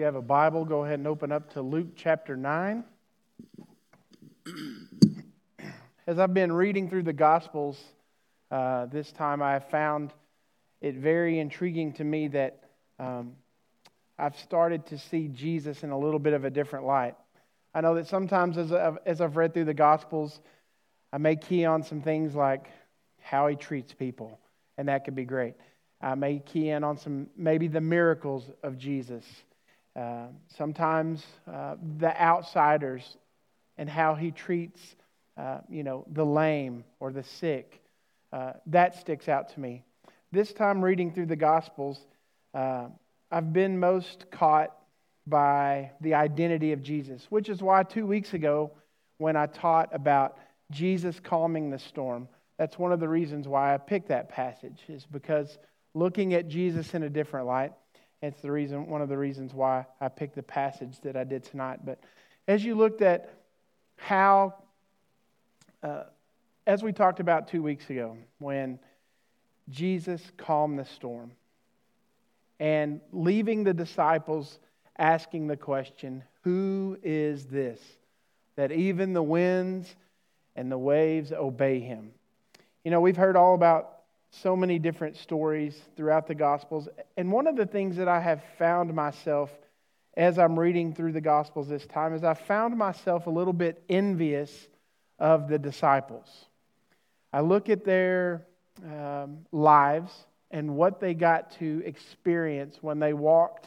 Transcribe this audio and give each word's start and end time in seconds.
you 0.00 0.06
have 0.06 0.14
a 0.14 0.22
Bible, 0.22 0.64
go 0.64 0.82
ahead 0.82 0.98
and 0.98 1.06
open 1.06 1.30
up 1.30 1.52
to 1.52 1.60
Luke 1.60 1.88
chapter 1.94 2.34
9. 2.34 2.84
As 6.06 6.18
I've 6.18 6.32
been 6.32 6.50
reading 6.50 6.88
through 6.88 7.02
the 7.02 7.12
Gospels 7.12 7.78
uh, 8.50 8.86
this 8.86 9.12
time, 9.12 9.42
I 9.42 9.52
have 9.52 9.68
found 9.68 10.14
it 10.80 10.94
very 10.94 11.38
intriguing 11.38 11.92
to 11.92 12.04
me 12.04 12.28
that 12.28 12.64
um, 12.98 13.32
I've 14.18 14.38
started 14.38 14.86
to 14.86 14.96
see 14.96 15.28
Jesus 15.28 15.82
in 15.82 15.90
a 15.90 15.98
little 15.98 16.18
bit 16.18 16.32
of 16.32 16.46
a 16.46 16.50
different 16.50 16.86
light. 16.86 17.14
I 17.74 17.82
know 17.82 17.96
that 17.96 18.06
sometimes 18.06 18.56
as 18.56 18.72
I've, 18.72 18.96
as 19.04 19.20
I've 19.20 19.36
read 19.36 19.52
through 19.52 19.66
the 19.66 19.74
Gospels, 19.74 20.40
I 21.12 21.18
may 21.18 21.36
key 21.36 21.66
on 21.66 21.82
some 21.82 22.00
things 22.00 22.34
like 22.34 22.70
how 23.20 23.48
he 23.48 23.54
treats 23.54 23.92
people, 23.92 24.40
and 24.78 24.88
that 24.88 25.04
could 25.04 25.14
be 25.14 25.26
great. 25.26 25.56
I 26.00 26.14
may 26.14 26.38
key 26.38 26.70
in 26.70 26.84
on 26.84 26.96
some, 26.96 27.26
maybe 27.36 27.68
the 27.68 27.82
miracles 27.82 28.50
of 28.62 28.78
Jesus 28.78 29.26
uh, 29.96 30.26
sometimes 30.56 31.24
uh, 31.50 31.76
the 31.98 32.20
outsiders 32.20 33.16
and 33.76 33.88
how 33.88 34.14
he 34.14 34.30
treats, 34.30 34.80
uh, 35.36 35.58
you 35.68 35.82
know, 35.82 36.04
the 36.12 36.24
lame 36.24 36.84
or 37.00 37.12
the 37.12 37.22
sick. 37.22 37.82
Uh, 38.32 38.52
that 38.66 38.94
sticks 38.94 39.28
out 39.28 39.48
to 39.54 39.60
me. 39.60 39.82
This 40.32 40.52
time, 40.52 40.84
reading 40.84 41.12
through 41.12 41.26
the 41.26 41.36
Gospels, 41.36 41.98
uh, 42.54 42.86
I've 43.30 43.52
been 43.52 43.80
most 43.80 44.26
caught 44.30 44.76
by 45.26 45.90
the 46.00 46.14
identity 46.14 46.72
of 46.72 46.82
Jesus, 46.82 47.26
which 47.30 47.48
is 47.48 47.62
why 47.62 47.82
two 47.82 48.06
weeks 48.06 48.34
ago, 48.34 48.70
when 49.18 49.36
I 49.36 49.46
taught 49.46 49.94
about 49.94 50.38
Jesus 50.70 51.18
calming 51.20 51.70
the 51.70 51.78
storm, 51.78 52.28
that's 52.58 52.78
one 52.78 52.92
of 52.92 53.00
the 53.00 53.08
reasons 53.08 53.48
why 53.48 53.74
I 53.74 53.78
picked 53.78 54.08
that 54.08 54.28
passage, 54.28 54.82
is 54.88 55.06
because 55.10 55.58
looking 55.94 56.34
at 56.34 56.48
Jesus 56.48 56.94
in 56.94 57.02
a 57.02 57.10
different 57.10 57.46
light 57.46 57.72
it's 58.22 58.40
the 58.42 58.52
reason, 58.52 58.86
one 58.86 59.00
of 59.00 59.08
the 59.08 59.16
reasons 59.16 59.54
why 59.54 59.86
I 60.00 60.08
picked 60.08 60.34
the 60.34 60.42
passage 60.42 61.00
that 61.00 61.16
I 61.16 61.24
did 61.24 61.44
tonight. 61.44 61.80
But 61.84 62.00
as 62.46 62.64
you 62.64 62.74
looked 62.74 63.00
at 63.00 63.32
how, 63.96 64.54
uh, 65.82 66.04
as 66.66 66.82
we 66.82 66.92
talked 66.92 67.20
about 67.20 67.48
two 67.48 67.62
weeks 67.62 67.88
ago, 67.88 68.16
when 68.38 68.78
Jesus 69.70 70.22
calmed 70.36 70.78
the 70.78 70.84
storm 70.84 71.32
and 72.58 73.00
leaving 73.12 73.64
the 73.64 73.72
disciples 73.72 74.58
asking 74.98 75.46
the 75.46 75.56
question, 75.56 76.22
Who 76.42 76.98
is 77.02 77.46
this? 77.46 77.80
That 78.56 78.72
even 78.72 79.14
the 79.14 79.22
winds 79.22 79.96
and 80.56 80.70
the 80.70 80.76
waves 80.78 81.32
obey 81.32 81.80
him. 81.80 82.12
You 82.84 82.90
know, 82.90 83.00
we've 83.00 83.16
heard 83.16 83.36
all 83.36 83.54
about 83.54 83.99
so 84.30 84.56
many 84.56 84.78
different 84.78 85.16
stories 85.16 85.78
throughout 85.96 86.26
the 86.26 86.34
Gospels. 86.34 86.88
And 87.16 87.32
one 87.32 87.46
of 87.46 87.56
the 87.56 87.66
things 87.66 87.96
that 87.96 88.08
I 88.08 88.20
have 88.20 88.42
found 88.58 88.94
myself 88.94 89.50
as 90.16 90.38
I'm 90.38 90.58
reading 90.58 90.94
through 90.94 91.12
the 91.12 91.20
Gospels 91.20 91.68
this 91.68 91.86
time 91.86 92.14
is 92.14 92.24
I 92.24 92.34
found 92.34 92.76
myself 92.76 93.26
a 93.26 93.30
little 93.30 93.52
bit 93.52 93.82
envious 93.88 94.68
of 95.18 95.48
the 95.48 95.58
disciples. 95.58 96.28
I 97.32 97.40
look 97.40 97.68
at 97.68 97.84
their 97.84 98.46
um, 98.84 99.38
lives 99.52 100.12
and 100.50 100.76
what 100.76 101.00
they 101.00 101.14
got 101.14 101.52
to 101.58 101.82
experience 101.84 102.78
when 102.80 102.98
they 102.98 103.12
walked 103.12 103.66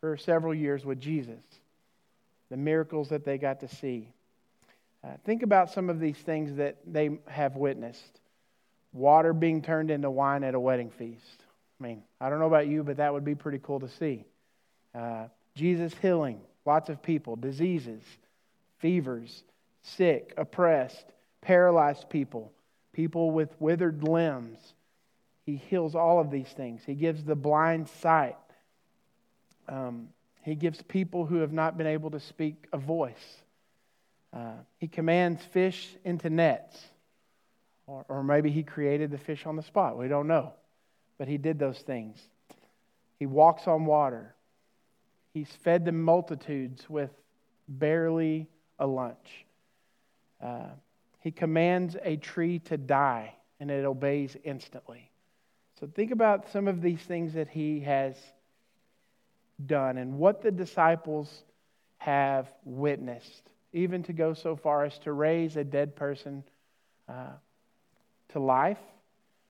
for 0.00 0.16
several 0.16 0.54
years 0.54 0.84
with 0.84 1.00
Jesus, 1.00 1.42
the 2.50 2.56
miracles 2.56 3.08
that 3.08 3.24
they 3.24 3.38
got 3.38 3.60
to 3.60 3.68
see. 3.68 4.08
Uh, 5.02 5.10
think 5.24 5.42
about 5.42 5.70
some 5.70 5.90
of 5.90 5.98
these 6.00 6.18
things 6.18 6.56
that 6.56 6.76
they 6.86 7.18
have 7.26 7.56
witnessed 7.56 8.20
water 8.96 9.32
being 9.32 9.62
turned 9.62 9.90
into 9.90 10.10
wine 10.10 10.42
at 10.42 10.54
a 10.54 10.60
wedding 10.60 10.90
feast. 10.90 11.44
I 11.78 11.84
mean, 11.84 12.02
I 12.20 12.30
don't 12.30 12.38
know 12.38 12.46
about 12.46 12.66
you, 12.66 12.82
but 12.82 12.96
that 12.96 13.12
would 13.12 13.24
be 13.24 13.34
pretty 13.34 13.60
cool 13.62 13.80
to 13.80 13.88
see. 13.88 14.24
Uh, 14.94 15.26
Jesus 15.54 15.92
healing 16.00 16.40
lots 16.64 16.88
of 16.88 17.02
people, 17.02 17.36
diseases, 17.36 18.02
fevers, 18.78 19.44
sick, 19.82 20.34
oppressed, 20.36 21.04
paralyzed 21.40 22.10
people, 22.10 22.52
people 22.92 23.30
with 23.30 23.48
withered 23.60 24.02
limbs. 24.02 24.58
He 25.44 25.56
heals 25.56 25.94
all 25.94 26.18
of 26.18 26.30
these 26.30 26.48
things. 26.48 26.82
He 26.84 26.94
gives 26.94 27.22
the 27.22 27.36
blind 27.36 27.88
sight. 28.00 28.36
Um, 29.68 30.08
he 30.42 30.56
gives 30.56 30.82
people 30.82 31.24
who 31.24 31.36
have 31.36 31.52
not 31.52 31.78
been 31.78 31.86
able 31.86 32.10
to 32.10 32.20
speak 32.20 32.66
a 32.72 32.78
voice. 32.78 33.14
Uh, 34.32 34.54
he 34.78 34.88
commands 34.88 35.42
fish 35.52 35.88
into 36.04 36.28
nets. 36.28 36.76
Or, 37.86 38.04
or 38.08 38.22
maybe 38.22 38.50
he 38.50 38.62
created 38.62 39.10
the 39.10 39.18
fish 39.18 39.46
on 39.46 39.56
the 39.56 39.62
spot. 39.62 39.96
We 39.96 40.08
don't 40.08 40.26
know. 40.26 40.52
But 41.18 41.28
he 41.28 41.38
did 41.38 41.58
those 41.58 41.78
things. 41.78 42.18
He 43.18 43.26
walks 43.26 43.66
on 43.66 43.86
water. 43.86 44.34
He's 45.32 45.48
fed 45.64 45.84
the 45.84 45.92
multitudes 45.92 46.88
with 46.90 47.10
barely 47.68 48.48
a 48.78 48.86
lunch. 48.86 49.46
Uh, 50.42 50.68
he 51.20 51.30
commands 51.30 51.96
a 52.02 52.16
tree 52.16 52.58
to 52.60 52.76
die, 52.76 53.34
and 53.58 53.70
it 53.70 53.84
obeys 53.84 54.36
instantly. 54.44 55.10
So 55.80 55.86
think 55.86 56.10
about 56.10 56.50
some 56.52 56.68
of 56.68 56.80
these 56.80 57.00
things 57.00 57.34
that 57.34 57.48
he 57.48 57.80
has 57.80 58.16
done 59.64 59.98
and 59.98 60.18
what 60.18 60.42
the 60.42 60.50
disciples 60.50 61.44
have 61.98 62.46
witnessed, 62.64 63.50
even 63.72 64.02
to 64.04 64.12
go 64.12 64.34
so 64.34 64.56
far 64.56 64.84
as 64.84 64.98
to 65.00 65.12
raise 65.12 65.56
a 65.56 65.64
dead 65.64 65.96
person 65.96 66.44
uh, 67.08 67.32
to 68.36 68.40
life 68.40 68.78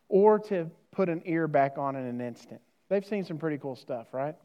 or 0.08 0.38
to 0.38 0.70
put 0.92 1.08
an 1.08 1.20
ear 1.26 1.48
back 1.48 1.76
on 1.76 1.97
in 1.97 2.06
an 2.06 2.20
instant. 2.20 2.60
They've 2.88 3.04
seen 3.04 3.24
some 3.24 3.36
pretty 3.36 3.58
cool 3.58 3.74
stuff, 3.74 4.06
right? 4.12 4.36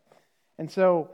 And 0.58 0.70
so 0.70 1.12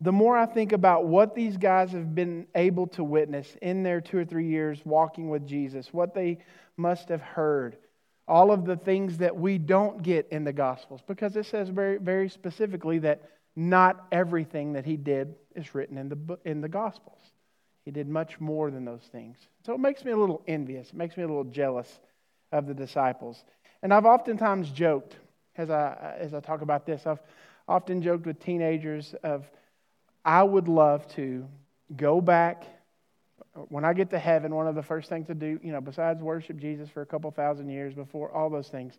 the 0.00 0.12
more 0.12 0.36
I 0.36 0.46
think 0.46 0.72
about 0.72 1.04
what 1.04 1.34
these 1.34 1.58
guys 1.58 1.92
have 1.92 2.14
been 2.14 2.46
able 2.54 2.86
to 2.88 3.04
witness 3.04 3.54
in 3.60 3.82
their 3.82 4.00
two 4.00 4.16
or 4.16 4.24
three 4.24 4.46
years 4.46 4.80
walking 4.84 5.28
with 5.28 5.46
Jesus, 5.46 5.92
what 5.92 6.14
they 6.14 6.38
must 6.78 7.10
have 7.10 7.20
heard, 7.20 7.76
all 8.26 8.50
of 8.50 8.64
the 8.64 8.76
things 8.76 9.18
that 9.18 9.36
we 9.36 9.58
don't 9.58 10.02
get 10.02 10.26
in 10.30 10.44
the 10.44 10.52
Gospels, 10.52 11.02
because 11.06 11.36
it 11.36 11.44
says 11.44 11.68
very, 11.68 11.98
very 11.98 12.30
specifically 12.30 12.98
that 13.00 13.28
not 13.56 14.06
everything 14.10 14.72
that 14.72 14.86
he 14.86 14.96
did 14.96 15.34
is 15.54 15.74
written 15.74 15.98
in 15.98 16.08
the, 16.08 16.38
in 16.46 16.62
the 16.62 16.68
Gospels. 16.68 17.20
He 17.88 17.92
did 17.92 18.06
much 18.06 18.38
more 18.38 18.70
than 18.70 18.84
those 18.84 19.08
things. 19.10 19.38
So 19.64 19.72
it 19.72 19.80
makes 19.80 20.04
me 20.04 20.12
a 20.12 20.16
little 20.18 20.42
envious. 20.46 20.88
It 20.88 20.94
makes 20.94 21.16
me 21.16 21.22
a 21.22 21.26
little 21.26 21.44
jealous 21.44 21.88
of 22.52 22.66
the 22.66 22.74
disciples. 22.74 23.42
And 23.82 23.94
I've 23.94 24.04
oftentimes 24.04 24.68
joked 24.68 25.16
as 25.56 25.70
I, 25.70 26.16
as 26.18 26.34
I 26.34 26.40
talk 26.40 26.60
about 26.60 26.84
this, 26.84 27.06
I've 27.06 27.22
often 27.66 28.02
joked 28.02 28.26
with 28.26 28.44
teenagers 28.44 29.14
of, 29.22 29.50
I 30.22 30.42
would 30.42 30.68
love 30.68 31.08
to 31.14 31.48
go 31.96 32.20
back 32.20 32.64
when 33.70 33.86
I 33.86 33.94
get 33.94 34.10
to 34.10 34.18
heaven, 34.18 34.54
one 34.54 34.66
of 34.66 34.74
the 34.74 34.82
first 34.82 35.08
things 35.08 35.26
to 35.28 35.34
do, 35.34 35.58
you 35.62 35.72
know, 35.72 35.80
besides 35.80 36.20
worship 36.20 36.58
Jesus 36.58 36.90
for 36.90 37.00
a 37.00 37.06
couple 37.06 37.30
thousand 37.30 37.70
years 37.70 37.94
before 37.94 38.30
all 38.30 38.50
those 38.50 38.68
things, 38.68 38.98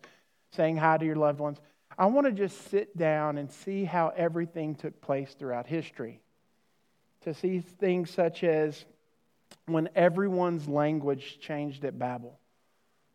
saying 0.56 0.78
hi 0.78 0.98
to 0.98 1.06
your 1.06 1.16
loved 1.16 1.40
ones, 1.40 1.60
I 1.96 2.08
want 2.08 2.26
to 2.26 2.34
just 2.34 2.72
sit 2.72 2.98
down 2.98 3.38
and 3.38 3.52
see 3.52 3.84
how 3.84 4.14
everything 4.18 4.74
took 4.74 5.00
place 5.00 5.36
throughout 5.38 5.68
history 5.68 6.22
to 7.24 7.34
see 7.34 7.60
things 7.60 8.10
such 8.10 8.44
as 8.44 8.86
when 9.66 9.90
everyone's 9.96 10.68
language 10.68 11.40
changed 11.40 11.86
at 11.86 11.98
Babel. 11.98 12.40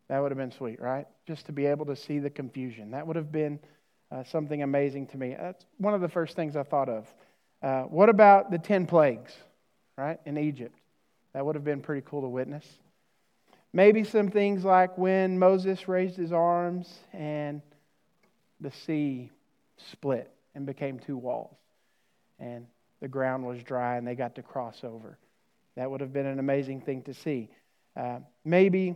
That 0.09 0.21
would 0.21 0.31
have 0.31 0.39
been 0.39 0.53
sweet, 0.53 0.81
right? 0.81 1.07
Just 1.27 1.47
to 1.47 1.53
be 1.53 1.67
able 1.67 1.87
to 1.87 1.97
see 1.97 2.19
the 2.19 2.31
confusion. 2.31 2.91
That 2.91 3.07
would 3.07 3.17
have 3.17 3.33
been 3.33 3.59
uh, 4.11 4.25
something 4.25 4.63
amazing 4.63 5.07
to 5.09 5.17
me. 5.17 5.35
That's 5.39 5.65
one 5.79 5.95
of 5.95 6.01
the 6.01 6.09
first 6.09 6.37
things 6.37 6.57
I 6.57 6.63
thought 6.63 6.89
of. 6.89 7.13
Uh, 7.63 7.83
what 7.85 8.09
about 8.09 8.51
the 8.51 8.59
10 8.59 8.87
plagues, 8.87 9.33
right, 9.97 10.21
in 10.27 10.37
Egypt? 10.37 10.79
That 11.33 11.45
would 11.45 11.55
have 11.55 11.65
been 11.65 11.81
pretty 11.81 12.03
cool 12.07 12.21
to 12.21 12.29
witness. 12.29 12.67
Maybe 13.73 14.05
some 14.05 14.29
things 14.29 14.65
like 14.65 14.97
when 14.97 15.39
Moses 15.39 15.89
raised 15.89 16.17
his 16.17 16.33
arms 16.33 16.93
and 17.13 17.61
the 18.61 18.71
sea 18.71 19.31
split 19.77 20.31
and 20.55 20.65
became 20.65 20.99
two 21.01 21.17
walls. 21.17 21.57
And 22.39 22.67
the 23.05 23.09
ground 23.09 23.45
was 23.45 23.63
dry 23.63 23.99
and 23.99 24.09
they 24.09 24.15
got 24.15 24.37
to 24.37 24.43
cross 24.43 24.83
over. 24.83 25.19
That 25.77 25.91
would 25.91 26.01
have 26.01 26.15
been 26.15 26.25
an 26.25 26.39
amazing 26.39 26.81
thing 26.81 27.03
to 27.03 27.13
see. 27.13 27.51
Uh, 27.95 28.21
maybe 28.47 28.95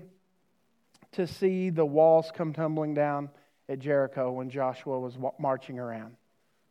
to 1.12 1.26
see 1.26 1.68
the 1.68 1.84
walls 1.84 2.32
come 2.34 2.54
tumbling 2.54 2.94
down 2.94 3.28
at 3.68 3.80
Jericho 3.80 4.32
when 4.32 4.48
Joshua 4.48 4.98
was 4.98 5.18
marching 5.38 5.78
around. 5.78 6.16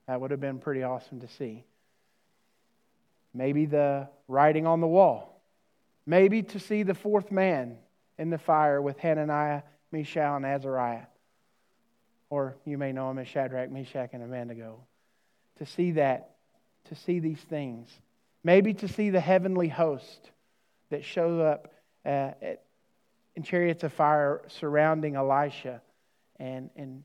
That 0.07 0.19
would 0.19 0.31
have 0.31 0.39
been 0.39 0.57
pretty 0.57 0.81
awesome 0.81 1.19
to 1.19 1.27
see. 1.27 1.63
Maybe 3.35 3.67
the 3.67 4.09
writing 4.27 4.65
on 4.65 4.81
the 4.81 4.87
wall. 4.87 5.39
Maybe 6.07 6.41
to 6.41 6.59
see 6.59 6.81
the 6.81 6.95
fourth 6.95 7.31
man 7.31 7.77
in 8.17 8.31
the 8.31 8.39
fire 8.39 8.81
with 8.81 8.97
Hananiah, 8.97 9.61
Mishael, 9.91 10.37
and 10.37 10.43
Azariah. 10.43 11.05
Or 12.31 12.57
you 12.65 12.79
may 12.79 12.93
know 12.93 13.11
him 13.11 13.19
as 13.19 13.27
Shadrach, 13.27 13.69
Meshach, 13.69 14.09
and 14.13 14.23
Abednego. 14.23 14.79
To 15.57 15.67
see 15.67 15.91
that 15.91 16.31
to 16.89 16.95
see 16.95 17.19
these 17.19 17.39
things. 17.39 17.89
Maybe 18.43 18.73
to 18.75 18.87
see 18.87 19.09
the 19.09 19.19
heavenly 19.19 19.67
host 19.67 20.31
that 20.89 21.03
showed 21.03 21.41
up 21.41 21.73
uh, 22.05 22.31
in 23.35 23.43
chariots 23.43 23.83
of 23.83 23.93
fire 23.93 24.41
surrounding 24.47 25.15
Elisha 25.15 25.81
and, 26.39 26.69
and 26.75 27.03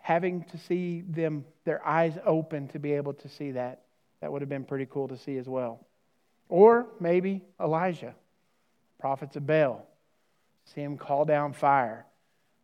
having 0.00 0.44
to 0.44 0.58
see 0.58 1.02
them, 1.02 1.44
their 1.64 1.86
eyes 1.86 2.16
open 2.24 2.68
to 2.68 2.78
be 2.78 2.92
able 2.92 3.12
to 3.12 3.28
see 3.28 3.52
that. 3.52 3.82
That 4.20 4.32
would 4.32 4.40
have 4.40 4.48
been 4.48 4.64
pretty 4.64 4.86
cool 4.86 5.08
to 5.08 5.18
see 5.18 5.36
as 5.36 5.46
well. 5.46 5.84
Or 6.48 6.86
maybe 7.00 7.42
Elijah, 7.60 8.14
prophets 8.98 9.36
of 9.36 9.46
Baal, 9.46 9.86
see 10.64 10.80
him 10.80 10.96
call 10.96 11.24
down 11.24 11.52
fire. 11.52 12.06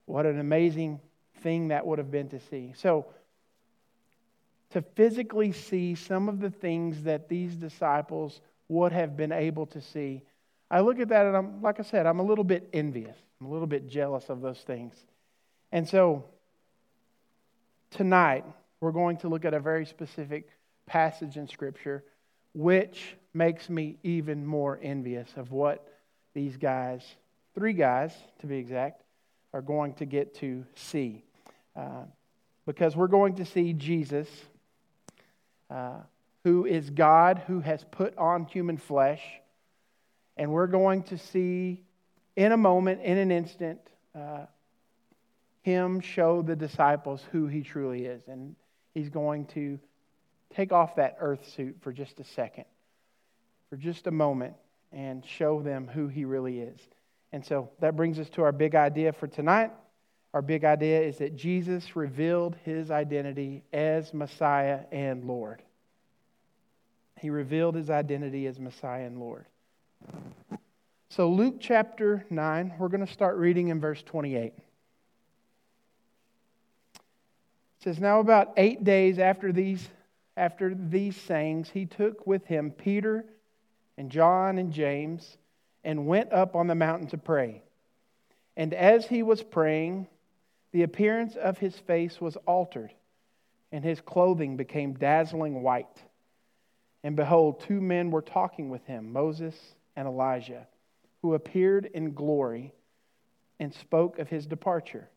What 0.06 0.24
an 0.24 0.38
amazing 0.38 1.00
thing 1.42 1.68
that 1.68 1.86
would 1.86 1.98
have 1.98 2.10
been 2.10 2.28
to 2.30 2.40
see. 2.40 2.72
So, 2.76 3.06
to 4.72 4.82
physically 4.82 5.52
see 5.52 5.94
some 5.94 6.28
of 6.28 6.40
the 6.40 6.50
things 6.50 7.02
that 7.04 7.28
these 7.28 7.54
disciples 7.54 8.40
would 8.68 8.92
have 8.92 9.16
been 9.16 9.32
able 9.32 9.66
to 9.66 9.80
see, 9.80 10.22
I 10.70 10.80
look 10.80 10.98
at 10.98 11.08
that 11.08 11.26
and 11.26 11.36
I'm, 11.36 11.62
like 11.62 11.78
I 11.78 11.82
said, 11.82 12.06
I'm 12.06 12.18
a 12.18 12.22
little 12.22 12.44
bit 12.44 12.68
envious. 12.72 13.16
I'm 13.40 13.46
a 13.46 13.50
little 13.50 13.66
bit 13.66 13.88
jealous 13.88 14.28
of 14.28 14.40
those 14.40 14.60
things. 14.60 14.94
And 15.70 15.86
so, 15.86 16.24
tonight, 17.90 18.44
we're 18.80 18.92
going 18.92 19.18
to 19.18 19.28
look 19.28 19.44
at 19.44 19.54
a 19.54 19.60
very 19.60 19.84
specific 19.84 20.48
passage 20.86 21.36
in 21.36 21.46
Scripture, 21.46 22.04
which 22.54 23.16
makes 23.34 23.68
me 23.68 23.98
even 24.02 24.46
more 24.46 24.78
envious 24.82 25.28
of 25.36 25.52
what 25.52 25.86
these 26.34 26.56
guys, 26.56 27.02
three 27.54 27.72
guys 27.74 28.14
to 28.40 28.46
be 28.46 28.56
exact, 28.56 29.02
are 29.52 29.62
going 29.62 29.92
to 29.94 30.06
get 30.06 30.34
to 30.36 30.64
see. 30.74 31.22
Uh, 31.76 32.04
because 32.66 32.96
we're 32.96 33.06
going 33.06 33.34
to 33.36 33.44
see 33.44 33.72
Jesus, 33.72 34.28
uh, 35.72 36.00
who 36.44 36.66
is 36.66 36.90
God, 36.90 37.42
who 37.46 37.60
has 37.60 37.84
put 37.90 38.16
on 38.18 38.44
human 38.44 38.76
flesh. 38.76 39.22
And 40.36 40.50
we're 40.50 40.66
going 40.66 41.04
to 41.04 41.18
see 41.18 41.82
in 42.36 42.52
a 42.52 42.56
moment, 42.56 43.02
in 43.02 43.18
an 43.18 43.30
instant, 43.30 43.80
uh, 44.14 44.46
him 45.62 46.00
show 46.00 46.42
the 46.42 46.56
disciples 46.56 47.22
who 47.30 47.46
he 47.46 47.62
truly 47.62 48.04
is. 48.04 48.22
And 48.26 48.56
he's 48.94 49.08
going 49.08 49.46
to 49.46 49.78
take 50.54 50.72
off 50.72 50.96
that 50.96 51.16
earth 51.20 51.48
suit 51.54 51.76
for 51.80 51.92
just 51.92 52.20
a 52.20 52.24
second, 52.24 52.64
for 53.70 53.76
just 53.76 54.06
a 54.06 54.10
moment, 54.10 54.54
and 54.92 55.24
show 55.24 55.62
them 55.62 55.88
who 55.88 56.08
he 56.08 56.24
really 56.24 56.60
is. 56.60 56.80
And 57.32 57.44
so 57.44 57.70
that 57.80 57.96
brings 57.96 58.18
us 58.18 58.28
to 58.30 58.42
our 58.42 58.52
big 58.52 58.74
idea 58.74 59.12
for 59.12 59.26
tonight. 59.26 59.70
Our 60.34 60.42
big 60.42 60.64
idea 60.64 61.02
is 61.02 61.18
that 61.18 61.36
Jesus 61.36 61.94
revealed 61.94 62.56
his 62.64 62.90
identity 62.90 63.62
as 63.72 64.14
Messiah 64.14 64.80
and 64.90 65.24
Lord. 65.24 65.62
He 67.20 67.28
revealed 67.28 67.74
his 67.74 67.90
identity 67.90 68.46
as 68.46 68.58
Messiah 68.58 69.06
and 69.06 69.18
Lord. 69.18 69.44
So, 71.10 71.28
Luke 71.28 71.56
chapter 71.60 72.24
9, 72.30 72.74
we're 72.78 72.88
going 72.88 73.04
to 73.06 73.12
start 73.12 73.36
reading 73.36 73.68
in 73.68 73.78
verse 73.80 74.02
28. 74.02 74.44
It 74.44 74.54
says, 77.80 78.00
Now, 78.00 78.20
about 78.20 78.54
eight 78.56 78.82
days 78.82 79.18
after 79.18 79.52
these, 79.52 79.86
after 80.36 80.74
these 80.74 81.14
sayings, 81.14 81.68
he 81.68 81.84
took 81.84 82.26
with 82.26 82.46
him 82.46 82.70
Peter 82.70 83.26
and 83.98 84.10
John 84.10 84.56
and 84.56 84.72
James 84.72 85.36
and 85.84 86.06
went 86.06 86.32
up 86.32 86.56
on 86.56 86.68
the 86.68 86.74
mountain 86.74 87.08
to 87.08 87.18
pray. 87.18 87.60
And 88.56 88.72
as 88.72 89.06
he 89.06 89.22
was 89.22 89.42
praying, 89.42 90.06
the 90.72 90.82
appearance 90.82 91.36
of 91.36 91.58
his 91.58 91.76
face 91.78 92.20
was 92.20 92.36
altered, 92.46 92.92
and 93.70 93.84
his 93.84 94.00
clothing 94.00 94.56
became 94.56 94.94
dazzling 94.94 95.62
white. 95.62 96.02
And 97.04 97.16
behold, 97.16 97.60
two 97.60 97.80
men 97.80 98.10
were 98.10 98.22
talking 98.22 98.70
with 98.70 98.84
him, 98.86 99.12
Moses 99.12 99.54
and 99.96 100.08
Elijah, 100.08 100.66
who 101.20 101.34
appeared 101.34 101.86
in 101.86 102.12
glory 102.12 102.72
and 103.60 103.72
spoke 103.74 104.18
of 104.18 104.28
his 104.28 104.46
departure, 104.46 105.08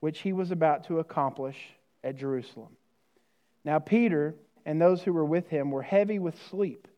which 0.00 0.20
he 0.20 0.32
was 0.32 0.50
about 0.50 0.84
to 0.84 0.98
accomplish 0.98 1.56
at 2.02 2.16
Jerusalem. 2.16 2.76
Now, 3.64 3.78
Peter 3.78 4.34
and 4.66 4.80
those 4.80 5.02
who 5.02 5.12
were 5.12 5.24
with 5.24 5.48
him 5.48 5.70
were 5.70 5.82
heavy 5.82 6.18
with 6.18 6.40
sleep. 6.50 6.88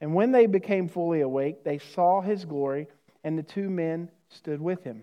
And 0.00 0.14
when 0.14 0.32
they 0.32 0.46
became 0.46 0.88
fully 0.88 1.20
awake, 1.20 1.64
they 1.64 1.78
saw 1.78 2.22
his 2.22 2.44
glory, 2.44 2.88
and 3.24 3.38
the 3.38 3.42
two 3.42 3.68
men 3.68 4.10
stood 4.30 4.60
with 4.60 4.82
him. 4.84 5.02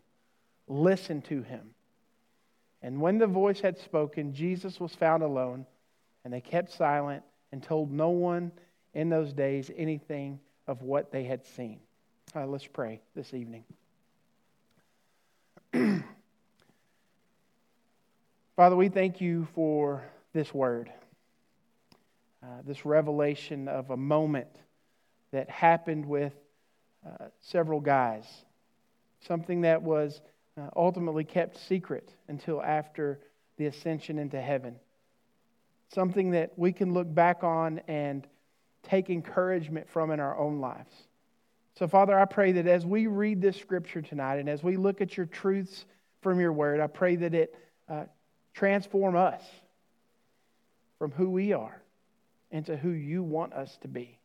Listen 0.71 1.21
to 1.23 1.41
him. 1.43 1.71
And 2.81 3.01
when 3.01 3.17
the 3.17 3.27
voice 3.27 3.59
had 3.59 3.77
spoken, 3.77 4.33
Jesus 4.33 4.79
was 4.79 4.95
found 4.95 5.21
alone, 5.21 5.65
and 6.23 6.33
they 6.33 6.41
kept 6.41 6.71
silent 6.71 7.23
and 7.51 7.61
told 7.61 7.91
no 7.91 8.09
one 8.09 8.51
in 8.93 9.09
those 9.09 9.33
days 9.33 9.69
anything 9.75 10.39
of 10.67 10.81
what 10.81 11.11
they 11.11 11.25
had 11.25 11.45
seen. 11.45 11.79
Right, 12.33 12.47
let's 12.47 12.65
pray 12.65 13.01
this 13.15 13.33
evening. 13.33 13.65
Father, 18.55 18.75
we 18.75 18.89
thank 18.89 19.19
you 19.19 19.47
for 19.53 20.03
this 20.33 20.53
word 20.53 20.91
uh, 22.43 22.47
this 22.65 22.85
revelation 22.85 23.67
of 23.67 23.91
a 23.91 23.97
moment 23.97 24.47
that 25.31 25.49
happened 25.49 26.05
with 26.05 26.33
uh, 27.05 27.25
several 27.39 27.79
guys, 27.79 28.25
something 29.27 29.61
that 29.61 29.81
was 29.81 30.21
uh, 30.61 30.69
ultimately 30.75 31.23
kept 31.23 31.57
secret 31.57 32.13
until 32.27 32.61
after 32.61 33.19
the 33.57 33.65
ascension 33.65 34.17
into 34.19 34.39
heaven, 34.39 34.75
something 35.93 36.31
that 36.31 36.51
we 36.57 36.71
can 36.71 36.93
look 36.93 37.11
back 37.13 37.43
on 37.43 37.79
and 37.87 38.27
take 38.83 39.09
encouragement 39.09 39.89
from 39.89 40.11
in 40.11 40.19
our 40.19 40.37
own 40.37 40.59
lives. 40.59 40.93
So, 41.77 41.87
Father, 41.87 42.17
I 42.17 42.25
pray 42.25 42.51
that 42.53 42.67
as 42.67 42.85
we 42.85 43.07
read 43.07 43.41
this 43.41 43.57
scripture 43.57 44.01
tonight 44.01 44.37
and 44.37 44.49
as 44.49 44.61
we 44.61 44.77
look 44.77 45.01
at 45.01 45.15
your 45.17 45.25
truths 45.25 45.85
from 46.21 46.39
your 46.39 46.53
word, 46.53 46.79
I 46.79 46.87
pray 46.87 47.15
that 47.17 47.33
it 47.33 47.55
uh, 47.89 48.05
transform 48.53 49.15
us 49.15 49.41
from 50.99 51.11
who 51.11 51.29
we 51.29 51.53
are 51.53 51.81
into 52.51 52.75
who 52.75 52.89
you 52.89 53.23
want 53.23 53.53
us 53.53 53.77
to 53.81 53.87
be. 53.87 54.19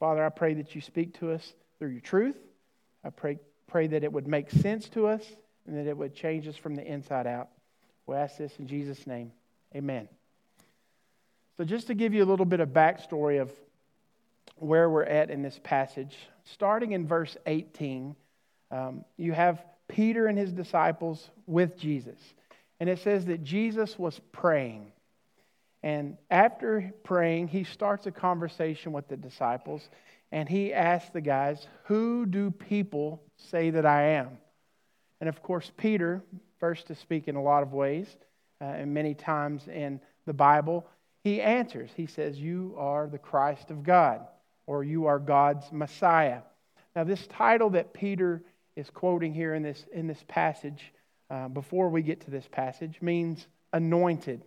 Father, 0.00 0.24
I 0.24 0.30
pray 0.30 0.54
that 0.54 0.74
you 0.74 0.80
speak 0.80 1.18
to 1.20 1.30
us 1.30 1.52
through 1.78 1.90
your 1.90 2.00
truth. 2.00 2.36
I 3.04 3.10
pray, 3.10 3.38
pray 3.72 3.86
that 3.86 4.04
it 4.04 4.12
would 4.12 4.28
make 4.28 4.50
sense 4.50 4.90
to 4.90 5.06
us 5.06 5.24
and 5.66 5.74
that 5.76 5.88
it 5.88 5.96
would 5.96 6.14
change 6.14 6.46
us 6.46 6.56
from 6.56 6.74
the 6.74 6.84
inside 6.84 7.26
out. 7.26 7.48
We 8.06 8.14
ask 8.14 8.36
this 8.36 8.52
in 8.58 8.66
Jesus' 8.66 9.06
name. 9.06 9.32
Amen. 9.74 10.08
So, 11.56 11.64
just 11.64 11.86
to 11.86 11.94
give 11.94 12.12
you 12.12 12.22
a 12.22 12.26
little 12.26 12.44
bit 12.44 12.60
of 12.60 12.68
backstory 12.68 13.40
of 13.40 13.50
where 14.56 14.90
we're 14.90 15.04
at 15.04 15.30
in 15.30 15.40
this 15.40 15.58
passage, 15.64 16.14
starting 16.44 16.92
in 16.92 17.06
verse 17.06 17.34
18, 17.46 18.14
um, 18.70 19.04
you 19.16 19.32
have 19.32 19.64
Peter 19.88 20.26
and 20.26 20.36
his 20.36 20.52
disciples 20.52 21.30
with 21.46 21.78
Jesus. 21.78 22.18
And 22.78 22.90
it 22.90 22.98
says 22.98 23.24
that 23.26 23.42
Jesus 23.42 23.98
was 23.98 24.20
praying. 24.32 24.92
And 25.82 26.18
after 26.30 26.92
praying, 27.04 27.48
he 27.48 27.64
starts 27.64 28.06
a 28.06 28.12
conversation 28.12 28.92
with 28.92 29.08
the 29.08 29.16
disciples 29.16 29.88
and 30.32 30.48
he 30.48 30.72
asks 30.72 31.10
the 31.10 31.20
guys, 31.20 31.66
Who 31.84 32.24
do 32.24 32.50
people 32.50 33.22
say 33.50 33.70
that 33.70 33.86
I 33.86 34.02
am? 34.02 34.38
And 35.20 35.28
of 35.28 35.42
course, 35.42 35.70
Peter, 35.76 36.22
first 36.58 36.86
to 36.88 36.94
speak 36.94 37.28
in 37.28 37.36
a 37.36 37.42
lot 37.42 37.62
of 37.62 37.72
ways, 37.72 38.08
uh, 38.60 38.64
and 38.64 38.92
many 38.92 39.14
times 39.14 39.68
in 39.68 40.00
the 40.26 40.32
Bible, 40.32 40.86
he 41.24 41.40
answers. 41.40 41.90
He 41.96 42.06
says, 42.06 42.38
You 42.38 42.74
are 42.78 43.08
the 43.08 43.18
Christ 43.18 43.70
of 43.70 43.82
God, 43.82 44.20
or 44.66 44.84
you 44.84 45.06
are 45.06 45.18
God's 45.18 45.70
Messiah. 45.72 46.40
Now, 46.94 47.04
this 47.04 47.26
title 47.26 47.70
that 47.70 47.92
Peter 47.92 48.42
is 48.76 48.90
quoting 48.90 49.32
here 49.32 49.54
in 49.54 49.62
this, 49.62 49.84
in 49.92 50.06
this 50.06 50.24
passage, 50.28 50.92
uh, 51.30 51.48
before 51.48 51.88
we 51.88 52.02
get 52.02 52.20
to 52.22 52.30
this 52.30 52.46
passage, 52.50 53.00
means 53.00 53.46
anointed. 53.72 54.42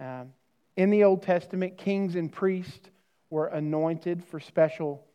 Um, 0.00 0.32
in 0.76 0.90
the 0.90 1.04
Old 1.04 1.22
Testament, 1.22 1.78
kings 1.78 2.16
and 2.16 2.32
priests 2.32 2.90
were 3.30 3.46
anointed 3.46 4.24
for 4.24 4.40
special 4.40 5.05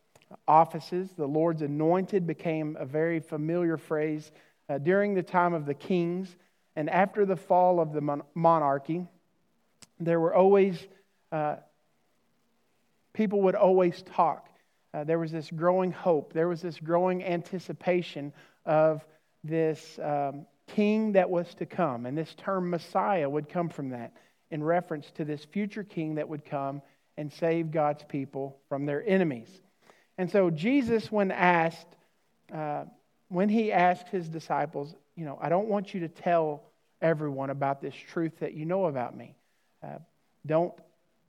offices. 0.46 1.10
The 1.16 1.26
Lord's 1.26 1.62
anointed 1.62 2.26
became 2.26 2.76
a 2.78 2.84
very 2.84 3.20
familiar 3.20 3.76
phrase 3.76 4.30
uh, 4.68 4.78
during 4.78 5.14
the 5.14 5.22
time 5.22 5.54
of 5.54 5.66
the 5.66 5.74
kings. 5.74 6.34
And 6.76 6.88
after 6.88 7.26
the 7.26 7.36
fall 7.36 7.80
of 7.80 7.92
the 7.92 8.00
mon- 8.00 8.22
monarchy, 8.34 9.06
there 10.00 10.18
were 10.18 10.34
always, 10.34 10.78
uh, 11.30 11.56
people 13.12 13.42
would 13.42 13.54
always 13.54 14.02
talk. 14.02 14.48
Uh, 14.94 15.04
there 15.04 15.18
was 15.18 15.32
this 15.32 15.50
growing 15.50 15.90
hope, 15.90 16.32
there 16.32 16.48
was 16.48 16.60
this 16.60 16.78
growing 16.78 17.24
anticipation 17.24 18.32
of 18.66 19.04
this 19.42 19.98
um, 20.02 20.46
king 20.68 21.12
that 21.12 21.28
was 21.28 21.54
to 21.54 21.66
come. 21.66 22.06
And 22.06 22.16
this 22.16 22.34
term 22.34 22.70
Messiah 22.70 23.28
would 23.28 23.48
come 23.48 23.68
from 23.68 23.90
that 23.90 24.12
in 24.50 24.62
reference 24.62 25.10
to 25.12 25.24
this 25.24 25.44
future 25.44 25.82
king 25.82 26.16
that 26.16 26.28
would 26.28 26.44
come 26.44 26.82
and 27.16 27.32
save 27.32 27.70
God's 27.70 28.04
people 28.04 28.58
from 28.68 28.86
their 28.86 29.06
enemies. 29.06 29.48
And 30.22 30.30
so 30.30 30.50
Jesus, 30.50 31.10
when 31.10 31.32
asked, 31.32 31.96
uh, 32.54 32.84
when 33.28 33.48
he 33.48 33.72
asked 33.72 34.06
his 34.06 34.28
disciples, 34.28 34.94
you 35.16 35.24
know, 35.24 35.36
I 35.42 35.48
don't 35.48 35.66
want 35.66 35.92
you 35.94 35.98
to 35.98 36.08
tell 36.08 36.62
everyone 37.00 37.50
about 37.50 37.82
this 37.82 37.92
truth 37.92 38.30
that 38.38 38.54
you 38.54 38.64
know 38.64 38.84
about 38.84 39.16
me. 39.16 39.34
Uh, 39.82 39.98
don't 40.46 40.72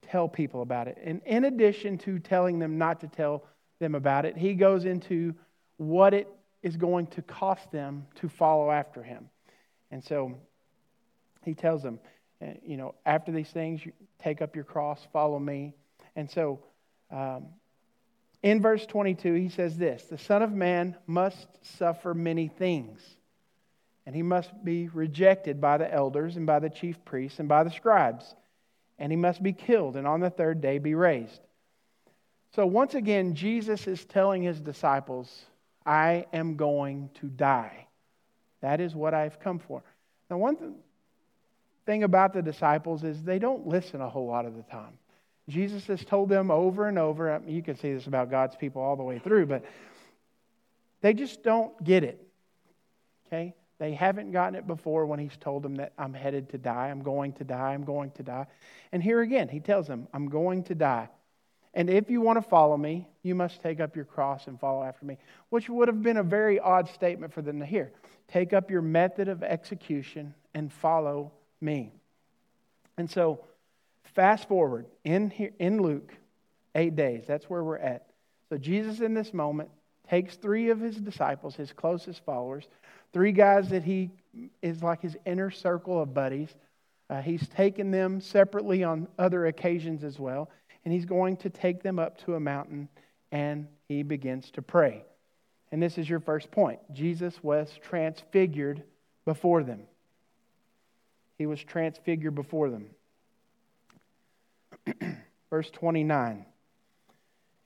tell 0.00 0.28
people 0.28 0.62
about 0.62 0.86
it. 0.86 0.96
And 1.02 1.20
in 1.26 1.46
addition 1.46 1.98
to 1.98 2.20
telling 2.20 2.60
them 2.60 2.78
not 2.78 3.00
to 3.00 3.08
tell 3.08 3.42
them 3.80 3.96
about 3.96 4.26
it, 4.26 4.36
he 4.36 4.54
goes 4.54 4.84
into 4.84 5.34
what 5.76 6.14
it 6.14 6.28
is 6.62 6.76
going 6.76 7.08
to 7.08 7.22
cost 7.22 7.72
them 7.72 8.06
to 8.20 8.28
follow 8.28 8.70
after 8.70 9.02
him. 9.02 9.28
And 9.90 10.04
so 10.04 10.36
he 11.42 11.52
tells 11.52 11.82
them, 11.82 11.98
uh, 12.40 12.50
you 12.64 12.76
know, 12.76 12.94
after 13.04 13.32
these 13.32 13.50
things, 13.50 13.80
take 14.22 14.40
up 14.40 14.54
your 14.54 14.62
cross, 14.62 15.04
follow 15.12 15.40
me. 15.40 15.74
And 16.14 16.30
so 16.30 16.60
um, 17.10 17.46
in 18.44 18.60
verse 18.60 18.84
22, 18.84 19.32
he 19.32 19.48
says 19.48 19.78
this 19.78 20.04
The 20.04 20.18
Son 20.18 20.42
of 20.42 20.52
Man 20.52 20.94
must 21.06 21.48
suffer 21.78 22.12
many 22.12 22.46
things, 22.46 23.00
and 24.04 24.14
he 24.14 24.22
must 24.22 24.52
be 24.62 24.88
rejected 24.88 25.62
by 25.62 25.78
the 25.78 25.92
elders 25.92 26.36
and 26.36 26.46
by 26.46 26.58
the 26.58 26.68
chief 26.68 27.02
priests 27.06 27.38
and 27.40 27.48
by 27.48 27.64
the 27.64 27.70
scribes, 27.70 28.36
and 28.98 29.10
he 29.10 29.16
must 29.16 29.42
be 29.42 29.54
killed, 29.54 29.96
and 29.96 30.06
on 30.06 30.20
the 30.20 30.28
third 30.28 30.60
day 30.60 30.78
be 30.78 30.94
raised. 30.94 31.40
So 32.54 32.66
once 32.66 32.94
again, 32.94 33.34
Jesus 33.34 33.88
is 33.88 34.04
telling 34.04 34.42
his 34.42 34.60
disciples, 34.60 35.46
I 35.86 36.26
am 36.34 36.56
going 36.56 37.08
to 37.20 37.28
die. 37.28 37.86
That 38.60 38.78
is 38.78 38.94
what 38.94 39.14
I've 39.14 39.40
come 39.40 39.58
for. 39.58 39.82
Now, 40.30 40.36
one 40.36 40.74
thing 41.86 42.02
about 42.02 42.34
the 42.34 42.42
disciples 42.42 43.04
is 43.04 43.22
they 43.22 43.38
don't 43.38 43.66
listen 43.66 44.02
a 44.02 44.08
whole 44.08 44.26
lot 44.26 44.44
of 44.44 44.54
the 44.54 44.62
time. 44.64 44.98
Jesus 45.48 45.86
has 45.86 46.04
told 46.04 46.28
them 46.28 46.50
over 46.50 46.88
and 46.88 46.98
over, 46.98 47.40
you 47.46 47.62
can 47.62 47.76
say 47.76 47.92
this 47.92 48.06
about 48.06 48.30
God's 48.30 48.56
people 48.56 48.80
all 48.80 48.96
the 48.96 49.02
way 49.02 49.18
through, 49.18 49.46
but 49.46 49.64
they 51.02 51.12
just 51.12 51.42
don't 51.42 51.82
get 51.84 52.02
it. 52.02 52.26
Okay? 53.26 53.54
They 53.78 53.92
haven't 53.92 54.32
gotten 54.32 54.54
it 54.54 54.66
before 54.66 55.04
when 55.04 55.18
he's 55.18 55.36
told 55.38 55.62
them 55.62 55.76
that 55.76 55.92
I'm 55.98 56.14
headed 56.14 56.50
to 56.50 56.58
die, 56.58 56.88
I'm 56.88 57.02
going 57.02 57.32
to 57.34 57.44
die, 57.44 57.74
I'm 57.74 57.84
going 57.84 58.12
to 58.12 58.22
die. 58.22 58.46
And 58.92 59.02
here 59.02 59.20
again, 59.20 59.48
he 59.48 59.60
tells 59.60 59.86
them, 59.86 60.08
I'm 60.14 60.28
going 60.28 60.64
to 60.64 60.74
die. 60.74 61.08
And 61.74 61.90
if 61.90 62.08
you 62.08 62.20
want 62.20 62.36
to 62.36 62.48
follow 62.48 62.76
me, 62.76 63.08
you 63.22 63.34
must 63.34 63.60
take 63.60 63.80
up 63.80 63.96
your 63.96 64.04
cross 64.04 64.46
and 64.46 64.58
follow 64.58 64.84
after 64.84 65.04
me, 65.04 65.18
which 65.50 65.68
would 65.68 65.88
have 65.88 66.02
been 66.02 66.18
a 66.18 66.22
very 66.22 66.60
odd 66.60 66.88
statement 66.88 67.34
for 67.34 67.42
them 67.42 67.58
to 67.58 67.66
hear. 67.66 67.92
Take 68.28 68.52
up 68.52 68.70
your 68.70 68.80
method 68.80 69.28
of 69.28 69.42
execution 69.42 70.34
and 70.54 70.72
follow 70.72 71.32
me. 71.60 71.92
And 72.96 73.10
so, 73.10 73.44
fast 74.14 74.48
forward 74.48 74.86
in, 75.04 75.30
here, 75.30 75.52
in 75.58 75.82
Luke, 75.82 76.14
eight 76.74 76.96
days, 76.96 77.24
that's 77.26 77.48
where 77.50 77.62
we're 77.64 77.78
at. 77.78 78.06
So, 78.48 78.58
Jesus 78.58 79.00
in 79.00 79.14
this 79.14 79.32
moment 79.32 79.70
takes 80.08 80.36
three 80.36 80.70
of 80.70 80.80
his 80.80 80.96
disciples, 80.96 81.54
his 81.54 81.72
closest 81.72 82.24
followers, 82.24 82.68
three 83.12 83.32
guys 83.32 83.70
that 83.70 83.84
he 83.84 84.10
is 84.62 84.82
like 84.82 85.00
his 85.00 85.16
inner 85.24 85.50
circle 85.50 86.00
of 86.00 86.12
buddies. 86.12 86.54
Uh, 87.10 87.20
he's 87.20 87.46
taken 87.48 87.90
them 87.90 88.20
separately 88.20 88.82
on 88.82 89.06
other 89.18 89.46
occasions 89.46 90.04
as 90.04 90.18
well 90.18 90.50
and 90.84 90.92
he's 90.92 91.04
going 91.04 91.36
to 91.38 91.50
take 91.50 91.82
them 91.82 91.98
up 91.98 92.18
to 92.24 92.34
a 92.34 92.40
mountain 92.40 92.88
and 93.32 93.66
he 93.88 94.02
begins 94.02 94.50
to 94.52 94.62
pray. 94.62 95.04
And 95.72 95.82
this 95.82 95.98
is 95.98 96.08
your 96.08 96.20
first 96.20 96.50
point. 96.50 96.78
Jesus 96.92 97.42
was 97.42 97.70
transfigured 97.82 98.82
before 99.24 99.62
them. 99.62 99.80
He 101.38 101.46
was 101.46 101.62
transfigured 101.62 102.34
before 102.34 102.70
them. 102.70 102.86
Verse 105.50 105.70
29 105.70 106.44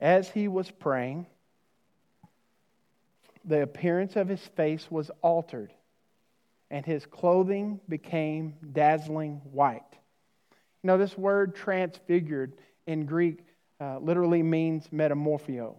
As 0.00 0.28
he 0.28 0.48
was 0.48 0.70
praying, 0.70 1.26
the 3.44 3.62
appearance 3.62 4.16
of 4.16 4.28
his 4.28 4.40
face 4.40 4.90
was 4.90 5.10
altered, 5.22 5.72
and 6.70 6.84
his 6.84 7.06
clothing 7.06 7.80
became 7.88 8.54
dazzling 8.72 9.40
white. 9.52 9.82
You 10.82 10.88
know, 10.88 10.98
this 10.98 11.16
word 11.16 11.54
transfigured 11.54 12.54
in 12.86 13.06
Greek 13.06 13.40
uh, 13.80 13.98
literally 13.98 14.42
means 14.42 14.86
metamorphio, 14.92 15.76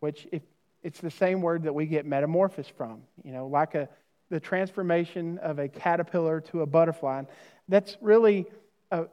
which 0.00 0.26
if, 0.32 0.42
it's 0.82 1.00
the 1.00 1.10
same 1.10 1.42
word 1.42 1.64
that 1.64 1.74
we 1.74 1.86
get 1.86 2.06
metamorphosis 2.06 2.72
from. 2.76 3.02
You 3.22 3.32
know, 3.32 3.46
like 3.46 3.74
a 3.74 3.88
the 4.30 4.40
transformation 4.40 5.38
of 5.38 5.58
a 5.58 5.68
caterpillar 5.68 6.40
to 6.40 6.62
a 6.62 6.66
butterfly. 6.66 7.24
That's 7.68 7.96
really 8.00 8.46
a 8.90 9.06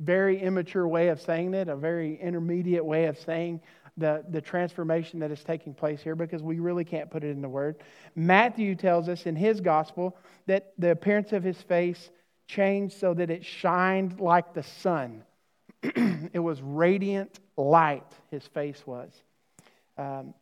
very 0.00 0.40
immature 0.40 0.86
way 0.86 1.08
of 1.08 1.20
saying 1.20 1.54
it, 1.54 1.68
a 1.68 1.76
very 1.76 2.20
intermediate 2.20 2.84
way 2.84 3.06
of 3.06 3.18
saying 3.18 3.60
the, 3.96 4.24
the 4.28 4.40
transformation 4.40 5.20
that 5.20 5.30
is 5.30 5.42
taking 5.44 5.72
place 5.72 6.02
here 6.02 6.16
because 6.16 6.42
we 6.42 6.58
really 6.58 6.84
can't 6.84 7.10
put 7.10 7.22
it 7.22 7.30
in 7.30 7.40
the 7.40 7.48
word. 7.48 7.76
Matthew 8.16 8.74
tells 8.74 9.08
us 9.08 9.26
in 9.26 9.36
his 9.36 9.60
gospel 9.60 10.16
that 10.46 10.72
the 10.78 10.90
appearance 10.90 11.32
of 11.32 11.42
his 11.42 11.60
face 11.62 12.10
changed 12.46 12.98
so 12.98 13.14
that 13.14 13.30
it 13.30 13.44
shined 13.44 14.20
like 14.20 14.52
the 14.52 14.62
sun. 14.62 15.22
it 15.82 16.40
was 16.40 16.60
radiant 16.60 17.38
light, 17.56 18.10
his 18.30 18.46
face 18.48 18.82
was. 18.86 19.10
Um, 19.96 20.34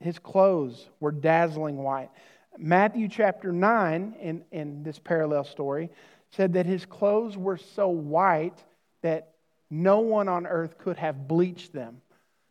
his 0.00 0.18
clothes 0.18 0.88
were 1.00 1.12
dazzling 1.12 1.78
white. 1.78 2.10
Matthew 2.58 3.08
chapter 3.08 3.52
9, 3.52 4.16
in, 4.20 4.44
in 4.52 4.82
this 4.82 4.98
parallel 4.98 5.44
story, 5.44 5.90
said 6.36 6.54
that 6.54 6.66
his 6.66 6.84
clothes 6.86 7.36
were 7.36 7.56
so 7.56 7.88
white 7.88 8.62
that 9.02 9.34
no 9.70 10.00
one 10.00 10.28
on 10.28 10.46
earth 10.46 10.78
could 10.78 10.96
have 10.96 11.28
bleached 11.28 11.72
them. 11.72 12.00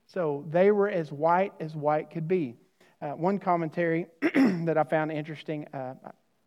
So 0.08 0.46
they 0.50 0.72
were 0.72 0.90
as 0.90 1.12
white 1.12 1.54
as 1.60 1.76
white 1.76 2.12
could 2.12 2.28
be. 2.28 2.56
Uh, 3.02 3.12
one 3.12 3.40
commentary 3.40 4.08
that 4.22 4.78
I 4.78 4.84
found 4.84 5.12
interesting, 5.12 5.68
uh, 5.74 5.96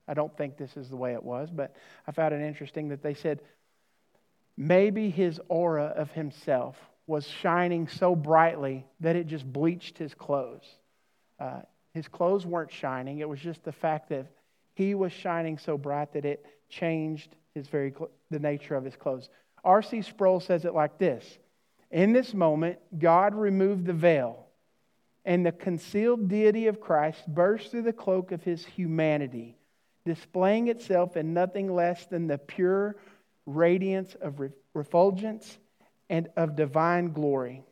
I 0.09 0.15
don't 0.15 0.35
think 0.37 0.57
this 0.57 0.77
is 0.77 0.89
the 0.89 0.97
way 0.97 1.15
it 1.15 1.23
was, 1.23 1.51
but 1.51 1.75
I 2.07 2.13
found 2.13 2.35
it 2.35 2.41
interesting 2.41 2.89
that 2.89 3.03
they 3.03 3.15
said 3.15 3.41
Maybe 4.57 5.11
his 5.11 5.41
aura 5.49 5.85
of 5.85 6.11
himself 6.13 6.77
was 7.07 7.27
shining 7.27 7.89
so 7.89 8.17
brightly 8.17 8.87
that 9.01 9.15
it 9.15 9.27
just 9.27 9.51
bleached 9.51 9.99
his 9.99 10.15
clothes. 10.15 10.67
Uh, 11.39 11.61
his 11.93 12.09
clothes 12.09 12.47
weren't 12.47 12.73
shining, 12.73 13.19
it 13.19 13.29
was 13.29 13.41
just 13.41 13.63
the 13.65 13.73
fact 13.73 14.09
that 14.09 14.27
he 14.77 14.95
was 14.95 15.11
shining 15.11 15.57
so 15.57 15.79
bright 15.79 16.13
that 16.13 16.27
it 16.27 16.45
changed 16.69 17.35
his 17.55 17.67
very 17.67 17.95
the 18.31 18.39
nature 18.39 18.77
of 18.77 18.85
his 18.85 18.95
clothes. 18.95 19.31
R.C. 19.65 20.03
Sproul 20.03 20.39
says 20.39 20.67
it 20.67 20.75
like 20.75 20.99
this 20.99 21.39
In 21.91 22.13
this 22.13 22.35
moment, 22.35 22.79
God 22.97 23.35
removed 23.35 23.87
the 23.87 23.95
veil, 23.95 24.47
and 25.25 25.45
the 25.45 25.53
concealed 25.53 26.29
deity 26.29 26.67
of 26.67 26.79
Christ 26.79 27.27
burst 27.27 27.71
through 27.71 27.83
the 27.83 27.93
cloak 27.93 28.33
of 28.33 28.43
his 28.43 28.67
humanity, 28.67 29.57
displaying 30.05 30.69
itself 30.69 31.17
in 31.17 31.33
nothing 31.33 31.75
less 31.75 32.05
than 32.05 32.27
the 32.27 32.39
pure 32.39 32.97
radiance 33.47 34.15
of 34.21 34.43
refulgence 34.75 35.57
and 36.11 36.29
of 36.37 36.55
divine 36.55 37.15
glory, 37.15 37.63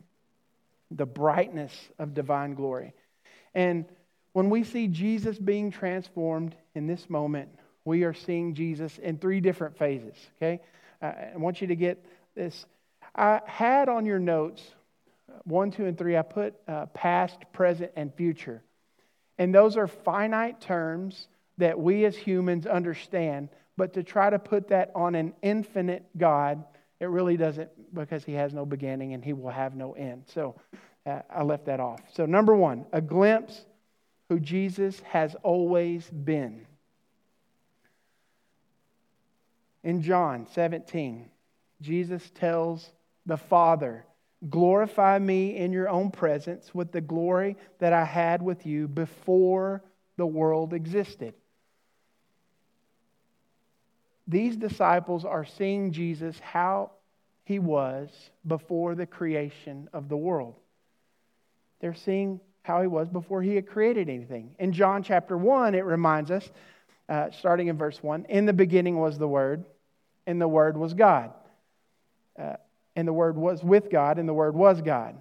the 0.91 1.07
brightness 1.07 1.73
of 1.99 2.15
divine 2.15 2.55
glory. 2.55 2.95
And 3.55 3.85
when 4.35 4.51
we 4.51 4.63
see 4.63 4.87
Jesus 4.87 5.39
being 5.39 5.71
transformed 5.71 6.55
in 6.75 6.87
this 6.87 7.09
moment, 7.09 7.49
we 7.87 8.05
are 8.05 8.13
seeing 8.13 8.55
Jesus 8.55 8.99
in 8.99 9.17
three 9.17 9.41
different 9.41 9.79
phases, 9.79 10.15
okay? 10.37 10.61
I 11.01 11.33
want 11.37 11.61
you 11.61 11.67
to 11.69 11.77
get 11.77 12.05
this. 12.35 12.67
I 13.15 13.41
had 13.47 13.89
on 13.89 14.05
your 14.05 14.19
notes, 14.19 14.63
one, 15.45 15.71
two, 15.71 15.87
and 15.87 15.97
three, 15.97 16.17
I 16.17 16.23
put 16.23 16.55
uh, 16.69 16.87
past, 16.87 17.39
present, 17.53 17.93
and 17.97 18.15
future. 18.15 18.63
And 19.39 19.55
those 19.55 19.77
are 19.77 19.87
finite 19.87 20.61
terms 20.61 21.29
that 21.59 21.79
we 21.79 22.05
as 22.05 22.17
humans 22.17 22.67
understand 22.67 23.49
but 23.77 23.95
to 23.95 24.03
try 24.03 24.31
to 24.31 24.39
put 24.39 24.69
that 24.69 24.91
on 24.95 25.15
an 25.15 25.35
infinite 25.43 26.05
God, 26.17 26.65
it 27.01 27.07
really 27.07 27.37
doesn't 27.37 27.71
because 27.95 28.25
he 28.25 28.33
has 28.35 28.53
no 28.53 28.65
beginning 28.65 29.15
and 29.15 29.25
he 29.25 29.33
will 29.33 29.51
have 29.51 29.75
no 29.75 29.93
end. 29.93 30.25
So 30.27 30.55
uh, 31.07 31.21
I 31.29 31.43
left 31.43 31.67
that 31.67 31.81
off. 31.81 32.01
So, 32.13 32.25
number 32.25 32.55
one, 32.55 32.87
a 32.93 33.01
glimpse 33.01 33.67
who 34.29 34.41
Jesus 34.41 35.01
has 35.01 35.35
always 35.43 36.09
been. 36.11 36.67
In 39.83 40.03
John 40.03 40.47
17, 40.53 41.29
Jesus 41.81 42.31
tells 42.31 42.91
the 43.27 43.37
Father, 43.37 44.05
Glorify 44.51 45.19
me 45.19 45.57
in 45.57 45.73
your 45.73 45.89
own 45.89 46.11
presence 46.11 46.75
with 46.75 46.93
the 46.93 47.01
glory 47.01 47.57
that 47.79 47.95
I 47.95 48.05
had 48.05 48.43
with 48.43 48.67
you 48.67 48.89
before 48.89 49.83
the 50.17 50.27
world 50.27 50.75
existed 50.75 51.35
these 54.27 54.57
disciples 54.57 55.25
are 55.25 55.45
seeing 55.45 55.93
Jesus 55.93 56.39
how 56.41 56.93
he 57.45 57.59
was 57.59 58.09
before 58.47 58.95
the 58.95 59.07
creation 59.07 59.89
of 59.93 60.09
the 60.09 60.17
world. 60.17 60.55
They're 61.81 61.95
seeing 61.95 62.41
how 62.65 62.81
he 62.81 62.89
was 62.89 63.09
before 63.09 63.43
he 63.43 63.55
had 63.55 63.67
created 63.69 64.09
anything. 64.09 64.55
In 64.59 64.73
John 64.73 65.03
chapter 65.03 65.37
1, 65.37 65.75
it 65.75 65.85
reminds 65.85 66.31
us, 66.31 66.51
uh, 67.11 67.31
starting 67.31 67.69
in 67.69 67.77
verse 67.77 68.03
1, 68.03 68.25
in 68.31 68.47
the 68.47 68.55
beginning 68.55 68.99
was 68.99 69.19
the 69.19 69.29
Word, 69.29 69.65
and 70.27 70.41
the 70.41 70.49
Word 70.49 70.77
was 70.77 70.95
God. 70.95 71.31
Uh, 72.39 72.55
and 72.97 73.07
the 73.07 73.13
Word 73.13 73.37
was 73.37 73.63
with 73.63 73.91
God, 73.91 74.19
and 74.19 74.27
the 74.27 74.35
Word 74.35 74.55
was 74.55 74.81
God. 74.81 75.15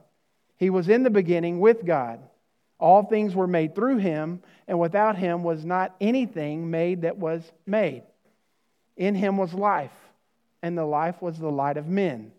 He 0.55 0.69
was 0.69 0.87
in 0.87 1.03
the 1.03 1.09
beginning 1.09 1.59
with 1.59 1.85
God. 1.85 2.21
All 2.79 3.03
things 3.03 3.35
were 3.35 3.45
made 3.45 3.75
through 3.75 3.97
him, 3.97 4.41
and 4.65 4.79
without 4.79 5.17
him 5.17 5.43
was 5.43 5.65
not 5.65 5.93
anything 5.99 6.71
made 6.71 7.01
that 7.01 7.17
was 7.17 7.43
made. 7.65 8.03
In 8.95 9.15
him 9.15 9.35
was 9.35 9.53
life, 9.53 9.91
and 10.61 10.77
the 10.77 10.85
life 10.85 11.21
was 11.21 11.37
the 11.37 11.51
light 11.51 11.75
of 11.75 11.87
men. 11.87 12.31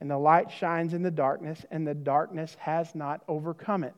And 0.00 0.10
the 0.10 0.16
light 0.16 0.50
shines 0.50 0.94
in 0.94 1.02
the 1.02 1.10
darkness, 1.10 1.66
and 1.70 1.86
the 1.86 1.94
darkness 1.94 2.56
has 2.60 2.94
not 2.94 3.22
overcome 3.28 3.84
it. 3.84 3.94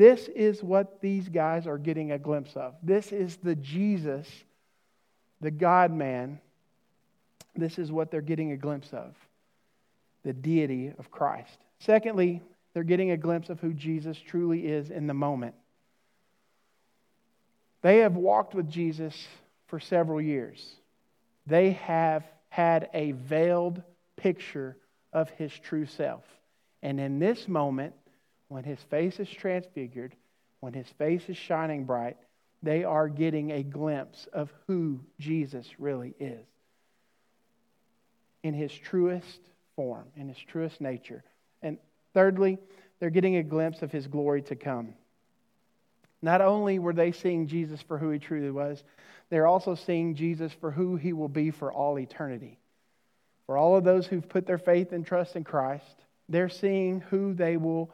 This 0.00 0.28
is 0.28 0.62
what 0.62 1.02
these 1.02 1.28
guys 1.28 1.66
are 1.66 1.76
getting 1.76 2.12
a 2.12 2.18
glimpse 2.18 2.56
of. 2.56 2.74
This 2.82 3.12
is 3.12 3.36
the 3.36 3.54
Jesus, 3.54 4.26
the 5.42 5.50
God 5.50 5.92
man. 5.92 6.40
This 7.54 7.78
is 7.78 7.92
what 7.92 8.10
they're 8.10 8.22
getting 8.22 8.52
a 8.52 8.56
glimpse 8.56 8.94
of 8.94 9.14
the 10.22 10.32
deity 10.32 10.90
of 10.98 11.10
Christ. 11.10 11.58
Secondly, 11.80 12.40
they're 12.72 12.82
getting 12.82 13.10
a 13.10 13.18
glimpse 13.18 13.50
of 13.50 13.60
who 13.60 13.74
Jesus 13.74 14.16
truly 14.18 14.66
is 14.68 14.88
in 14.88 15.06
the 15.06 15.12
moment. 15.12 15.54
They 17.82 17.98
have 17.98 18.16
walked 18.16 18.54
with 18.54 18.70
Jesus 18.70 19.28
for 19.66 19.78
several 19.78 20.22
years. 20.22 20.76
They 21.46 21.72
have 21.72 22.24
had 22.48 22.88
a 22.94 23.12
veiled 23.12 23.82
picture 24.16 24.78
of 25.12 25.28
his 25.28 25.52
true 25.52 25.84
self. 25.84 26.24
And 26.82 26.98
in 26.98 27.18
this 27.18 27.46
moment, 27.46 27.92
when 28.50 28.64
his 28.64 28.80
face 28.90 29.20
is 29.20 29.30
transfigured, 29.30 30.14
when 30.58 30.72
his 30.72 30.88
face 30.98 31.22
is 31.28 31.36
shining 31.36 31.84
bright, 31.84 32.16
they 32.64 32.82
are 32.82 33.08
getting 33.08 33.52
a 33.52 33.62
glimpse 33.62 34.26
of 34.32 34.52
who 34.66 34.98
Jesus 35.20 35.66
really 35.78 36.14
is 36.18 36.44
in 38.42 38.52
his 38.52 38.72
truest 38.72 39.40
form, 39.76 40.06
in 40.16 40.28
his 40.28 40.36
truest 40.36 40.80
nature. 40.80 41.22
And 41.62 41.78
thirdly, 42.12 42.58
they're 42.98 43.08
getting 43.08 43.36
a 43.36 43.42
glimpse 43.44 43.82
of 43.82 43.92
his 43.92 44.08
glory 44.08 44.42
to 44.42 44.56
come. 44.56 44.94
Not 46.20 46.40
only 46.40 46.80
were 46.80 46.92
they 46.92 47.12
seeing 47.12 47.46
Jesus 47.46 47.80
for 47.80 47.98
who 47.98 48.10
he 48.10 48.18
truly 48.18 48.50
was, 48.50 48.82
they're 49.30 49.46
also 49.46 49.76
seeing 49.76 50.16
Jesus 50.16 50.52
for 50.60 50.72
who 50.72 50.96
he 50.96 51.12
will 51.12 51.28
be 51.28 51.52
for 51.52 51.72
all 51.72 52.00
eternity. 52.00 52.58
For 53.46 53.56
all 53.56 53.76
of 53.76 53.84
those 53.84 54.08
who've 54.08 54.28
put 54.28 54.44
their 54.44 54.58
faith 54.58 54.90
and 54.90 55.06
trust 55.06 55.36
in 55.36 55.44
Christ, 55.44 56.04
they're 56.28 56.48
seeing 56.48 57.00
who 57.00 57.32
they 57.32 57.56
will 57.56 57.92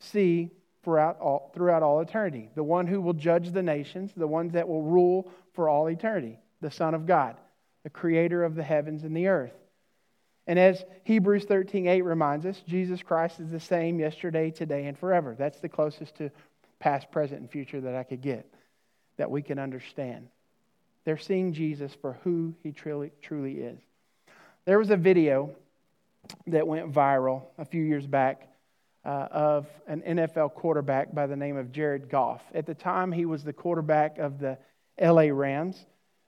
see 0.00 0.50
throughout 0.82 1.18
all, 1.20 1.50
throughout 1.54 1.82
all 1.82 2.00
eternity. 2.00 2.50
The 2.54 2.64
one 2.64 2.86
who 2.86 3.00
will 3.00 3.12
judge 3.12 3.50
the 3.50 3.62
nations, 3.62 4.12
the 4.16 4.26
ones 4.26 4.52
that 4.52 4.68
will 4.68 4.82
rule 4.82 5.30
for 5.52 5.68
all 5.68 5.88
eternity, 5.88 6.38
the 6.60 6.70
Son 6.70 6.94
of 6.94 7.06
God, 7.06 7.36
the 7.82 7.90
creator 7.90 8.44
of 8.44 8.54
the 8.54 8.62
heavens 8.62 9.04
and 9.04 9.16
the 9.16 9.28
earth. 9.28 9.54
And 10.46 10.58
as 10.58 10.82
Hebrews 11.04 11.44
13:8 11.44 12.04
reminds 12.04 12.46
us, 12.46 12.62
Jesus 12.66 13.02
Christ 13.02 13.38
is 13.38 13.50
the 13.50 13.60
same 13.60 14.00
yesterday, 14.00 14.50
today, 14.50 14.86
and 14.86 14.98
forever. 14.98 15.34
That's 15.38 15.60
the 15.60 15.68
closest 15.68 16.16
to 16.16 16.30
past, 16.78 17.10
present, 17.10 17.40
and 17.40 17.50
future 17.50 17.80
that 17.82 17.94
I 17.94 18.02
could 18.02 18.22
get 18.22 18.50
that 19.18 19.30
we 19.30 19.42
can 19.42 19.58
understand. 19.58 20.28
They're 21.04 21.18
seeing 21.18 21.52
Jesus 21.52 21.94
for 22.00 22.14
who 22.24 22.54
he 22.62 22.72
truly, 22.72 23.12
truly 23.20 23.60
is. 23.60 23.78
There 24.64 24.78
was 24.78 24.90
a 24.90 24.96
video 24.96 25.50
that 26.46 26.66
went 26.66 26.92
viral 26.92 27.42
a 27.58 27.64
few 27.64 27.82
years 27.82 28.06
back 28.06 28.48
uh, 29.04 29.28
of 29.30 29.66
an 29.86 30.02
NFL 30.02 30.54
quarterback 30.54 31.14
by 31.14 31.26
the 31.26 31.36
name 31.36 31.56
of 31.56 31.72
Jared 31.72 32.08
Goff. 32.08 32.42
At 32.54 32.66
the 32.66 32.74
time, 32.74 33.12
he 33.12 33.24
was 33.24 33.44
the 33.44 33.52
quarterback 33.52 34.18
of 34.18 34.38
the 34.38 34.58
LA 35.00 35.28
Rams. 35.32 35.86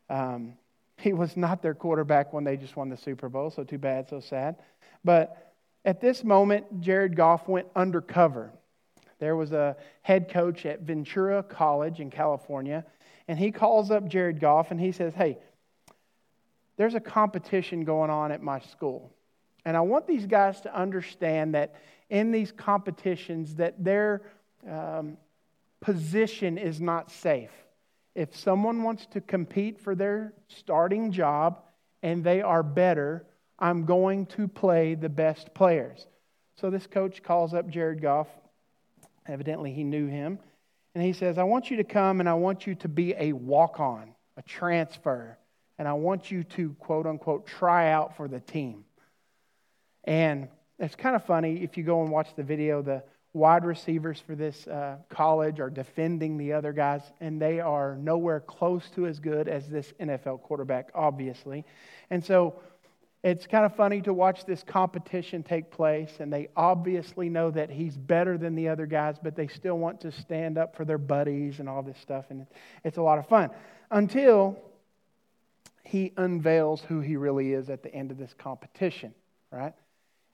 Um, 0.08 0.54
he 0.96 1.12
was 1.12 1.36
not 1.36 1.62
their 1.62 1.74
quarterback 1.74 2.32
when 2.32 2.44
they 2.44 2.56
just 2.56 2.76
won 2.76 2.88
the 2.88 2.96
Super 2.96 3.28
Bowl, 3.28 3.50
so 3.50 3.64
too 3.64 3.78
bad, 3.78 4.08
so 4.08 4.20
sad. 4.20 4.56
But 5.04 5.54
at 5.84 6.00
this 6.00 6.25
moment, 6.25 6.80
Jared 6.80 7.16
Goff 7.16 7.49
went 7.49 7.68
undercover. 7.75 8.52
There 9.18 9.36
was 9.36 9.52
a 9.52 9.76
head 10.02 10.30
coach 10.30 10.66
at 10.66 10.80
Ventura 10.80 11.42
College 11.42 12.00
in 12.00 12.10
California, 12.10 12.84
and 13.28 13.38
he 13.38 13.50
calls 13.50 13.90
up 13.90 14.08
Jared 14.08 14.40
Goff 14.40 14.71
and 14.71 14.80
he 14.80 14.92
says, 14.92 15.14
Hey, 15.14 15.38
there's 16.76 16.95
a 16.95 17.00
competition 17.00 17.84
going 17.84 18.10
on 18.10 18.32
at 18.32 18.42
my 18.42 18.60
school. 18.60 19.12
And 19.64 19.76
I 19.76 19.80
want 19.80 20.06
these 20.06 20.26
guys 20.26 20.60
to 20.62 20.75
understand 20.75 21.54
that 21.54 21.75
in 22.08 22.32
these 22.32 22.52
competitions 22.52 23.56
that 23.56 23.82
their 23.82 24.23
um, 24.68 25.16
position 25.80 26.58
is 26.58 26.80
not 26.80 27.10
safe 27.10 27.50
if 28.14 28.36
someone 28.36 28.82
wants 28.82 29.06
to 29.06 29.20
compete 29.20 29.78
for 29.80 29.94
their 29.94 30.32
starting 30.49 31.12
job 31.12 31.62
and 32.02 32.25
they 32.25 32.42
are 32.42 32.62
better, 32.62 33.25
I'm 33.58 33.84
going 33.84 34.26
to 34.26 34.49
play 34.49 34.94
the 34.94 35.08
best 35.08 35.54
players. 35.54 36.06
So 36.56 36.70
this 36.70 36.86
coach 36.86 37.23
calls 37.23 37.54
up 37.54 37.68
Jared 37.68 38.02
Goff. 38.02 38.28
Evidently, 39.26 39.73
he 39.73 39.84
knew 39.84 40.06
him. 40.06 40.38
And 40.94 41.04
he 41.04 41.12
says, 41.12 41.38
I 41.38 41.44
want 41.44 41.70
you 41.70 41.76
to 41.76 41.84
come 41.84 42.20
and 42.20 42.28
I 42.28 42.34
want 42.34 42.66
you 42.66 42.75
to 42.76 42.88
be 42.88 43.14
a 43.16 43.32
walk 43.32 43.78
on, 43.78 44.12
a 44.36 44.42
transfer. 44.42 45.38
And 45.78 45.86
I 45.86 45.92
want 45.92 46.30
you 46.30 46.42
to, 46.44 46.75
quote 46.75 47.06
unquote, 47.06 47.46
try 47.46 47.90
out 47.90 48.16
for 48.16 48.28
the 48.28 48.40
team. 48.40 48.84
And 50.04 50.49
it's 50.78 50.95
kind 50.95 51.15
of 51.15 51.25
funny 51.25 51.63
if 51.63 51.76
you 51.76 51.84
go 51.84 52.02
and 52.02 52.10
watch 52.10 52.28
the 52.36 52.43
video, 52.43 52.82
the 52.82 53.02
wide 53.32 53.65
receivers 53.65 54.21
for 54.21 54.34
this 54.34 54.67
uh, 54.67 54.97
college 55.08 55.60
are 55.60 55.71
defending 55.71 56.36
the 56.36 56.52
other 56.52 56.73
guys, 56.73 57.02
and 57.21 57.41
they 57.41 57.60
are 57.60 57.97
nowhere 57.97 58.41
close 58.41 58.89
to 58.91 59.06
as 59.06 59.21
good 59.21 59.47
as 59.47 59.69
this 59.69 59.93
NFL 60.00 60.43
quarterback, 60.43 60.91
obviously. 60.95 61.65
And 62.10 62.25
so 62.25 62.60
it's 63.23 63.47
kind 63.47 63.65
of 63.65 63.76
funny 63.76 64.00
to 64.02 64.15
watch 64.15 64.47
this 64.47 64.63
competition 64.63 65.43
take 65.43 65.71
place, 65.71 66.10
and 66.19 66.32
they 66.32 66.49
obviously 66.56 67.28
know 67.28 67.50
that 67.50 67.71
he's 67.71 67.97
better 67.97 68.39
than 68.39 68.54
the 68.54 68.69
other 68.69 68.86
guys, 68.86 69.17
but 69.23 69.36
they 69.36 69.47
still 69.47 69.78
want 69.78 70.00
to 70.00 70.10
stand 70.10 70.58
up 70.58 70.75
for 70.75 70.84
their 70.84 70.99
buddies 70.99 71.60
and 71.60 71.69
all 71.69 71.82
this 71.82 71.99
stuff, 71.99 72.26
and 72.30 72.47
it's 72.84 72.97
a 72.97 73.02
lot 73.02 73.19
of 73.19 73.28
fun. 73.28 73.50
Until 73.91 74.58
he 75.84 76.13
unveils 76.17 76.80
who 76.82 77.00
he 77.00 77.17
really 77.17 77.52
is 77.52 77.69
at 77.69 77.82
the 77.82 77.95
end 77.95 78.10
of 78.10 78.19
this 78.19 78.34
competition, 78.39 79.15
right? 79.52 79.75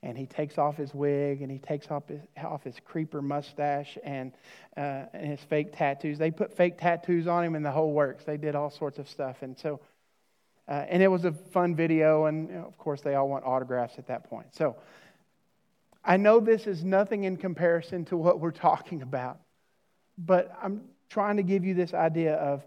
And 0.03 0.17
he 0.17 0.25
takes 0.25 0.57
off 0.57 0.77
his 0.77 0.93
wig 0.93 1.41
and 1.41 1.51
he 1.51 1.57
takes 1.57 1.89
off 1.89 2.07
his, 2.07 2.21
off 2.43 2.63
his 2.63 2.75
creeper 2.85 3.21
mustache 3.21 3.97
and, 4.03 4.31
uh, 4.75 5.05
and 5.13 5.31
his 5.31 5.39
fake 5.41 5.75
tattoos. 5.75 6.17
They 6.17 6.31
put 6.31 6.55
fake 6.55 6.77
tattoos 6.77 7.27
on 7.27 7.43
him 7.43 7.55
and 7.55 7.65
the 7.65 7.71
whole 7.71 7.93
works. 7.93 8.23
They 8.23 8.37
did 8.37 8.55
all 8.55 8.69
sorts 8.69 8.99
of 8.99 9.09
stuff. 9.09 9.41
And 9.41 9.57
so, 9.57 9.79
uh, 10.67 10.85
and 10.87 11.01
it 11.01 11.07
was 11.07 11.25
a 11.25 11.31
fun 11.31 11.75
video. 11.75 12.25
And 12.25 12.51
of 12.51 12.77
course, 12.77 13.01
they 13.01 13.15
all 13.15 13.27
want 13.27 13.43
autographs 13.43 13.97
at 13.97 14.07
that 14.07 14.29
point. 14.29 14.53
So 14.53 14.75
I 16.05 16.17
know 16.17 16.39
this 16.39 16.67
is 16.67 16.83
nothing 16.83 17.23
in 17.23 17.35
comparison 17.35 18.05
to 18.05 18.17
what 18.17 18.39
we're 18.39 18.51
talking 18.51 19.01
about, 19.01 19.39
but 20.17 20.55
I'm 20.61 20.81
trying 21.09 21.37
to 21.37 21.43
give 21.43 21.65
you 21.65 21.73
this 21.73 21.93
idea 21.93 22.35
of 22.35 22.63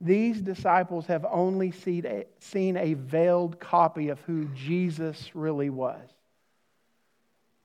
these 0.00 0.40
disciples 0.40 1.06
have 1.06 1.24
only 1.30 1.70
seen 1.70 2.04
a, 2.04 2.24
seen 2.40 2.76
a 2.76 2.94
veiled 2.94 3.60
copy 3.60 4.08
of 4.08 4.20
who 4.22 4.46
Jesus 4.46 5.30
really 5.34 5.70
was 5.70 6.00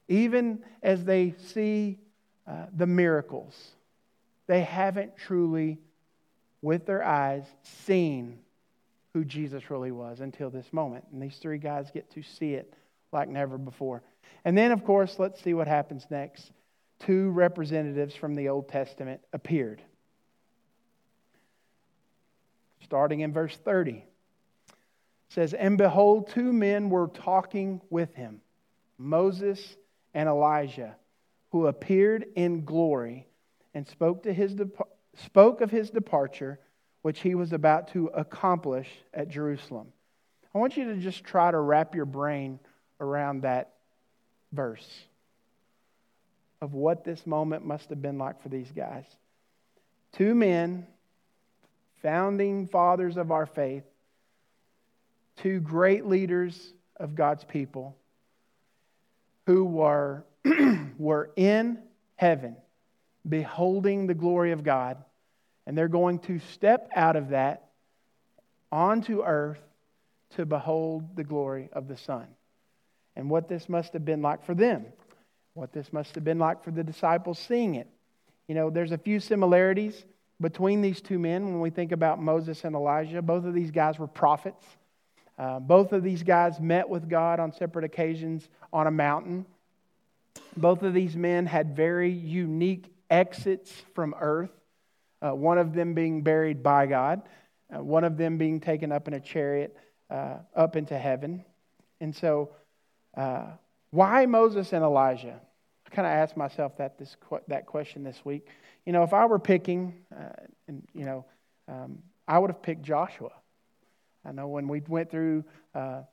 even 0.10 0.63
as 0.84 1.06
they 1.06 1.36
see 1.38 2.00
uh, 2.48 2.65
the 2.76 2.88
miracles, 2.88 3.72
they 4.48 4.62
haven't 4.62 5.15
truly, 5.15 5.78
with 6.62 6.86
their 6.86 7.04
eyes, 7.04 7.43
seen 7.63 8.39
who 9.13 9.24
Jesus 9.24 9.69
really 9.69 9.91
was 9.91 10.19
until 10.19 10.50
this 10.50 10.74
moment. 10.74 11.06
And 11.13 11.22
these 11.22 11.38
three 11.38 11.60
guys 11.60 11.91
get 11.93 12.12
to 12.12 12.24
see 12.24 12.56
it 12.56 12.74
like 13.12 13.30
never 13.30 13.58
before. 13.58 14.04
And 14.43 14.58
then, 14.58 14.72
of 14.72 14.84
course, 14.84 15.19
let's 15.19 15.41
see 15.41 15.54
what 15.54 15.67
happens 15.67 16.06
next. 16.10 16.52
Two 17.00 17.30
representatives 17.30 18.15
from 18.15 18.36
the 18.36 18.50
Old 18.50 18.67
Testament 18.67 19.22
appeared. 19.32 19.82
Starting 22.84 23.19
in 23.22 23.32
verse 23.32 23.56
30. 23.56 23.91
It 23.91 24.06
says, 25.30 25.54
And 25.54 25.78
behold, 25.78 26.30
two 26.30 26.52
men 26.52 26.89
were 26.89 27.08
talking 27.08 27.82
with 27.91 28.15
him 28.15 28.41
Moses 28.98 29.78
and 30.19 30.27
Elijah, 30.27 30.97
who 31.53 31.67
appeared 31.67 32.25
in 32.36 32.65
glory 32.65 33.25
and 33.73 33.88
spoke, 33.88 34.23
to 34.23 34.34
his 34.34 34.53
spoke 35.15 35.62
of 35.62 35.71
his 35.71 35.91
departure, 35.91 36.60
which 37.03 37.21
he 37.21 37.36
was 37.36 37.53
about 37.53 37.93
to 37.93 38.08
accomplish 38.08 38.89
at 39.13 39.29
Jerusalem. 39.29 39.93
I 40.53 40.58
want 40.58 40.75
you 40.75 40.93
to 40.93 40.97
just 40.97 41.23
try 41.23 41.49
to 41.49 41.58
wrap 41.58 41.95
your 41.95 42.03
brain 42.03 42.60
around 42.99 43.43
that 43.43 43.75
verse 44.51 45.05
of 46.62 46.73
what 46.73 47.05
this 47.05 47.25
moment 47.25 47.65
must 47.65 47.89
have 47.89 48.01
been 48.01 48.17
like 48.17 48.43
for 48.43 48.49
these 48.49 48.73
guys. 48.73 49.05
Two 50.12 50.36
men, 50.36 50.86
founding 52.01 52.67
fathers 52.67 53.15
of 53.15 53.32
our 53.32 53.45
faith, 53.45 53.86
two 55.38 55.62
great 55.62 56.05
leaders 56.05 56.73
of 56.97 57.15
God's 57.15 57.45
people 57.45 57.95
who 59.50 59.66
were, 59.66 60.24
were 61.00 61.32
in 61.36 61.80
heaven 62.18 62.56
beholding 63.28 64.06
the 64.06 64.14
glory 64.14 64.52
of 64.52 64.64
God, 64.64 65.04
and 65.66 65.76
they're 65.76 65.88
going 65.88 66.20
to 66.20 66.38
step 66.38 66.88
out 66.96 67.16
of 67.16 67.30
that 67.30 67.72
onto 68.72 69.24
earth 69.24 69.58
to 70.36 70.46
behold 70.46 71.16
the 71.16 71.24
glory 71.24 71.68
of 71.74 71.88
the 71.88 71.98
Son. 71.98 72.28
And 73.16 73.28
what 73.28 73.50
this 73.50 73.68
must 73.68 73.94
have 73.94 74.06
been 74.06 74.22
like 74.22 74.46
for 74.46 74.54
them, 74.54 74.86
what 75.56 75.74
this 75.74 75.92
must 75.92 76.14
have 76.14 76.24
been 76.24 76.38
like 76.38 76.64
for 76.64 76.70
the 76.70 76.84
disciples 76.84 77.40
seeing 77.40 77.74
it. 77.74 77.88
You 78.48 78.54
know, 78.54 78.70
there's 78.70 78.92
a 78.92 79.00
few 79.00 79.20
similarities 79.20 80.06
between 80.40 80.82
these 80.84 81.02
two 81.02 81.18
men 81.18 81.46
when 81.46 81.60
we 81.60 81.72
think 81.72 81.92
about 81.92 82.22
Moses 82.22 82.66
and 82.66 82.76
Elijah. 82.76 83.24
Both 83.24 83.46
of 83.46 83.56
these 83.56 83.72
guys 83.72 83.98
were 83.98 84.06
prophets. 84.06 84.64
Uh, 85.39 85.58
both 85.58 85.93
of 85.93 86.04
these 86.04 86.21
guys 86.21 86.60
met 86.60 86.89
with 86.89 87.10
God 87.10 87.39
on 87.39 87.54
separate 87.54 87.86
occasions 87.86 88.49
on 88.73 88.88
a 88.88 88.91
mountain. 88.91 89.45
Both 90.58 90.84
of 90.84 90.93
these 90.93 91.15
men 91.15 91.45
had 91.45 91.78
very 91.78 92.12
unique 92.12 92.93
exits 93.10 93.71
from 93.95 94.13
earth, 94.19 94.52
uh, 95.21 95.32
one 95.32 95.58
of 95.58 95.73
them 95.73 95.93
being 95.93 96.23
buried 96.23 96.62
by 96.62 96.88
God, 96.88 97.21
uh, 97.73 97.82
one 97.82 98.04
of 98.04 98.17
them 98.17 98.38
being 98.38 98.60
taken 98.60 98.91
up 98.91 99.08
in 99.08 99.13
a 99.13 99.19
chariot 99.21 99.78
uh, 100.10 100.39
up 100.54 100.75
into 100.75 100.97
heaven. 100.97 101.45
And 102.02 102.13
so, 102.13 102.49
uh, 103.15 103.45
why 103.91 104.25
Moses 104.25 104.73
and 104.73 104.84
Elijah? 104.84 105.39
I 105.88 105.89
kind 105.89 106.06
of 106.06 106.12
asked 106.12 106.36
myself 106.36 106.78
that, 106.78 106.99
this, 106.99 107.15
that 107.47 107.65
question 107.65 108.04
this 108.04 108.23
week. 108.25 108.45
You 108.86 108.91
know, 108.91 109.04
if 109.04 109.13
I 109.13 109.25
were 109.25 109.39
picking, 109.39 109.93
and, 110.67 110.88
you 110.93 111.06
know, 111.06 111.25
um, 111.67 111.99
I 112.28 112.38
would 112.38 112.49
have 112.49 112.62
picked 112.62 112.84
Joshua. 112.84 113.32
I 114.30 114.32
know 114.32 114.48
when 114.48 114.68
we 114.68 114.80
went 114.88 115.10
through 115.10 115.44
uh, 115.74 116.04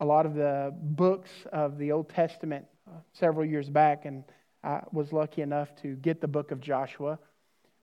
a 0.00 0.06
lot 0.06 0.24
of 0.24 0.34
the 0.34 0.74
books 0.74 1.28
of 1.52 1.76
the 1.76 1.92
Old 1.92 2.08
Testament 2.08 2.64
several 3.12 3.44
years 3.44 3.68
back, 3.68 4.06
and 4.06 4.24
I 4.64 4.80
was 4.90 5.12
lucky 5.12 5.42
enough 5.42 5.68
to 5.82 5.96
get 5.96 6.22
the 6.22 6.28
book 6.28 6.52
of 6.52 6.62
Joshua. 6.62 7.18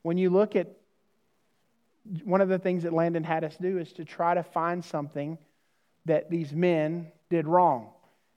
When 0.01 0.17
you 0.17 0.31
look 0.31 0.55
at 0.55 0.75
one 2.23 2.41
of 2.41 2.49
the 2.49 2.57
things 2.57 2.81
that 2.81 2.93
Landon 2.93 3.23
had 3.23 3.43
us 3.43 3.55
do 3.61 3.77
is 3.77 3.93
to 3.93 4.05
try 4.05 4.33
to 4.33 4.41
find 4.41 4.83
something 4.83 5.37
that 6.05 6.31
these 6.31 6.51
men 6.51 7.11
did 7.29 7.45
wrong. 7.45 7.91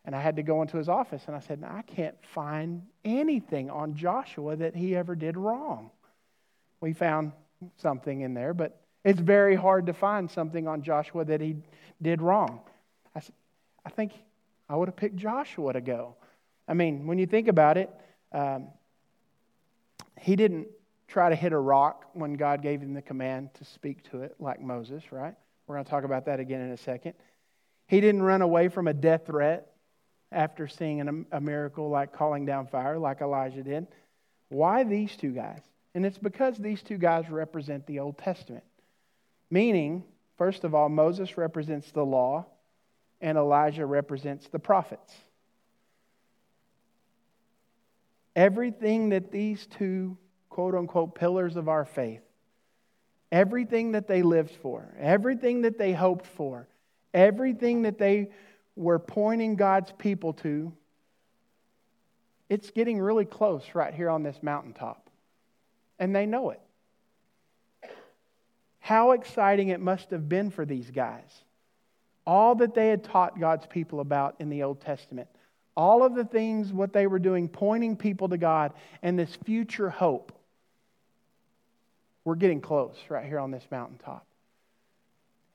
And 0.04 0.14
I 0.14 0.20
had 0.20 0.36
to 0.36 0.42
go 0.42 0.60
into 0.60 0.76
his 0.76 0.90
office 0.90 1.22
and 1.26 1.34
I 1.34 1.40
said, 1.40 1.64
I 1.66 1.80
can't 1.80 2.16
find 2.34 2.82
anything 3.06 3.70
on 3.70 3.96
Joshua 3.96 4.54
that 4.56 4.76
he 4.76 4.94
ever 4.94 5.16
did 5.16 5.38
wrong. 5.38 5.90
We 6.82 6.92
found 6.92 7.32
something 7.78 8.20
in 8.20 8.34
there, 8.34 8.52
but 8.52 8.85
it's 9.06 9.20
very 9.20 9.54
hard 9.54 9.86
to 9.86 9.92
find 9.92 10.28
something 10.28 10.66
on 10.66 10.82
Joshua 10.82 11.24
that 11.24 11.40
he 11.40 11.54
did 12.02 12.20
wrong. 12.20 12.60
I, 13.14 13.20
I 13.84 13.90
think 13.90 14.10
I 14.68 14.74
would 14.74 14.88
have 14.88 14.96
picked 14.96 15.14
Joshua 15.14 15.72
to 15.72 15.80
go. 15.80 16.16
I 16.66 16.74
mean, 16.74 17.06
when 17.06 17.16
you 17.16 17.26
think 17.26 17.46
about 17.46 17.78
it, 17.78 17.88
um, 18.32 18.66
he 20.20 20.34
didn't 20.34 20.66
try 21.06 21.28
to 21.28 21.36
hit 21.36 21.52
a 21.52 21.58
rock 21.58 22.06
when 22.14 22.34
God 22.34 22.62
gave 22.62 22.80
him 22.80 22.94
the 22.94 23.00
command 23.00 23.54
to 23.54 23.64
speak 23.64 24.02
to 24.10 24.22
it, 24.22 24.34
like 24.40 24.60
Moses, 24.60 25.04
right? 25.12 25.36
We're 25.68 25.76
going 25.76 25.84
to 25.84 25.90
talk 25.90 26.02
about 26.02 26.26
that 26.26 26.40
again 26.40 26.60
in 26.60 26.72
a 26.72 26.76
second. 26.76 27.14
He 27.86 28.00
didn't 28.00 28.22
run 28.22 28.42
away 28.42 28.66
from 28.66 28.88
a 28.88 28.92
death 28.92 29.26
threat 29.26 29.68
after 30.32 30.66
seeing 30.66 31.26
a 31.30 31.40
miracle 31.40 31.88
like 31.88 32.12
calling 32.12 32.44
down 32.44 32.66
fire, 32.66 32.98
like 32.98 33.20
Elijah 33.20 33.62
did. 33.62 33.86
Why 34.48 34.82
these 34.82 35.16
two 35.16 35.30
guys? 35.30 35.60
And 35.94 36.04
it's 36.04 36.18
because 36.18 36.58
these 36.58 36.82
two 36.82 36.98
guys 36.98 37.30
represent 37.30 37.86
the 37.86 38.00
Old 38.00 38.18
Testament. 38.18 38.64
Meaning, 39.50 40.04
first 40.36 40.64
of 40.64 40.74
all, 40.74 40.88
Moses 40.88 41.38
represents 41.38 41.90
the 41.92 42.04
law, 42.04 42.46
and 43.20 43.38
Elijah 43.38 43.86
represents 43.86 44.48
the 44.48 44.58
prophets. 44.58 45.14
Everything 48.34 49.10
that 49.10 49.32
these 49.32 49.66
two 49.66 50.18
quote 50.50 50.74
unquote 50.74 51.14
pillars 51.14 51.56
of 51.56 51.68
our 51.68 51.84
faith, 51.84 52.22
everything 53.32 53.92
that 53.92 54.08
they 54.08 54.22
lived 54.22 54.54
for, 54.62 54.94
everything 54.98 55.62
that 55.62 55.78
they 55.78 55.92
hoped 55.92 56.26
for, 56.26 56.68
everything 57.14 57.82
that 57.82 57.98
they 57.98 58.28
were 58.74 58.98
pointing 58.98 59.56
God's 59.56 59.92
people 59.92 60.34
to, 60.34 60.72
it's 62.48 62.70
getting 62.70 63.00
really 63.00 63.24
close 63.24 63.64
right 63.74 63.92
here 63.92 64.10
on 64.10 64.22
this 64.22 64.42
mountaintop. 64.42 65.08
And 65.98 66.14
they 66.14 66.26
know 66.26 66.50
it. 66.50 66.60
How 68.86 69.10
exciting 69.10 69.70
it 69.70 69.80
must 69.80 70.10
have 70.10 70.28
been 70.28 70.52
for 70.52 70.64
these 70.64 70.92
guys. 70.92 71.42
All 72.24 72.54
that 72.54 72.72
they 72.72 72.86
had 72.86 73.02
taught 73.02 73.40
God's 73.40 73.66
people 73.66 73.98
about 73.98 74.36
in 74.38 74.48
the 74.48 74.62
Old 74.62 74.80
Testament 74.80 75.26
all 75.76 76.04
of 76.04 76.14
the 76.14 76.24
things, 76.24 76.72
what 76.72 76.92
they 76.92 77.08
were 77.08 77.18
doing, 77.18 77.48
pointing 77.48 77.96
people 77.96 78.28
to 78.28 78.38
God 78.38 78.74
and 79.02 79.18
this 79.18 79.34
future 79.44 79.90
hope. 79.90 80.30
We're 82.24 82.36
getting 82.36 82.60
close 82.60 82.94
right 83.08 83.26
here 83.26 83.40
on 83.40 83.50
this 83.50 83.66
mountaintop. 83.72 84.24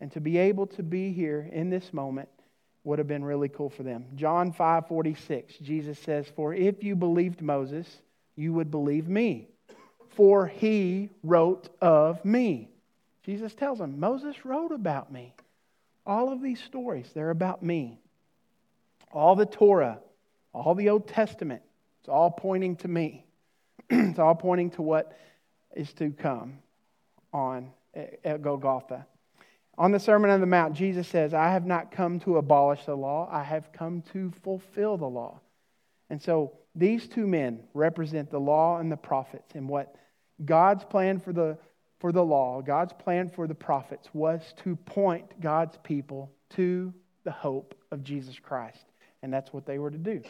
And 0.02 0.12
to 0.12 0.20
be 0.20 0.38
able 0.38 0.67
to 0.67 0.84
be 0.84 1.13
here 1.13 1.50
in 1.54 1.70
this 1.70 1.94
moment 1.94 2.28
would 2.84 3.00
have 3.00 3.08
been 3.08 3.24
really 3.24 3.48
cool 3.48 3.70
for 3.70 3.84
them. 3.84 4.08
John 4.15 4.52
5 4.52 4.89
46, 4.89 5.58
Jesus 5.60 5.98
says, 6.00 6.28
For 6.36 6.54
if 6.54 6.84
you 6.84 6.98
believed 6.98 7.41
Moses, 7.41 7.88
you 8.36 8.52
would 8.52 8.72
believe 8.72 9.08
me, 9.08 9.48
for 10.10 10.48
he 10.48 11.12
wrote 11.24 11.70
of 11.80 12.26
me. 12.26 12.70
Jesus 13.23 13.53
tells 13.53 13.79
them, 13.79 13.99
Moses 13.99 14.45
wrote 14.45 14.71
about 14.71 15.12
me. 15.12 15.34
All 16.05 16.31
of 16.31 16.41
these 16.41 16.62
stories, 16.62 17.10
they're 17.13 17.29
about 17.29 17.62
me. 17.62 17.99
All 19.12 19.36
the 19.36 19.45
Torah, 19.45 19.99
all 20.53 20.73
the 20.73 20.89
Old 20.89 21.07
Testament, 21.07 21.62
it's 21.99 22.10
all 22.10 22.31
pointing 22.31 22.75
to 22.77 22.88
me. 22.88 23.25
it's 23.89 24.19
all 24.19 24.36
pointing 24.36 24.71
to 24.71 24.81
what 24.81 25.15
is 25.75 25.93
to 25.93 26.10
come 26.12 26.60
on 27.34 27.71
at 27.95 28.41
Golgotha. 28.41 29.05
On 29.77 29.91
the 29.91 29.99
Sermon 29.99 30.29
on 30.29 30.41
the 30.41 30.47
Mount, 30.47 30.73
Jesus 30.75 31.07
says, 31.07 31.34
I 31.34 31.49
have 31.51 31.65
not 31.65 31.91
come 31.91 32.19
to 32.21 32.38
abolish 32.38 32.86
the 32.86 32.95
law, 32.95 33.29
I 33.31 33.43
have 33.43 33.71
come 33.71 34.03
to 34.13 34.31
fulfill 34.43 34.97
the 34.97 35.07
law. 35.07 35.39
And 36.10 36.21
so 36.21 36.53
these 36.75 37.07
two 37.07 37.25
men 37.25 37.62
represent 37.73 38.29
the 38.29 38.39
law 38.39 38.79
and 38.79 38.91
the 38.91 38.97
prophets, 38.97 39.55
and 39.55 39.67
what 39.67 39.95
God's 40.43 40.84
plan 40.84 41.19
for 41.19 41.34
the, 41.34 41.57
for 42.02 42.12
the 42.12 42.24
law, 42.26 42.62
God's 42.62 42.94
plan 42.94 43.30
for 43.30 43.48
the 43.48 43.56
prophets, 43.56 44.10
was 44.12 44.42
to 44.64 44.76
point 44.76 45.40
God's 45.40 45.78
people 45.84 46.32
to 46.56 46.92
the 47.24 47.32
hope 47.32 47.76
of 47.92 48.04
Jesus 48.04 48.40
Christ. 48.40 48.84
And 49.22 49.32
that's 49.32 49.54
what 49.54 49.68
they 49.68 49.78
were 49.78 49.92
to 49.92 50.00
do. 50.00 50.24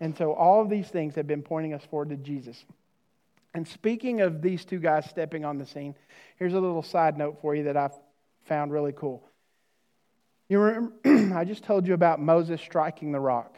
And 0.00 0.16
so 0.16 0.32
all 0.32 0.62
of 0.62 0.70
these 0.70 0.88
things 0.88 1.14
have 1.16 1.26
been 1.26 1.42
pointing 1.42 1.74
us 1.74 1.84
forward 1.84 2.08
to 2.08 2.16
Jesus. 2.16 2.64
And 3.52 3.68
speaking 3.68 4.22
of 4.22 4.40
these 4.40 4.64
two 4.64 4.78
guys 4.78 5.04
stepping 5.10 5.44
on 5.44 5.58
the 5.58 5.66
scene, 5.66 5.94
here's 6.36 6.54
a 6.54 6.60
little 6.60 6.82
side 6.82 7.18
note 7.18 7.38
for 7.42 7.54
you 7.54 7.64
that 7.64 7.76
I 7.76 7.90
found 8.46 8.72
really 8.72 8.92
cool. 8.92 9.22
You 10.48 10.60
remember, 10.60 10.94
I 11.38 11.44
just 11.44 11.62
told 11.62 11.86
you 11.86 11.92
about 11.92 12.20
Moses 12.20 12.58
striking 12.58 13.12
the 13.12 13.20
rock. 13.20 13.54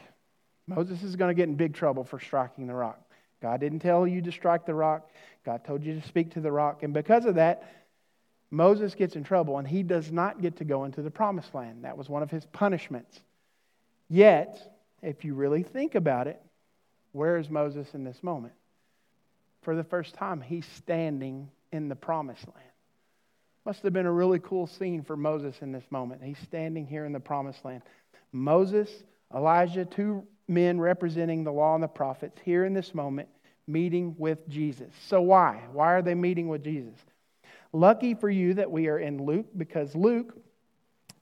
Moses 0.67 1.05
is 1.05 1.15
going 1.15 1.29
to 1.29 1.35
get 1.35 1.49
in 1.49 1.55
big 1.55 1.75
trouble 1.75 2.03
for 2.03 2.19
striking 2.19 2.67
the 2.67 2.75
rock. 2.75 3.01
God 3.41 3.61
didn't 3.61 3.81
tell 3.81 4.07
you 4.07 4.23
to 4.23 4.33
strike 4.33 4.67
the 4.67 4.75
rock. 4.75 5.11
God 5.45 5.65
told 5.65 5.83
you 5.83 5.99
to 5.99 6.07
speak 6.09 6.33
to 6.35 6.41
the 6.41 6.53
rock. 6.53 6.83
And 6.83 6.93
because 6.93 7.25
of 7.25 7.37
that, 7.37 7.73
Moses 8.51 8.95
gets 8.95 9.17
in 9.17 9.25
trouble 9.25 9.59
and 9.59 9.67
he 9.67 9.83
does 9.83 10.11
not 10.11 10.43
get 10.43 10.57
to 10.57 10.65
go 10.65 10.85
into 10.85 11.03
the 11.03 11.11
promised 11.11 11.55
land. 11.55 11.85
That 11.85 11.97
was 11.97 12.09
one 12.09 12.23
of 12.23 12.31
his 12.31 12.45
punishments. 12.47 13.21
Yet, 14.09 14.61
if 15.03 15.25
you 15.25 15.35
really 15.35 15.63
think 15.63 15.95
about 15.95 16.27
it, 16.27 16.43
where 17.13 17.39
is 17.39 17.49
Moses 17.49 17.89
in 17.95 18.05
this 18.05 18.23
moment? 18.23 18.55
For 19.63 19.75
the 19.75 19.85
first 19.85 20.15
time, 20.15 20.41
he's 20.41 20.67
standing 20.77 21.49
in 21.73 21.89
the 21.89 21.97
promised 21.97 22.47
land. 22.47 22.71
Must 23.65 23.83
have 23.83 23.93
been 23.93 24.07
a 24.07 24.13
really 24.13 24.39
cool 24.39 24.67
scene 24.67 25.03
for 25.03 25.17
Moses 25.17 25.55
in 25.61 25.71
this 25.71 25.85
moment. 25.91 26.23
He's 26.25 26.39
standing 26.39 26.87
here 26.87 27.05
in 27.05 27.13
the 27.13 27.21
promised 27.21 27.65
land. 27.65 27.83
Moses, 28.33 28.91
Elijah, 29.35 29.85
two 29.85 30.25
men 30.51 30.81
representing 30.81 31.45
the 31.45 31.53
law 31.53 31.75
and 31.75 31.83
the 31.83 31.89
prophets, 31.89 32.39
here 32.45 32.65
in 32.65 32.75
this 32.75 32.95
moment, 32.95 33.29
meeting 33.67 34.15
with 34.19 34.47
Jesus. 34.49 34.93
So, 35.07 35.23
why? 35.23 35.63
Why 35.73 35.93
are 35.95 36.03
they 36.03 36.15
meeting 36.15 36.49
with 36.49 36.65
Jesus? 36.65 36.99
Lucky 37.73 38.15
for 38.15 38.29
you 38.29 38.55
that 38.55 38.71
we 38.71 38.89
are 38.89 38.99
in 38.99 39.25
Luke, 39.25 39.47
because 39.57 39.95
Luke 39.95 40.37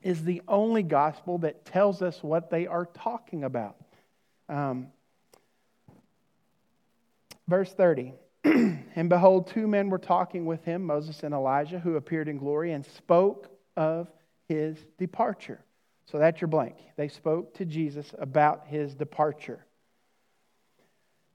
is 0.02 0.24
the 0.24 0.40
only 0.48 0.82
gospel 0.82 1.38
that 1.38 1.64
tells 1.66 2.00
us 2.02 2.22
what 2.22 2.50
they 2.50 2.66
are 2.66 2.86
talking 2.86 3.44
about. 3.44 3.76
Um, 4.48 4.88
verse 7.46 7.72
30 7.72 8.14
And 8.44 9.08
behold, 9.08 9.48
two 9.48 9.68
men 9.68 9.90
were 9.90 9.98
talking 9.98 10.46
with 10.46 10.64
him, 10.64 10.82
Moses 10.84 11.22
and 11.22 11.34
Elijah, 11.34 11.78
who 11.78 11.96
appeared 11.96 12.28
in 12.28 12.38
glory 12.38 12.72
and 12.72 12.84
spoke 12.84 13.48
of 13.76 14.08
his 14.48 14.78
departure. 14.98 15.60
So 16.10 16.18
that's 16.18 16.40
your 16.40 16.48
blank. 16.48 16.76
They 16.96 17.08
spoke 17.08 17.54
to 17.54 17.64
Jesus 17.64 18.14
about 18.18 18.66
his 18.66 18.94
departure. 18.94 19.64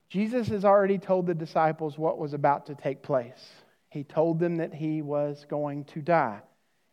Jesus 0.10 0.48
has 0.48 0.66
already 0.66 0.98
told 0.98 1.28
the 1.28 1.36
disciples 1.36 1.98
what 1.98 2.18
was 2.18 2.34
about 2.34 2.68
to 2.68 2.76
take 2.76 3.02
place. 3.02 3.52
He 3.90 4.04
told 4.04 4.40
them 4.40 4.58
that 4.58 4.74
he 4.74 5.02
was 5.02 5.46
going 5.50 5.86
to 5.86 6.02
die. 6.02 6.42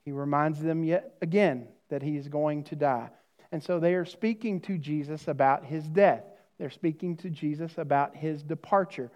He 0.04 0.12
reminds 0.12 0.60
them 0.60 0.84
yet 0.84 1.14
again 1.22 1.68
that 1.88 2.02
he 2.02 2.16
is 2.16 2.28
going 2.28 2.64
to 2.64 2.76
die. 2.76 3.10
And 3.52 3.62
so 3.62 3.80
they 3.80 3.94
are 3.94 4.04
speaking 4.04 4.60
to 4.62 4.78
Jesus 4.78 5.28
about 5.28 5.64
his 5.64 5.88
death. 5.88 6.24
They're 6.58 6.70
speaking 6.70 7.16
to 7.18 7.30
Jesus 7.30 7.78
about 7.78 8.14
his 8.14 8.42
departure. 8.42 9.10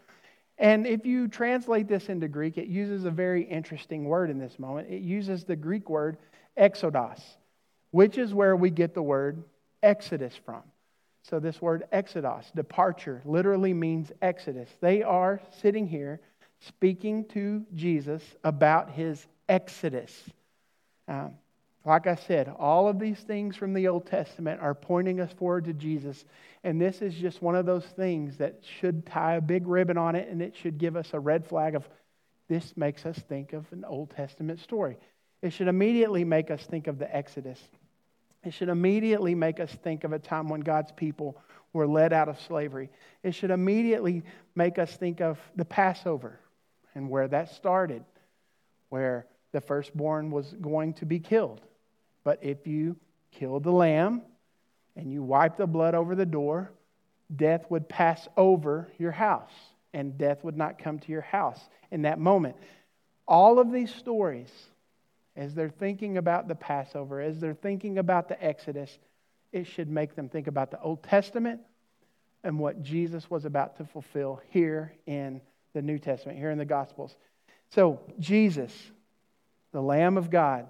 And 0.56 0.86
if 0.86 1.04
you 1.04 1.28
translate 1.28 1.88
this 1.88 2.08
into 2.08 2.28
Greek, 2.28 2.56
it 2.56 2.68
uses 2.68 3.04
a 3.04 3.10
very 3.10 3.42
interesting 3.42 4.04
word 4.04 4.30
in 4.30 4.38
this 4.38 4.58
moment. 4.58 4.88
It 4.88 5.02
uses 5.02 5.44
the 5.44 5.56
Greek 5.56 5.90
word 5.90 6.16
exodos, 6.58 7.20
which 7.94 8.18
is 8.18 8.34
where 8.34 8.56
we 8.56 8.70
get 8.70 8.92
the 8.92 9.00
word 9.00 9.40
exodus 9.80 10.34
from. 10.44 10.64
So, 11.22 11.38
this 11.38 11.62
word 11.62 11.84
exodos, 11.92 12.52
departure, 12.52 13.22
literally 13.24 13.72
means 13.72 14.10
exodus. 14.20 14.68
They 14.80 15.04
are 15.04 15.40
sitting 15.62 15.86
here 15.86 16.20
speaking 16.58 17.24
to 17.26 17.64
Jesus 17.72 18.20
about 18.42 18.90
his 18.90 19.24
exodus. 19.48 20.12
Um, 21.06 21.34
like 21.84 22.08
I 22.08 22.16
said, 22.16 22.52
all 22.58 22.88
of 22.88 22.98
these 22.98 23.20
things 23.20 23.54
from 23.54 23.74
the 23.74 23.86
Old 23.86 24.06
Testament 24.06 24.60
are 24.60 24.74
pointing 24.74 25.20
us 25.20 25.32
forward 25.32 25.66
to 25.66 25.72
Jesus. 25.72 26.24
And 26.64 26.80
this 26.80 27.00
is 27.00 27.14
just 27.14 27.42
one 27.42 27.54
of 27.54 27.64
those 27.64 27.84
things 27.84 28.38
that 28.38 28.58
should 28.80 29.06
tie 29.06 29.34
a 29.34 29.40
big 29.40 29.68
ribbon 29.68 29.98
on 29.98 30.16
it 30.16 30.28
and 30.28 30.42
it 30.42 30.56
should 30.56 30.78
give 30.78 30.96
us 30.96 31.10
a 31.12 31.20
red 31.20 31.46
flag 31.46 31.76
of 31.76 31.88
this 32.48 32.76
makes 32.76 33.06
us 33.06 33.16
think 33.28 33.52
of 33.52 33.70
an 33.70 33.84
Old 33.84 34.10
Testament 34.10 34.58
story. 34.58 34.96
It 35.42 35.52
should 35.52 35.68
immediately 35.68 36.24
make 36.24 36.50
us 36.50 36.64
think 36.64 36.88
of 36.88 36.98
the 36.98 37.16
Exodus. 37.16 37.60
It 38.44 38.52
should 38.52 38.68
immediately 38.68 39.34
make 39.34 39.60
us 39.60 39.72
think 39.72 40.04
of 40.04 40.12
a 40.12 40.18
time 40.18 40.48
when 40.48 40.60
God's 40.60 40.92
people 40.92 41.40
were 41.72 41.86
led 41.86 42.12
out 42.12 42.28
of 42.28 42.40
slavery. 42.40 42.90
It 43.22 43.32
should 43.32 43.50
immediately 43.50 44.22
make 44.54 44.78
us 44.78 44.96
think 44.96 45.20
of 45.20 45.38
the 45.56 45.64
Passover 45.64 46.38
and 46.94 47.08
where 47.08 47.26
that 47.28 47.50
started, 47.54 48.04
where 48.90 49.26
the 49.52 49.60
firstborn 49.60 50.30
was 50.30 50.54
going 50.60 50.94
to 50.94 51.06
be 51.06 51.18
killed. 51.18 51.60
But 52.22 52.38
if 52.42 52.66
you 52.66 52.96
killed 53.32 53.64
the 53.64 53.72
lamb 53.72 54.22
and 54.96 55.12
you 55.12 55.22
wiped 55.22 55.58
the 55.58 55.66
blood 55.66 55.94
over 55.94 56.14
the 56.14 56.26
door, 56.26 56.72
death 57.34 57.64
would 57.70 57.88
pass 57.88 58.28
over 58.36 58.88
your 58.98 59.12
house 59.12 59.52
and 59.92 60.18
death 60.18 60.44
would 60.44 60.56
not 60.56 60.78
come 60.78 60.98
to 60.98 61.12
your 61.12 61.22
house 61.22 61.60
in 61.90 62.02
that 62.02 62.18
moment. 62.18 62.56
All 63.26 63.58
of 63.58 63.72
these 63.72 63.94
stories, 63.94 64.50
as 65.36 65.54
they're 65.54 65.68
thinking 65.68 66.18
about 66.18 66.48
the 66.48 66.54
Passover, 66.54 67.20
as 67.20 67.40
they're 67.40 67.54
thinking 67.54 67.98
about 67.98 68.28
the 68.28 68.42
Exodus, 68.42 68.98
it 69.52 69.66
should 69.66 69.88
make 69.88 70.14
them 70.14 70.28
think 70.28 70.46
about 70.46 70.70
the 70.70 70.80
Old 70.80 71.02
Testament 71.02 71.60
and 72.42 72.58
what 72.58 72.82
Jesus 72.82 73.30
was 73.30 73.44
about 73.44 73.76
to 73.78 73.84
fulfill 73.84 74.40
here 74.50 74.92
in 75.06 75.40
the 75.72 75.82
New 75.82 75.98
Testament, 75.98 76.38
here 76.38 76.50
in 76.50 76.58
the 76.58 76.64
Gospels. 76.64 77.16
So, 77.70 78.00
Jesus, 78.20 78.72
the 79.72 79.80
Lamb 79.80 80.16
of 80.16 80.30
God, 80.30 80.68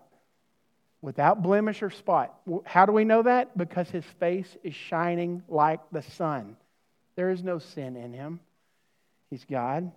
without 1.05 1.43
blemish 1.43 1.83
or 1.83 1.91
spot. 1.91 2.35
How 2.65 2.87
do 2.87 2.93
we 2.93 3.05
know 3.05 3.23
that? 3.23 3.57
Because 3.59 3.91
his 3.91 4.07
face 4.19 4.57
is 4.63 4.75
shining 4.75 5.43
like 5.49 5.81
the 5.93 6.01
sun. 6.01 6.57
There 7.15 7.29
is 7.29 7.45
no 7.45 7.59
sin 7.59 7.97
in 7.97 8.15
him. 8.15 8.41
He's 9.29 9.45
God. 9.45 9.93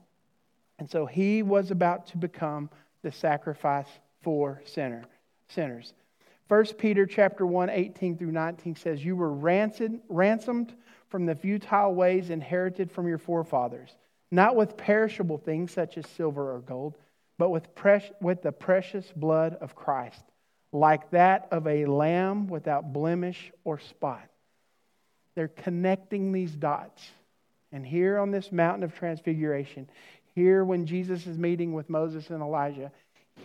And 0.77 0.89
so 0.89 1.05
he 1.05 1.43
was 1.43 1.71
about 1.71 2.07
to 2.07 2.17
become 2.17 2.69
the 3.03 3.11
sacrifice 3.11 3.87
for 4.27 4.61
sinner, 4.65 5.05
sinners. 5.47 5.93
1 6.49 6.65
Peter 6.77 7.05
chapter 7.05 7.45
1, 7.45 7.69
18 7.69 8.17
through 8.17 8.33
19 8.33 8.75
says, 8.75 9.05
You 9.05 9.15
were 9.15 9.31
ransomed, 9.31 10.01
ransomed 10.09 10.75
from 11.07 11.25
the 11.25 11.33
futile 11.33 11.95
ways 11.95 12.29
inherited 12.29 12.91
from 12.91 13.07
your 13.07 13.19
forefathers, 13.19 13.95
not 14.29 14.57
with 14.57 14.75
perishable 14.75 15.37
things 15.37 15.71
such 15.71 15.97
as 15.97 16.05
silver 16.07 16.53
or 16.53 16.59
gold, 16.59 16.97
but 17.37 17.51
with, 17.51 17.73
pres- 17.73 18.11
with 18.19 18.41
the 18.41 18.51
precious 18.51 19.05
blood 19.15 19.53
of 19.61 19.75
Christ 19.75 20.25
like 20.73 21.09
that 21.11 21.47
of 21.51 21.65
a 21.65 21.85
lamb 21.85 22.49
without 22.49 22.91
blemish 22.91 23.53
or 23.63 23.79
spot. 23.79 24.27
They're 25.35 25.47
connecting 25.47 26.33
these 26.33 26.53
dots. 26.53 27.01
And 27.71 27.85
here 27.85 28.17
on 28.17 28.31
this 28.31 28.51
mountain 28.51 28.83
of 28.83 28.93
transfiguration, 28.93 29.89
here 30.35 30.65
when 30.65 30.85
Jesus 30.85 31.25
is 31.27 31.37
meeting 31.37 31.71
with 31.71 31.89
Moses 31.89 32.29
and 32.29 32.41
Elijah, 32.41 32.91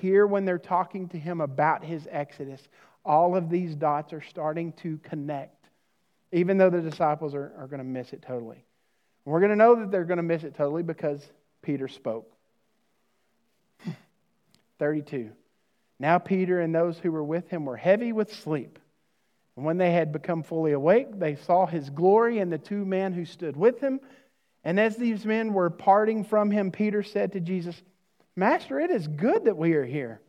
here 0.00 0.26
when 0.26 0.44
they're 0.44 0.58
talking 0.58 1.08
to 1.08 1.18
him 1.18 1.40
about 1.40 1.84
his 1.84 2.06
exodus, 2.10 2.60
all 3.04 3.36
of 3.36 3.50
these 3.50 3.74
dots 3.74 4.12
are 4.12 4.20
starting 4.22 4.72
to 4.72 4.98
connect, 4.98 5.66
even 6.32 6.58
though 6.58 6.70
the 6.70 6.80
disciples 6.80 7.34
are, 7.34 7.52
are 7.58 7.66
going 7.66 7.78
to 7.78 7.84
miss 7.84 8.12
it 8.12 8.22
totally. 8.22 8.64
we're 9.24 9.40
going 9.40 9.50
to 9.50 9.56
know 9.56 9.74
that 9.76 9.90
they're 9.90 10.04
going 10.04 10.18
to 10.18 10.22
miss 10.22 10.44
it 10.44 10.54
totally 10.54 10.82
because 10.82 11.24
Peter 11.62 11.88
spoke. 11.88 12.30
32. 14.78 15.30
Now 15.98 16.18
Peter 16.18 16.60
and 16.60 16.74
those 16.74 16.98
who 16.98 17.12
were 17.12 17.24
with 17.24 17.48
him 17.48 17.64
were 17.64 17.76
heavy 17.76 18.12
with 18.12 18.34
sleep. 18.34 18.78
And 19.56 19.64
when 19.64 19.78
they 19.78 19.92
had 19.92 20.12
become 20.12 20.42
fully 20.42 20.72
awake, 20.72 21.18
they 21.18 21.36
saw 21.36 21.66
his 21.66 21.90
glory 21.90 22.38
and 22.38 22.50
the 22.50 22.58
two 22.58 22.84
men 22.84 23.12
who 23.12 23.24
stood 23.24 23.56
with 23.56 23.80
him. 23.80 24.00
And 24.64 24.80
as 24.80 24.96
these 24.96 25.26
men 25.26 25.52
were 25.52 25.70
parting 25.70 26.24
from 26.24 26.50
him, 26.50 26.70
Peter 26.70 27.02
said 27.02 27.32
to 27.32 27.40
Jesus, 27.40 27.80
Master, 28.36 28.80
it 28.80 28.90
is 28.90 29.06
good 29.06 29.44
that 29.44 29.56
we 29.56 29.74
are 29.74 29.84
here. 29.84 30.20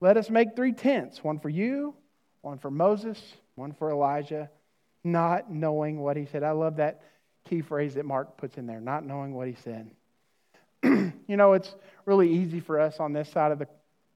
Let 0.00 0.16
us 0.16 0.28
make 0.28 0.54
three 0.54 0.72
tents 0.72 1.24
one 1.24 1.38
for 1.38 1.48
you, 1.48 1.94
one 2.42 2.58
for 2.58 2.70
Moses, 2.70 3.20
one 3.54 3.72
for 3.72 3.90
Elijah, 3.90 4.50
not 5.02 5.50
knowing 5.50 6.00
what 6.00 6.16
he 6.16 6.26
said. 6.26 6.42
I 6.42 6.50
love 6.50 6.76
that 6.76 7.02
key 7.48 7.62
phrase 7.62 7.94
that 7.94 8.04
Mark 8.04 8.36
puts 8.36 8.58
in 8.58 8.66
there, 8.66 8.80
not 8.80 9.06
knowing 9.06 9.34
what 9.34 9.48
he 9.48 9.56
said. 9.64 9.90
you 10.82 11.36
know, 11.36 11.54
it's 11.54 11.74
really 12.04 12.30
easy 12.30 12.60
for 12.60 12.78
us 12.78 13.00
on 13.00 13.12
this 13.12 13.30
side 13.30 13.52
of 13.52 13.58
the 13.58 13.68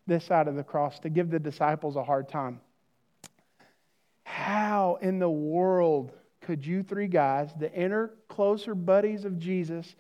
this 0.07 0.25
side 0.25 0.49
of 0.49 0.57
the 0.57 0.65
cross 0.65 0.99
to 0.99 1.09
give 1.09 1.31
the 1.31 1.39
disciples 1.39 1.95
a 1.95 2.03
hard 2.03 2.29
time. 2.29 2.61
How 4.25 4.99
in 5.01 5.19
the 5.19 5.31
world 5.31 6.13
could 6.43 6.67
you 6.67 6.83
three 6.83 7.07
guys, 7.07 7.51
the 7.59 7.73
inner, 7.73 8.11
closer 8.29 8.75
buddies 8.75 9.25
of 9.25 9.39
Jesus, 9.39 9.95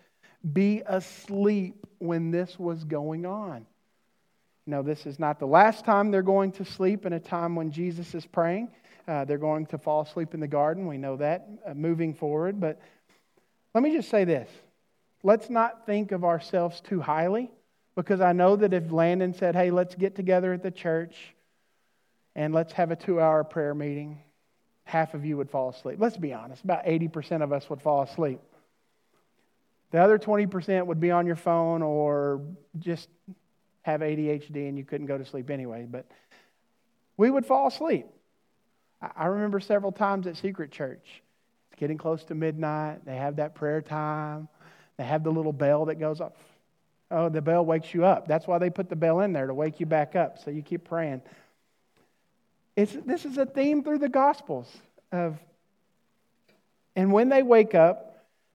be 0.52 0.82
asleep 0.86 1.86
when 1.98 2.30
this 2.30 2.58
was 2.58 2.84
going 2.84 3.26
on? 3.26 3.66
No, 4.66 4.82
this 4.82 5.06
is 5.06 5.18
not 5.18 5.38
the 5.38 5.46
last 5.46 5.84
time 5.84 6.10
they're 6.10 6.22
going 6.22 6.52
to 6.52 6.64
sleep 6.64 7.06
in 7.06 7.12
a 7.12 7.20
time 7.20 7.56
when 7.56 7.72
Jesus 7.72 8.14
is 8.14 8.24
praying. 8.26 8.70
Uh, 9.08 9.24
they're 9.24 9.38
going 9.38 9.66
to 9.66 9.78
fall 9.78 10.02
asleep 10.02 10.34
in 10.34 10.40
the 10.40 10.46
garden. 10.46 10.86
We 10.86 10.98
know 10.98 11.16
that 11.16 11.48
uh, 11.66 11.74
moving 11.74 12.14
forward. 12.14 12.60
But 12.60 12.80
let 13.74 13.82
me 13.82 13.92
just 13.92 14.08
say 14.08 14.24
this 14.24 14.48
let's 15.22 15.50
not 15.50 15.86
think 15.86 16.12
of 16.12 16.24
ourselves 16.24 16.80
too 16.80 17.00
highly 17.00 17.50
because 17.94 18.20
I 18.20 18.32
know 18.32 18.56
that 18.56 18.72
if 18.72 18.90
Landon 18.90 19.34
said, 19.34 19.54
hey, 19.54 19.70
let's 19.70 19.94
get 19.94 20.14
together 20.14 20.52
at 20.52 20.62
the 20.62 20.70
church 20.70 21.34
and 22.34 22.54
let's 22.54 22.72
have 22.74 22.90
a 22.90 22.96
two 22.96 23.20
hour 23.20 23.44
prayer 23.44 23.74
meeting, 23.74 24.20
half 24.84 25.14
of 25.14 25.24
you 25.24 25.36
would 25.36 25.50
fall 25.50 25.70
asleep. 25.70 25.98
Let's 25.98 26.16
be 26.16 26.32
honest, 26.32 26.64
about 26.64 26.84
80% 26.84 27.42
of 27.42 27.52
us 27.52 27.68
would 27.68 27.82
fall 27.82 28.02
asleep. 28.02 28.40
The 29.90 29.98
other 30.00 30.18
20% 30.18 30.86
would 30.86 31.00
be 31.00 31.10
on 31.10 31.26
your 31.26 31.36
phone 31.36 31.82
or 31.82 32.42
just 32.78 33.08
have 33.82 34.00
ADHD 34.00 34.68
and 34.68 34.78
you 34.78 34.84
couldn't 34.84 35.06
go 35.06 35.18
to 35.18 35.24
sleep 35.24 35.50
anyway. 35.50 35.86
But 35.90 36.06
we 37.16 37.30
would 37.30 37.44
fall 37.44 37.66
asleep. 37.66 38.06
I 39.16 39.26
remember 39.26 39.60
several 39.60 39.92
times 39.92 40.26
at 40.26 40.36
Secret 40.36 40.70
Church. 40.70 41.22
It's 41.70 41.80
getting 41.80 41.98
close 41.98 42.24
to 42.24 42.34
midnight. 42.34 43.04
They 43.04 43.16
have 43.16 43.36
that 43.36 43.54
prayer 43.54 43.80
time. 43.80 44.48
They 44.96 45.04
have 45.04 45.24
the 45.24 45.32
little 45.32 45.52
bell 45.52 45.86
that 45.86 45.96
goes 45.96 46.20
off. 46.20 46.32
Oh, 47.10 47.28
the 47.28 47.42
bell 47.42 47.64
wakes 47.64 47.92
you 47.92 48.04
up. 48.04 48.28
That's 48.28 48.46
why 48.46 48.58
they 48.58 48.70
put 48.70 48.88
the 48.88 48.96
bell 48.96 49.20
in 49.20 49.32
there 49.32 49.46
to 49.46 49.54
wake 49.54 49.80
you 49.80 49.86
back 49.86 50.14
up. 50.14 50.38
So 50.44 50.50
you 50.50 50.62
keep 50.62 50.84
praying. 50.84 51.22
It's, 52.76 52.92
this 52.92 53.24
is 53.24 53.36
a 53.36 53.46
theme 53.46 53.82
through 53.82 53.98
the 53.98 54.08
Gospels 54.08 54.70
of, 55.10 55.38
and 56.94 57.12
when 57.12 57.28
they 57.28 57.42
wake 57.42 57.74
up, 57.74 58.09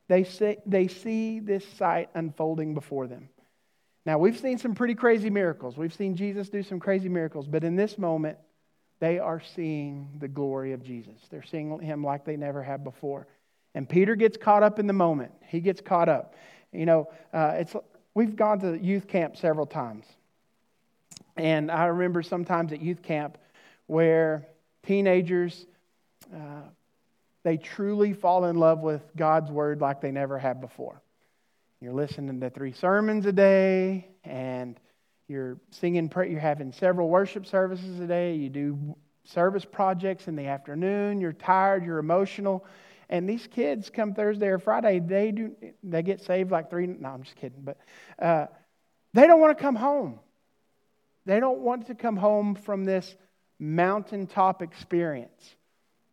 they 0.08 0.24
see, 0.24 0.58
they 0.65 0.88
see 0.88 1.39
this 1.39 1.65
sight 1.78 2.10
unfolding 2.13 2.74
before 2.74 3.08
them. 3.08 3.30
Now, 4.06 4.20
we've 4.20 4.39
seen 4.39 4.60
some 4.60 4.76
pretty 4.76 4.94
crazy 4.94 5.32
miracles. 5.32 5.78
We've 5.78 5.94
seen 5.94 6.15
Jesus 6.15 6.50
do 6.50 6.62
some 6.62 6.80
crazy 6.80 7.10
miracles, 7.10 7.48
but 7.48 7.63
in 7.63 7.76
this 7.76 7.98
moment, 7.98 8.38
they 9.00 9.20
are 9.20 9.41
seeing 9.41 10.10
the 10.20 10.28
glory 10.28 10.74
of 10.74 10.84
Jesus. 10.84 11.15
They're 11.30 11.44
seeing 11.44 11.80
him 11.80 12.04
like 12.04 12.24
they 12.24 12.38
never 12.38 12.62
have 12.62 12.84
before. 12.84 13.28
And 13.74 13.89
Peter 13.89 14.15
gets 14.15 14.38
caught 14.38 14.63
up 14.63 14.80
in 14.80 14.88
the 14.88 14.94
moment. 14.94 15.32
He 15.48 15.60
gets 15.60 15.82
caught 15.82 16.08
up. 16.08 16.36
You 16.72 16.86
know, 16.86 17.10
uh, 17.34 17.56
it's 17.56 17.76
we've 18.13 18.36
gone 18.36 18.60
to 18.60 18.78
youth 18.78 19.08
camp 19.08 19.38
several 19.38 19.65
times. 19.65 20.06
And 21.36 21.70
I 21.70 21.86
remember 21.88 22.24
sometimes 22.24 22.72
at 22.72 22.82
youth 22.82 23.02
camp 23.02 23.38
where 23.88 24.48
teenagers, 24.86 25.65
uh, 26.34 26.62
they 27.46 27.58
truly 27.58 28.12
fall 28.12 28.46
in 28.46 28.56
love 28.56 28.80
with 28.80 29.04
God's 29.16 29.52
word 29.52 29.80
like 29.80 30.02
they 30.02 30.10
never 30.12 30.40
have 30.40 30.60
before. 30.60 31.00
You're 31.80 31.94
listening 31.94 32.40
to 32.42 32.50
three 32.50 32.72
sermons 32.72 33.28
a 33.28 33.32
day, 33.32 34.08
and 34.24 34.80
you're 35.28 35.60
singing, 35.70 36.12
you're 36.16 36.40
having 36.40 36.72
several 36.72 37.08
worship 37.08 37.46
services 37.46 38.00
a 38.00 38.08
day. 38.08 38.34
You 38.34 38.50
do 38.50 38.96
service 39.26 39.64
projects 39.64 40.28
in 40.28 40.36
the 40.36 40.48
afternoon. 40.48 41.22
You're 41.22 41.34
tired, 41.34 41.86
you're 41.86 42.00
emotional. 42.00 42.66
And 43.10 43.30
these 43.30 43.46
kids 43.46 43.92
come 43.92 44.16
Thursday 44.16 44.48
or 44.48 44.58
Friday, 44.58 44.98
they 44.98 45.32
do 45.32 45.56
they 45.84 46.02
get 46.02 46.22
saved 46.22 46.50
like 46.50 46.72
three. 46.72 46.88
No, 46.88 47.10
I'm 47.10 47.22
just 47.22 47.36
kidding, 47.36 47.62
but 47.62 47.78
uh, 48.18 48.48
they 49.14 49.28
don't 49.28 49.40
want 49.40 49.56
to 49.56 49.62
come 49.62 49.76
home. 49.76 50.20
They 51.28 51.40
don't 51.40 51.60
want 51.60 51.86
to 51.88 51.96
come 51.96 52.18
home 52.18 52.56
from 52.56 52.86
this 52.86 53.16
mountaintop 53.60 54.64
experience. 54.64 55.56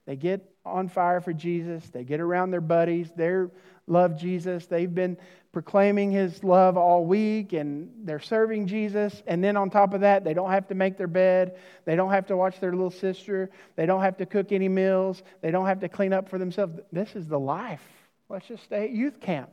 They 0.05 0.17
get 0.17 0.52
on 0.65 0.89
fire 0.89 1.21
for 1.21 1.33
Jesus. 1.33 1.89
They 1.91 2.05
get 2.05 2.21
around 2.21 2.51
their 2.51 2.61
buddies. 2.61 3.11
They 3.17 3.45
love 3.87 4.19
Jesus. 4.19 4.67
They've 4.67 4.93
been 4.93 5.17
proclaiming 5.53 6.11
his 6.11 6.43
love 6.43 6.77
all 6.77 7.05
week 7.05 7.53
and 7.53 7.91
they're 8.05 8.21
serving 8.21 8.67
Jesus. 8.67 9.23
And 9.27 9.45
then 9.45 9.57
on 9.57 9.71
top 9.71 9.93
of 9.93 10.01
that, 10.01 10.25
they 10.25 10.35
don't 10.35 10.51
have 10.51 10.67
to 10.69 10.75
make 10.75 10.97
their 10.97 11.07
bed. 11.07 11.59
They 11.85 11.97
don't 11.97 12.11
have 12.11 12.27
to 12.29 12.37
watch 12.37 12.59
their 12.59 12.73
little 12.73 12.91
sister. 12.91 13.51
They 13.77 13.85
don't 13.85 14.03
have 14.03 14.17
to 14.19 14.27
cook 14.27 14.53
any 14.53 14.69
meals. 14.69 15.23
They 15.43 15.51
don't 15.51 15.67
have 15.67 15.81
to 15.81 15.89
clean 15.89 16.13
up 16.13 16.29
for 16.29 16.39
themselves. 16.39 16.81
This 16.91 17.15
is 17.17 17.27
the 17.27 17.39
life. 17.39 17.87
Let's 18.29 18.47
just 18.47 18.65
stay 18.65 18.85
at 18.85 18.91
youth 18.91 19.21
camp. 19.21 19.51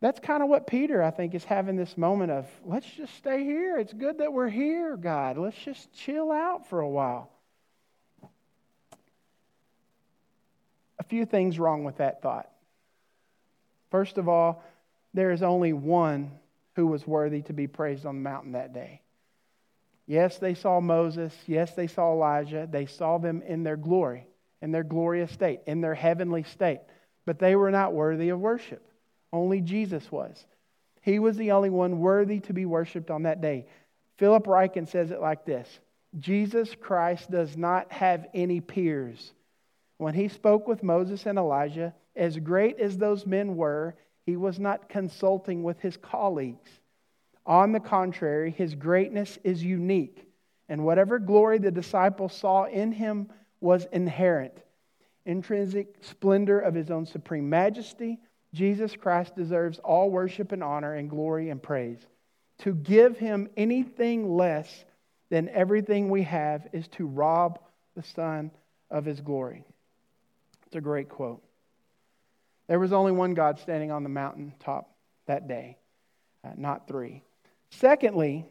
That's 0.00 0.20
kind 0.20 0.42
of 0.42 0.48
what 0.48 0.66
Peter, 0.66 1.02
I 1.02 1.10
think, 1.10 1.34
is 1.34 1.44
having 1.44 1.76
this 1.76 1.96
moment 1.96 2.30
of 2.30 2.46
let's 2.64 2.86
just 2.86 3.14
stay 3.16 3.42
here. 3.44 3.78
It's 3.78 3.92
good 3.92 4.18
that 4.18 4.32
we're 4.32 4.48
here, 4.48 4.96
God. 4.96 5.38
Let's 5.38 5.58
just 5.58 5.92
chill 5.92 6.30
out 6.30 6.68
for 6.68 6.80
a 6.80 6.88
while. 6.88 7.30
Few 11.08 11.24
things 11.26 11.58
wrong 11.58 11.84
with 11.84 11.98
that 11.98 12.22
thought. 12.22 12.48
First 13.90 14.18
of 14.18 14.28
all, 14.28 14.62
there 15.14 15.30
is 15.30 15.42
only 15.42 15.72
one 15.72 16.32
who 16.76 16.86
was 16.86 17.06
worthy 17.06 17.42
to 17.42 17.52
be 17.52 17.66
praised 17.66 18.06
on 18.06 18.16
the 18.16 18.20
mountain 18.22 18.52
that 18.52 18.72
day. 18.72 19.00
Yes, 20.06 20.38
they 20.38 20.54
saw 20.54 20.80
Moses. 20.80 21.34
Yes, 21.46 21.74
they 21.74 21.86
saw 21.86 22.12
Elijah. 22.12 22.68
They 22.70 22.86
saw 22.86 23.18
them 23.18 23.42
in 23.42 23.62
their 23.62 23.76
glory, 23.76 24.26
in 24.62 24.72
their 24.72 24.84
glorious 24.84 25.30
state, 25.32 25.60
in 25.66 25.80
their 25.80 25.94
heavenly 25.94 26.44
state. 26.44 26.80
But 27.26 27.38
they 27.38 27.56
were 27.56 27.70
not 27.70 27.92
worthy 27.92 28.30
of 28.30 28.40
worship. 28.40 28.82
Only 29.32 29.60
Jesus 29.60 30.10
was. 30.10 30.46
He 31.02 31.18
was 31.18 31.36
the 31.36 31.52
only 31.52 31.70
one 31.70 32.00
worthy 32.00 32.40
to 32.40 32.52
be 32.52 32.64
worshiped 32.64 33.10
on 33.10 33.24
that 33.24 33.40
day. 33.40 33.66
Philip 34.16 34.46
Ryken 34.46 34.88
says 34.88 35.10
it 35.10 35.20
like 35.20 35.44
this 35.44 35.68
Jesus 36.18 36.74
Christ 36.74 37.30
does 37.30 37.56
not 37.56 37.92
have 37.92 38.26
any 38.32 38.60
peers. 38.60 39.32
When 39.98 40.14
he 40.14 40.28
spoke 40.28 40.66
with 40.66 40.82
Moses 40.82 41.26
and 41.26 41.38
Elijah, 41.38 41.92
as 42.16 42.38
great 42.38 42.78
as 42.78 42.96
those 42.96 43.26
men 43.26 43.56
were, 43.56 43.96
he 44.24 44.36
was 44.36 44.58
not 44.58 44.88
consulting 44.88 45.62
with 45.62 45.80
his 45.80 45.96
colleagues. 45.96 46.70
On 47.44 47.72
the 47.72 47.80
contrary, 47.80 48.50
his 48.50 48.74
greatness 48.74 49.38
is 49.42 49.62
unique, 49.62 50.24
and 50.68 50.84
whatever 50.84 51.18
glory 51.18 51.58
the 51.58 51.70
disciples 51.70 52.34
saw 52.34 52.64
in 52.64 52.92
him 52.92 53.28
was 53.60 53.86
inherent. 53.92 54.54
Intrinsic 55.26 55.96
splendor 56.00 56.60
of 56.60 56.74
his 56.74 56.90
own 56.90 57.04
supreme 57.04 57.50
majesty, 57.50 58.18
Jesus 58.54 58.94
Christ 58.96 59.34
deserves 59.34 59.78
all 59.80 60.10
worship 60.10 60.52
and 60.52 60.62
honor 60.62 60.94
and 60.94 61.10
glory 61.10 61.50
and 61.50 61.62
praise. 61.62 62.06
To 62.58 62.74
give 62.74 63.18
him 63.18 63.48
anything 63.56 64.36
less 64.36 64.84
than 65.30 65.48
everything 65.48 66.08
we 66.08 66.22
have 66.22 66.66
is 66.72 66.88
to 66.88 67.06
rob 67.06 67.58
the 67.94 68.02
Son 68.02 68.50
of 68.90 69.04
his 69.04 69.20
glory. 69.20 69.64
It's 70.68 70.76
a 70.76 70.82
great 70.82 71.08
quote. 71.08 71.42
There 72.66 72.78
was 72.78 72.92
only 72.92 73.10
one 73.10 73.32
God 73.32 73.58
standing 73.58 73.90
on 73.90 74.02
the 74.02 74.10
mountain 74.10 74.52
top 74.60 74.94
that 75.24 75.48
day, 75.48 75.78
uh, 76.44 76.50
not 76.58 76.86
three. 76.86 77.22
Secondly, 77.70 78.44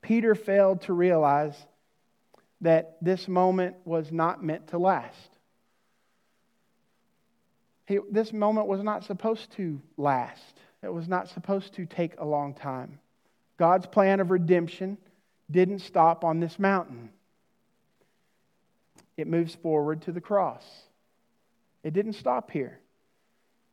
Peter 0.00 0.34
failed 0.34 0.80
to 0.82 0.94
realize 0.94 1.54
that 2.62 2.96
this 3.02 3.28
moment 3.28 3.76
was 3.84 4.10
not 4.10 4.42
meant 4.42 4.68
to 4.68 4.78
last. 4.78 5.36
He, 7.84 7.98
this 8.10 8.32
moment 8.32 8.68
was 8.68 8.82
not 8.82 9.04
supposed 9.04 9.52
to 9.56 9.82
last, 9.98 10.62
it 10.82 10.90
was 10.94 11.08
not 11.08 11.28
supposed 11.28 11.74
to 11.74 11.84
take 11.84 12.14
a 12.16 12.24
long 12.24 12.54
time. 12.54 13.00
God's 13.58 13.86
plan 13.86 14.20
of 14.20 14.30
redemption 14.30 14.96
didn't 15.50 15.80
stop 15.80 16.24
on 16.24 16.40
this 16.40 16.58
mountain, 16.58 17.10
it 19.16 19.26
moves 19.26 19.54
forward 19.54 20.02
to 20.02 20.12
the 20.12 20.20
cross. 20.20 20.64
It 21.82 21.92
didn't 21.92 22.14
stop 22.14 22.50
here. 22.50 22.80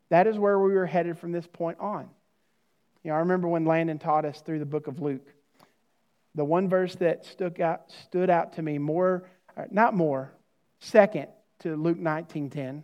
That 0.10 0.27
is 0.27 0.38
where 0.38 0.60
we 0.60 0.73
were 0.73 0.86
headed 0.86 1.17
from 1.17 1.32
this 1.32 1.47
point 1.47 1.79
on. 1.79 2.10
You 3.03 3.10
know, 3.10 3.15
I 3.15 3.19
remember 3.19 3.47
when 3.47 3.65
Landon 3.65 3.99
taught 3.99 4.25
us 4.25 4.41
through 4.41 4.60
the 4.60 4.65
book 4.65 4.88
of 4.88 5.01
Luke. 5.01 5.27
The 6.36 6.45
one 6.45 6.69
verse 6.69 6.95
that 6.95 7.25
stood 7.25 7.60
out, 7.60 7.91
stood 8.03 8.29
out 8.29 8.53
to 8.53 8.62
me 8.62 8.77
more, 8.77 9.23
uh, 9.58 9.65
not 9.71 9.93
more, 9.93 10.32
second 10.79 11.27
to 11.60 11.75
Luke 11.75 11.97
19:10 11.97 12.84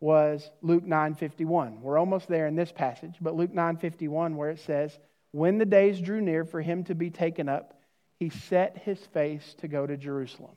was 0.00 0.50
Luke 0.62 0.84
9:51. 0.84 1.82
We're 1.82 1.98
almost 1.98 2.28
there 2.28 2.46
in 2.46 2.56
this 2.56 2.72
passage, 2.72 3.16
but 3.20 3.34
Luke 3.34 3.52
9:51 3.52 4.36
where 4.36 4.50
it 4.50 4.58
says, 4.58 4.98
"When 5.32 5.58
the 5.58 5.66
days 5.66 6.00
drew 6.00 6.20
near 6.20 6.44
for 6.44 6.62
him 6.62 6.84
to 6.84 6.94
be 6.94 7.10
taken 7.10 7.48
up, 7.48 7.78
he 8.18 8.30
set 8.30 8.78
his 8.78 9.04
face 9.06 9.54
to 9.54 9.68
go 9.68 9.86
to 9.86 9.96
Jerusalem." 9.96 10.56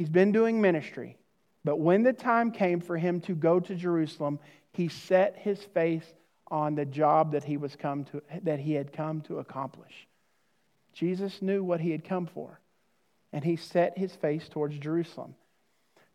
He's 0.00 0.08
been 0.08 0.32
doing 0.32 0.62
ministry. 0.62 1.18
But 1.62 1.78
when 1.78 2.04
the 2.04 2.14
time 2.14 2.52
came 2.52 2.80
for 2.80 2.96
him 2.96 3.20
to 3.20 3.34
go 3.34 3.60
to 3.60 3.74
Jerusalem, 3.74 4.38
he 4.72 4.88
set 4.88 5.36
his 5.36 5.62
face 5.62 6.06
on 6.48 6.74
the 6.74 6.86
job 6.86 7.32
that 7.32 7.44
he, 7.44 7.58
was 7.58 7.76
come 7.76 8.04
to, 8.04 8.22
that 8.44 8.60
he 8.60 8.72
had 8.72 8.94
come 8.94 9.20
to 9.20 9.40
accomplish. 9.40 10.08
Jesus 10.94 11.42
knew 11.42 11.62
what 11.62 11.82
he 11.82 11.90
had 11.90 12.02
come 12.02 12.24
for, 12.24 12.58
and 13.34 13.44
he 13.44 13.56
set 13.56 13.98
his 13.98 14.16
face 14.16 14.48
towards 14.48 14.78
Jerusalem. 14.78 15.34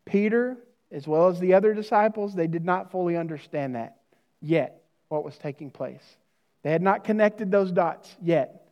Peter, 0.04 0.56
as 0.90 1.06
well 1.06 1.28
as 1.28 1.38
the 1.38 1.54
other 1.54 1.72
disciples, 1.72 2.34
they 2.34 2.48
did 2.48 2.64
not 2.64 2.90
fully 2.90 3.16
understand 3.16 3.76
that 3.76 3.98
yet, 4.40 4.82
what 5.10 5.24
was 5.24 5.38
taking 5.38 5.70
place. 5.70 6.16
They 6.64 6.72
had 6.72 6.82
not 6.82 7.04
connected 7.04 7.52
those 7.52 7.70
dots 7.70 8.16
yet. 8.20 8.66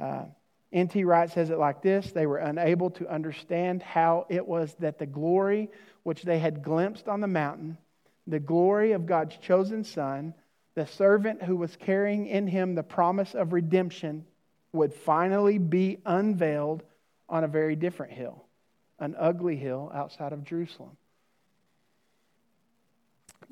Uh, 0.00 0.24
N.T. 0.72 1.04
Wright 1.04 1.30
says 1.30 1.50
it 1.50 1.58
like 1.58 1.82
this 1.82 2.12
They 2.12 2.26
were 2.26 2.38
unable 2.38 2.90
to 2.90 3.08
understand 3.08 3.82
how 3.82 4.26
it 4.28 4.46
was 4.46 4.74
that 4.80 4.98
the 4.98 5.06
glory 5.06 5.70
which 6.02 6.22
they 6.22 6.38
had 6.38 6.62
glimpsed 6.62 7.08
on 7.08 7.20
the 7.20 7.26
mountain, 7.26 7.78
the 8.26 8.40
glory 8.40 8.92
of 8.92 9.06
God's 9.06 9.36
chosen 9.36 9.84
Son, 9.84 10.34
the 10.74 10.86
servant 10.86 11.42
who 11.42 11.56
was 11.56 11.76
carrying 11.76 12.26
in 12.26 12.46
him 12.46 12.74
the 12.74 12.82
promise 12.82 13.34
of 13.34 13.52
redemption, 13.52 14.24
would 14.72 14.92
finally 14.92 15.58
be 15.58 15.98
unveiled 16.04 16.82
on 17.28 17.44
a 17.44 17.48
very 17.48 17.76
different 17.76 18.12
hill, 18.12 18.44
an 18.98 19.14
ugly 19.18 19.56
hill 19.56 19.90
outside 19.94 20.32
of 20.32 20.44
Jerusalem. 20.44 20.96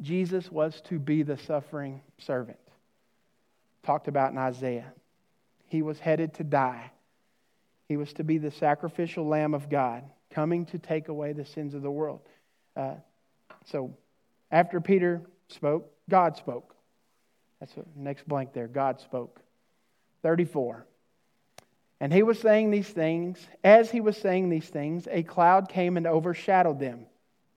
Jesus 0.00 0.50
was 0.50 0.80
to 0.82 0.98
be 0.98 1.22
the 1.22 1.38
suffering 1.38 2.02
servant, 2.18 2.58
talked 3.84 4.08
about 4.08 4.32
in 4.32 4.38
Isaiah. 4.38 4.92
He 5.68 5.82
was 5.82 5.98
headed 5.98 6.34
to 6.34 6.44
die. 6.44 6.90
He 7.88 7.96
was 7.96 8.12
to 8.14 8.24
be 8.24 8.38
the 8.38 8.50
sacrificial 8.50 9.26
lamb 9.26 9.54
of 9.54 9.68
God, 9.68 10.04
coming 10.30 10.66
to 10.66 10.78
take 10.78 11.08
away 11.08 11.32
the 11.32 11.44
sins 11.44 11.74
of 11.74 11.82
the 11.82 11.90
world. 11.90 12.20
Uh, 12.76 12.94
so 13.66 13.94
after 14.50 14.80
Peter 14.80 15.22
spoke, 15.48 15.90
God 16.08 16.36
spoke. 16.36 16.74
That's 17.60 17.74
the 17.74 17.84
next 17.96 18.26
blank 18.26 18.52
there. 18.52 18.68
God 18.68 19.00
spoke. 19.00 19.40
34. 20.22 20.86
And 22.00 22.12
he 22.12 22.22
was 22.22 22.38
saying 22.38 22.70
these 22.70 22.88
things. 22.88 23.38
As 23.62 23.90
he 23.90 24.00
was 24.00 24.16
saying 24.16 24.48
these 24.48 24.68
things, 24.68 25.06
a 25.10 25.22
cloud 25.22 25.68
came 25.68 25.96
and 25.96 26.06
overshadowed 26.06 26.78
them. 26.78 27.06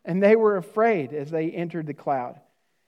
And 0.06 0.24
they 0.24 0.36
were 0.36 0.58
afraid 0.58 1.14
as 1.14 1.30
they 1.30 1.52
entered 1.52 1.88
the 1.88 1.94
cloud. 1.94 2.40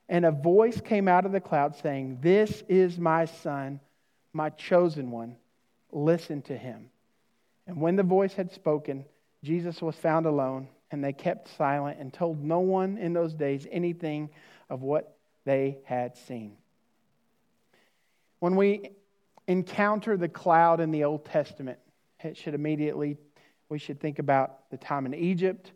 And 0.07 0.25
a 0.25 0.31
voice 0.31 0.79
came 0.81 1.07
out 1.07 1.25
of 1.25 1.31
the 1.31 1.41
cloud 1.41 1.75
saying, 1.75 2.19
This 2.21 2.63
is 2.67 2.97
my 2.97 3.25
son, 3.25 3.79
my 4.33 4.49
chosen 4.51 5.11
one. 5.11 5.35
Listen 5.91 6.41
to 6.43 6.57
him. 6.57 6.89
And 7.69 7.79
when 7.79 7.95
the 7.95 8.03
voice 8.03 8.33
had 8.33 8.51
spoken, 8.51 9.05
Jesus 9.43 9.79
was 9.79 9.95
found 9.95 10.25
alone 10.25 10.69
and 10.89 11.03
they 11.03 11.13
kept 11.13 11.55
silent 11.55 11.99
and 11.99 12.11
told 12.11 12.43
no 12.43 12.61
one 12.61 12.97
in 12.97 13.13
those 13.13 13.35
days 13.35 13.67
anything 13.69 14.31
of 14.71 14.81
what 14.81 15.15
they 15.45 15.77
had 15.85 16.17
seen. 16.17 16.57
When 18.39 18.55
we 18.55 18.89
encounter 19.47 20.17
the 20.17 20.27
cloud 20.27 20.79
in 20.79 20.89
the 20.89 21.03
Old 21.03 21.25
Testament, 21.25 21.77
it 22.23 22.37
should 22.37 22.55
immediately, 22.55 23.17
we 23.69 23.77
should 23.77 23.99
think 23.99 24.17
about 24.17 24.67
the 24.71 24.77
time 24.77 25.05
in 25.05 25.13
Egypt 25.13 25.71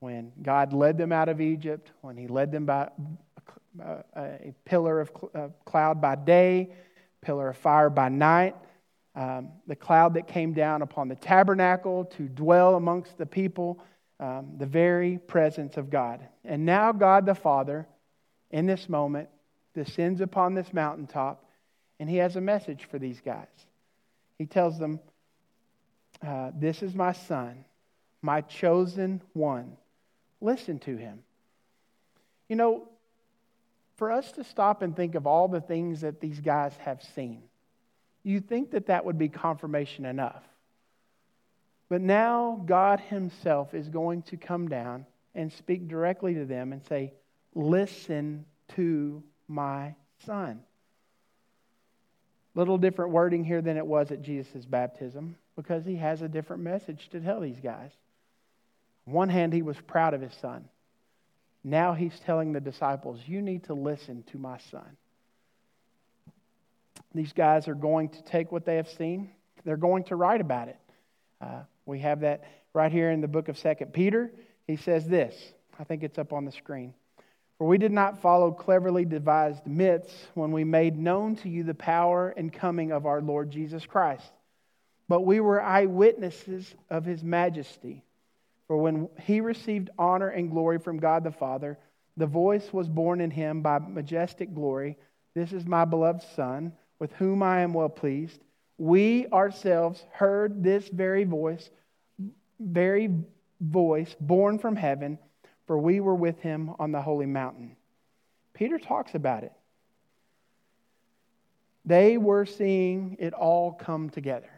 when 0.00 0.32
God 0.42 0.74
led 0.74 0.98
them 0.98 1.10
out 1.10 1.30
of 1.30 1.40
Egypt, 1.40 1.90
when 2.02 2.18
He 2.18 2.26
led 2.28 2.52
them 2.52 2.66
by 2.66 2.90
uh, 3.82 4.02
a 4.14 4.52
pillar 4.66 5.00
of 5.00 5.10
uh, 5.34 5.48
cloud 5.64 6.02
by 6.02 6.16
day, 6.16 6.74
pillar 7.22 7.48
of 7.48 7.56
fire 7.56 7.88
by 7.88 8.10
night, 8.10 8.56
um, 9.20 9.50
the 9.66 9.76
cloud 9.76 10.14
that 10.14 10.26
came 10.26 10.54
down 10.54 10.80
upon 10.80 11.08
the 11.08 11.14
tabernacle 11.14 12.06
to 12.16 12.22
dwell 12.22 12.76
amongst 12.76 13.18
the 13.18 13.26
people 13.26 13.78
um, 14.18 14.52
the 14.56 14.64
very 14.64 15.18
presence 15.18 15.76
of 15.76 15.90
God. 15.90 16.26
And 16.42 16.64
now, 16.64 16.92
God 16.92 17.26
the 17.26 17.34
Father, 17.34 17.86
in 18.50 18.64
this 18.64 18.88
moment, 18.88 19.28
descends 19.74 20.22
upon 20.22 20.54
this 20.54 20.72
mountaintop, 20.72 21.44
and 21.98 22.08
He 22.08 22.16
has 22.16 22.36
a 22.36 22.40
message 22.40 22.86
for 22.90 22.98
these 22.98 23.20
guys. 23.20 23.46
He 24.38 24.46
tells 24.46 24.78
them, 24.78 25.00
uh, 26.26 26.52
This 26.54 26.82
is 26.82 26.94
my 26.94 27.12
Son, 27.12 27.66
my 28.22 28.40
chosen 28.40 29.20
one. 29.34 29.76
Listen 30.40 30.78
to 30.80 30.96
Him. 30.96 31.22
You 32.48 32.56
know, 32.56 32.88
for 33.96 34.12
us 34.12 34.32
to 34.32 34.44
stop 34.44 34.80
and 34.80 34.96
think 34.96 35.14
of 35.14 35.26
all 35.26 35.46
the 35.46 35.60
things 35.60 36.00
that 36.00 36.22
these 36.22 36.40
guys 36.40 36.72
have 36.84 37.02
seen, 37.14 37.42
you 38.22 38.40
think 38.40 38.72
that 38.72 38.86
that 38.86 39.04
would 39.04 39.18
be 39.18 39.28
confirmation 39.28 40.04
enough. 40.04 40.42
But 41.88 42.00
now 42.00 42.62
God 42.66 43.00
Himself 43.00 43.74
is 43.74 43.88
going 43.88 44.22
to 44.22 44.36
come 44.36 44.68
down 44.68 45.06
and 45.34 45.52
speak 45.52 45.88
directly 45.88 46.34
to 46.34 46.44
them 46.44 46.72
and 46.72 46.84
say, 46.86 47.12
Listen 47.54 48.44
to 48.76 49.22
my 49.48 49.94
son. 50.24 50.60
Little 52.54 52.78
different 52.78 53.12
wording 53.12 53.44
here 53.44 53.62
than 53.62 53.76
it 53.76 53.86
was 53.86 54.10
at 54.10 54.22
Jesus' 54.22 54.64
baptism 54.64 55.36
because 55.56 55.84
he 55.84 55.96
has 55.96 56.22
a 56.22 56.28
different 56.28 56.62
message 56.62 57.08
to 57.10 57.20
tell 57.20 57.40
these 57.40 57.60
guys. 57.60 57.90
On 59.06 59.12
one 59.12 59.28
hand, 59.28 59.52
he 59.52 59.62
was 59.62 59.76
proud 59.86 60.14
of 60.14 60.20
his 60.20 60.34
son. 60.34 60.68
Now 61.62 61.94
he's 61.94 62.18
telling 62.20 62.52
the 62.52 62.60
disciples, 62.60 63.20
You 63.26 63.42
need 63.42 63.64
to 63.64 63.74
listen 63.74 64.24
to 64.30 64.38
my 64.38 64.58
son. 64.70 64.96
These 67.14 67.32
guys 67.32 67.68
are 67.68 67.74
going 67.74 68.10
to 68.10 68.22
take 68.22 68.52
what 68.52 68.64
they 68.64 68.76
have 68.76 68.88
seen, 68.88 69.30
they're 69.64 69.76
going 69.76 70.04
to 70.04 70.16
write 70.16 70.40
about 70.40 70.68
it. 70.68 70.78
Uh, 71.40 71.62
we 71.86 72.00
have 72.00 72.20
that 72.20 72.44
right 72.72 72.92
here 72.92 73.10
in 73.10 73.20
the 73.20 73.28
book 73.28 73.48
of 73.48 73.58
Second 73.58 73.92
Peter. 73.92 74.30
He 74.66 74.76
says 74.76 75.06
this. 75.06 75.34
I 75.78 75.84
think 75.84 76.02
it's 76.02 76.18
up 76.18 76.32
on 76.32 76.44
the 76.44 76.52
screen. 76.52 76.94
For 77.58 77.66
we 77.66 77.78
did 77.78 77.92
not 77.92 78.22
follow 78.22 78.52
cleverly 78.52 79.04
devised 79.04 79.66
myths 79.66 80.14
when 80.34 80.50
we 80.52 80.64
made 80.64 80.96
known 80.96 81.36
to 81.36 81.48
you 81.48 81.62
the 81.62 81.74
power 81.74 82.30
and 82.30 82.52
coming 82.52 82.90
of 82.90 83.04
our 83.04 83.20
Lord 83.20 83.50
Jesus 83.50 83.84
Christ, 83.84 84.32
but 85.08 85.26
we 85.26 85.40
were 85.40 85.60
eyewitnesses 85.60 86.74
of 86.88 87.04
his 87.04 87.22
majesty. 87.22 88.02
For 88.66 88.78
when 88.78 89.08
he 89.20 89.40
received 89.42 89.90
honor 89.98 90.28
and 90.28 90.50
glory 90.50 90.78
from 90.78 91.00
God 91.00 91.22
the 91.22 91.32
Father, 91.32 91.76
the 92.16 92.26
voice 92.26 92.72
was 92.72 92.88
borne 92.88 93.20
in 93.20 93.30
him 93.30 93.60
by 93.60 93.78
majestic 93.78 94.54
glory 94.54 94.96
This 95.34 95.52
is 95.52 95.66
my 95.66 95.84
beloved 95.84 96.22
Son, 96.34 96.72
with 97.00 97.12
whom 97.14 97.42
I 97.42 97.62
am 97.62 97.72
well 97.72 97.88
pleased. 97.88 98.40
We 98.78 99.26
ourselves 99.28 100.04
heard 100.12 100.62
this 100.62 100.88
very 100.88 101.24
voice, 101.24 101.68
very 102.60 103.10
voice 103.60 104.14
born 104.20 104.58
from 104.58 104.76
heaven 104.76 105.18
for 105.66 105.78
we 105.78 106.00
were 106.00 106.16
with 106.16 106.40
him 106.40 106.72
on 106.80 106.90
the 106.90 107.00
holy 107.00 107.26
mountain. 107.26 107.76
Peter 108.54 108.76
talks 108.76 109.14
about 109.14 109.44
it. 109.44 109.52
They 111.84 112.18
were 112.18 112.44
seeing 112.44 113.16
it 113.20 113.34
all 113.34 113.72
come 113.72 114.10
together. 114.10 114.50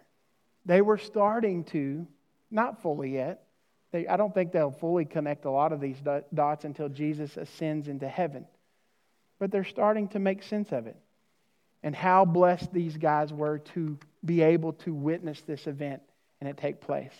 They 0.64 0.80
were 0.80 0.96
starting 0.96 1.64
to, 1.64 2.06
not 2.50 2.80
fully 2.80 3.12
yet, 3.12 3.44
they, 3.90 4.06
I 4.08 4.16
don't 4.16 4.32
think 4.32 4.52
they'll 4.52 4.70
fully 4.70 5.04
connect 5.04 5.44
a 5.44 5.50
lot 5.50 5.74
of 5.74 5.82
these 5.82 5.98
dots 6.32 6.64
until 6.64 6.88
Jesus 6.88 7.36
ascends 7.36 7.88
into 7.88 8.08
heaven. 8.08 8.46
But 9.38 9.50
they're 9.50 9.64
starting 9.64 10.08
to 10.08 10.18
make 10.18 10.42
sense 10.42 10.72
of 10.72 10.86
it 10.86 10.96
and 11.82 11.94
how 11.94 12.24
blessed 12.24 12.72
these 12.72 12.96
guys 12.96 13.32
were 13.32 13.58
to 13.58 13.98
be 14.24 14.42
able 14.42 14.72
to 14.72 14.94
witness 14.94 15.40
this 15.42 15.66
event 15.66 16.02
and 16.40 16.48
it 16.48 16.56
take 16.56 16.80
place. 16.80 17.14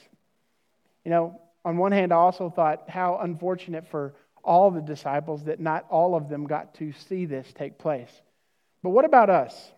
You 1.04 1.10
know, 1.10 1.40
on 1.64 1.76
one 1.76 1.92
hand, 1.92 2.12
I 2.12 2.16
also 2.16 2.50
thought 2.50 2.88
how 2.88 3.18
unfortunate 3.18 3.88
for 3.90 4.14
all 4.44 4.70
the 4.70 4.80
disciples 4.80 5.44
that 5.44 5.60
not 5.60 5.86
all 5.88 6.14
of 6.14 6.28
them 6.28 6.46
got 6.46 6.74
to 6.74 6.92
see 6.92 7.26
this 7.26 7.46
take 7.54 7.78
place. 7.78 8.10
But 8.82 8.90
what 8.90 9.04
about 9.04 9.30
us? 9.30 9.72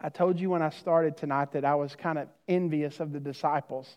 I 0.00 0.10
told 0.10 0.38
you 0.38 0.50
when 0.50 0.60
I 0.60 0.70
started 0.70 1.16
tonight 1.16 1.52
that 1.52 1.64
I 1.64 1.74
was 1.74 1.96
kind 1.96 2.18
of 2.18 2.28
envious 2.46 3.00
of 3.00 3.12
the 3.12 3.20
disciples, 3.20 3.88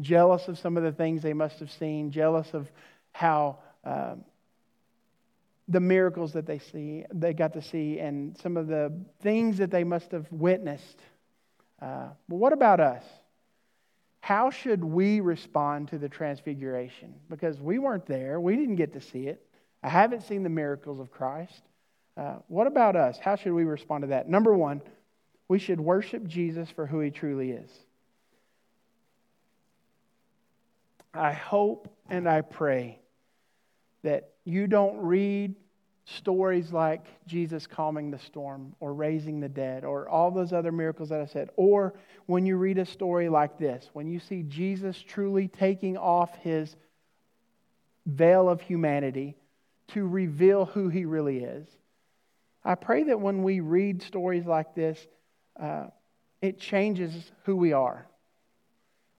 jealous 0.00 0.46
of 0.46 0.58
some 0.58 0.76
of 0.76 0.84
the 0.84 0.92
things 0.92 1.22
they 1.22 1.32
must 1.32 1.58
have 1.58 1.70
seen, 1.72 2.12
jealous 2.12 2.54
of 2.54 2.70
how 3.10 3.58
um, 3.84 4.24
the 5.68 5.80
miracles 5.80 6.32
that 6.32 6.46
they 6.46 6.58
see, 6.58 7.04
they 7.12 7.32
got 7.32 7.52
to 7.54 7.62
see, 7.62 7.98
and 7.98 8.36
some 8.38 8.56
of 8.56 8.66
the 8.66 8.92
things 9.20 9.58
that 9.58 9.70
they 9.70 9.84
must 9.84 10.10
have 10.12 10.26
witnessed. 10.30 11.00
Uh, 11.80 12.08
but 12.28 12.36
what 12.36 12.52
about 12.52 12.80
us? 12.80 13.04
how 14.22 14.50
should 14.50 14.84
we 14.84 15.18
respond 15.18 15.88
to 15.88 15.98
the 15.98 16.08
transfiguration? 16.08 17.12
Because 17.28 17.60
we 17.60 17.80
weren't 17.80 18.06
there, 18.06 18.40
we 18.40 18.54
didn't 18.54 18.76
get 18.76 18.92
to 18.92 19.00
see 19.00 19.26
it. 19.26 19.44
I 19.82 19.88
haven't 19.88 20.22
seen 20.22 20.44
the 20.44 20.48
miracles 20.48 21.00
of 21.00 21.10
Christ. 21.10 21.60
Uh, 22.16 22.36
what 22.46 22.68
about 22.68 22.94
us? 22.94 23.18
How 23.18 23.34
should 23.34 23.52
we 23.52 23.64
respond 23.64 24.02
to 24.02 24.08
that? 24.08 24.28
Number 24.28 24.54
one, 24.54 24.80
we 25.48 25.58
should 25.58 25.80
worship 25.80 26.24
Jesus 26.28 26.70
for 26.70 26.86
who 26.86 27.00
he 27.00 27.10
truly 27.10 27.50
is. 27.50 27.70
I 31.12 31.32
hope 31.32 31.92
and 32.08 32.28
I 32.28 32.42
pray 32.42 33.00
that 34.04 34.31
you 34.44 34.66
don't 34.66 34.98
read 34.98 35.54
stories 36.04 36.72
like 36.72 37.06
Jesus 37.26 37.66
calming 37.66 38.10
the 38.10 38.18
storm 38.18 38.74
or 38.80 38.92
raising 38.92 39.40
the 39.40 39.48
dead 39.48 39.84
or 39.84 40.08
all 40.08 40.30
those 40.30 40.52
other 40.52 40.72
miracles 40.72 41.10
that 41.10 41.20
I 41.20 41.26
said, 41.26 41.50
or 41.56 41.94
when 42.26 42.44
you 42.44 42.56
read 42.56 42.78
a 42.78 42.86
story 42.86 43.28
like 43.28 43.58
this, 43.58 43.88
when 43.92 44.08
you 44.08 44.18
see 44.18 44.42
Jesus 44.42 45.00
truly 45.00 45.48
taking 45.48 45.96
off 45.96 46.34
his 46.38 46.74
veil 48.04 48.48
of 48.48 48.60
humanity 48.60 49.36
to 49.88 50.06
reveal 50.06 50.64
who 50.64 50.88
he 50.88 51.04
really 51.04 51.38
is. 51.38 51.68
I 52.64 52.74
pray 52.74 53.04
that 53.04 53.20
when 53.20 53.42
we 53.42 53.60
read 53.60 54.02
stories 54.02 54.46
like 54.46 54.74
this, 54.74 54.98
uh, 55.60 55.86
it 56.40 56.58
changes 56.58 57.30
who 57.44 57.56
we 57.56 57.72
are. 57.72 58.06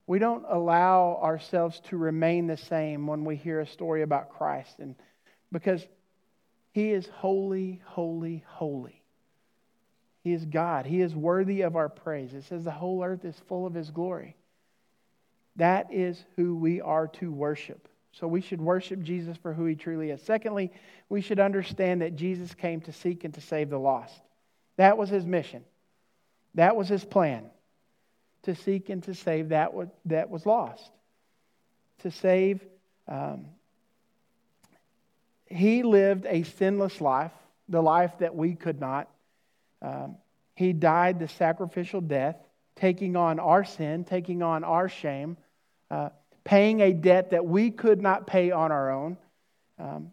We 0.05 0.19
don't 0.19 0.45
allow 0.49 1.19
ourselves 1.23 1.79
to 1.89 1.97
remain 1.97 2.47
the 2.47 2.57
same 2.57 3.07
when 3.07 3.23
we 3.23 3.37
hear 3.37 3.61
a 3.61 3.67
story 3.67 4.01
about 4.01 4.31
Christ, 4.31 4.79
and 4.79 4.95
because 5.53 5.87
he 6.73 6.91
is 6.91 7.07
holy, 7.07 7.81
holy, 7.85 8.43
holy. 8.47 9.01
He 10.23 10.33
is 10.33 10.43
God. 10.45 10.85
He 10.85 11.01
is 11.01 11.15
worthy 11.15 11.61
of 11.61 11.75
our 11.75 11.89
praise. 11.89 12.33
It 12.33 12.43
says 12.45 12.63
the 12.63 12.71
whole 12.71 13.03
earth 13.03 13.23
is 13.23 13.35
full 13.47 13.65
of 13.65 13.73
His 13.73 13.91
glory. 13.91 14.35
That 15.57 15.93
is 15.93 16.23
who 16.35 16.55
we 16.55 16.81
are 16.81 17.07
to 17.19 17.31
worship. 17.31 17.87
So 18.13 18.27
we 18.27 18.41
should 18.41 18.61
worship 18.61 19.01
Jesus 19.01 19.37
for 19.37 19.53
who 19.53 19.65
He 19.65 19.75
truly 19.75 20.09
is. 20.09 20.21
Secondly, 20.21 20.71
we 21.09 21.21
should 21.21 21.39
understand 21.39 22.01
that 22.01 22.15
Jesus 22.15 22.53
came 22.53 22.81
to 22.81 22.91
seek 22.91 23.23
and 23.23 23.33
to 23.35 23.41
save 23.41 23.69
the 23.69 23.77
lost. 23.77 24.19
That 24.77 24.97
was 24.97 25.09
His 25.09 25.25
mission, 25.25 25.63
that 26.55 26.75
was 26.75 26.87
His 26.87 27.05
plan 27.05 27.45
to 28.43 28.55
seek 28.55 28.89
and 28.89 29.03
to 29.03 29.13
save 29.13 29.49
that 29.49 29.71
that 30.05 30.29
was 30.29 30.45
lost, 30.45 30.89
to 31.99 32.11
save 32.11 32.65
um, 33.07 33.45
he 35.53 35.83
lived 35.83 36.25
a 36.27 36.43
sinless 36.43 36.99
life, 36.99 37.31
the 37.69 37.81
life 37.81 38.11
that 38.19 38.35
we 38.35 38.55
could 38.55 38.79
not. 38.79 39.09
Um, 39.81 40.17
he 40.55 40.73
died 40.73 41.19
the 41.19 41.27
sacrificial 41.27 42.01
death, 42.01 42.37
taking 42.75 43.15
on 43.15 43.39
our 43.39 43.63
sin, 43.63 44.03
taking 44.03 44.41
on 44.41 44.63
our 44.63 44.89
shame, 44.89 45.37
uh, 45.89 46.09
paying 46.43 46.81
a 46.81 46.93
debt 46.93 47.31
that 47.31 47.45
we 47.45 47.71
could 47.71 48.01
not 48.01 48.27
pay 48.27 48.51
on 48.51 48.71
our 48.71 48.91
own. 48.91 49.17
Um, 49.79 50.11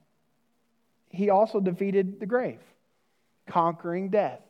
he 1.10 1.30
also 1.30 1.60
defeated 1.60 2.20
the 2.20 2.26
grave, 2.26 2.60
conquering 3.46 4.10
death. 4.10 4.40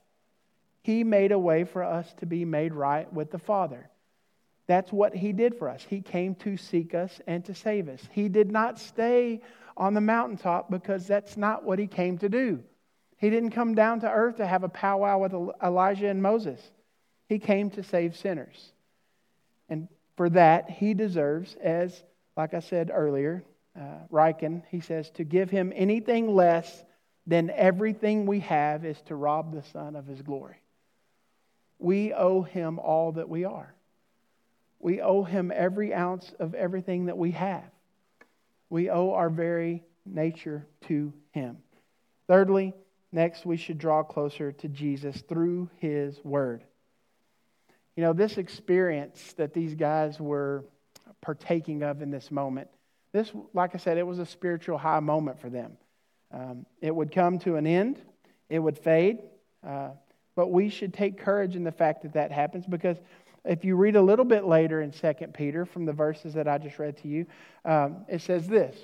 He 0.82 1.04
made 1.04 1.32
a 1.32 1.38
way 1.38 1.64
for 1.64 1.82
us 1.82 2.12
to 2.18 2.26
be 2.26 2.44
made 2.44 2.72
right 2.72 3.10
with 3.12 3.30
the 3.30 3.38
Father. 3.38 3.88
That's 4.66 4.92
what 4.92 5.14
He 5.14 5.32
did 5.32 5.56
for 5.56 5.68
us. 5.68 5.84
He 5.88 6.00
came 6.00 6.34
to 6.36 6.56
seek 6.56 6.94
us 6.94 7.20
and 7.26 7.44
to 7.46 7.54
save 7.54 7.88
us. 7.88 8.00
He 8.12 8.28
did 8.28 8.50
not 8.50 8.78
stay 8.78 9.40
on 9.80 9.94
the 9.94 10.00
mountaintop 10.00 10.70
because 10.70 11.06
that's 11.06 11.38
not 11.38 11.64
what 11.64 11.78
he 11.78 11.86
came 11.86 12.18
to 12.18 12.28
do. 12.28 12.62
He 13.16 13.30
didn't 13.30 13.50
come 13.50 13.74
down 13.74 14.00
to 14.00 14.10
earth 14.10 14.36
to 14.36 14.46
have 14.46 14.62
a 14.62 14.68
powwow 14.68 15.18
with 15.18 15.32
Elijah 15.62 16.08
and 16.08 16.22
Moses. 16.22 16.60
He 17.28 17.38
came 17.38 17.70
to 17.70 17.82
save 17.82 18.14
sinners. 18.14 18.72
And 19.70 19.88
for 20.16 20.28
that, 20.30 20.68
he 20.68 20.92
deserves, 20.92 21.56
as, 21.62 22.04
like 22.36 22.52
I 22.52 22.60
said 22.60 22.90
earlier, 22.92 23.42
uh, 23.74 24.00
Ryken, 24.12 24.62
he 24.70 24.80
says, 24.80 25.08
to 25.12 25.24
give 25.24 25.48
him 25.48 25.72
anything 25.74 26.34
less 26.34 26.84
than 27.26 27.50
everything 27.50 28.26
we 28.26 28.40
have 28.40 28.84
is 28.84 29.00
to 29.02 29.14
rob 29.14 29.54
the 29.54 29.62
Son 29.62 29.96
of 29.96 30.06
his 30.06 30.20
glory. 30.20 30.60
We 31.78 32.12
owe 32.12 32.42
him 32.42 32.78
all 32.78 33.12
that 33.12 33.30
we 33.30 33.44
are. 33.46 33.74
We 34.78 35.00
owe 35.00 35.22
him 35.22 35.50
every 35.54 35.94
ounce 35.94 36.32
of 36.38 36.54
everything 36.54 37.06
that 37.06 37.16
we 37.16 37.30
have. 37.30 37.69
We 38.70 38.88
owe 38.88 39.12
our 39.12 39.28
very 39.28 39.82
nature 40.06 40.66
to 40.86 41.12
Him. 41.32 41.58
Thirdly, 42.28 42.72
next, 43.12 43.44
we 43.44 43.56
should 43.56 43.78
draw 43.78 44.02
closer 44.02 44.52
to 44.52 44.68
Jesus 44.68 45.22
through 45.28 45.68
His 45.78 46.18
Word. 46.24 46.64
You 47.96 48.04
know, 48.04 48.12
this 48.12 48.38
experience 48.38 49.34
that 49.34 49.52
these 49.52 49.74
guys 49.74 50.18
were 50.18 50.64
partaking 51.20 51.82
of 51.82 52.00
in 52.00 52.10
this 52.10 52.30
moment, 52.30 52.68
this, 53.12 53.32
like 53.52 53.74
I 53.74 53.78
said, 53.78 53.98
it 53.98 54.06
was 54.06 54.20
a 54.20 54.26
spiritual 54.26 54.78
high 54.78 55.00
moment 55.00 55.40
for 55.40 55.50
them. 55.50 55.76
Um, 56.32 56.64
it 56.80 56.94
would 56.94 57.12
come 57.12 57.40
to 57.40 57.56
an 57.56 57.66
end, 57.66 58.00
it 58.48 58.60
would 58.60 58.78
fade, 58.78 59.18
uh, 59.66 59.90
but 60.36 60.50
we 60.50 60.68
should 60.68 60.94
take 60.94 61.18
courage 61.18 61.56
in 61.56 61.64
the 61.64 61.72
fact 61.72 62.02
that 62.02 62.12
that 62.12 62.30
happens 62.30 62.66
because 62.66 62.96
if 63.44 63.64
you 63.64 63.76
read 63.76 63.96
a 63.96 64.02
little 64.02 64.24
bit 64.24 64.44
later 64.44 64.82
in 64.82 64.90
2 64.90 65.12
Peter 65.32 65.64
from 65.64 65.86
the 65.86 65.92
verses 65.92 66.34
that 66.34 66.46
I 66.46 66.58
just 66.58 66.78
read 66.78 66.98
to 66.98 67.08
you, 67.08 67.26
um, 67.64 68.04
it 68.08 68.20
says 68.20 68.46
this 68.46 68.76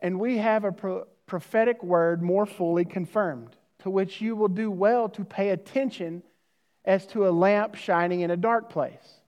And 0.00 0.18
we 0.18 0.38
have 0.38 0.64
a 0.64 0.72
pro- 0.72 1.06
prophetic 1.26 1.82
word 1.82 2.22
more 2.22 2.46
fully 2.46 2.84
confirmed, 2.84 3.56
to 3.80 3.90
which 3.90 4.20
you 4.20 4.34
will 4.34 4.48
do 4.48 4.70
well 4.70 5.08
to 5.10 5.24
pay 5.24 5.50
attention 5.50 6.22
as 6.84 7.06
to 7.06 7.28
a 7.28 7.30
lamp 7.30 7.74
shining 7.74 8.20
in 8.20 8.30
a 8.30 8.36
dark 8.36 8.70
place, 8.70 9.20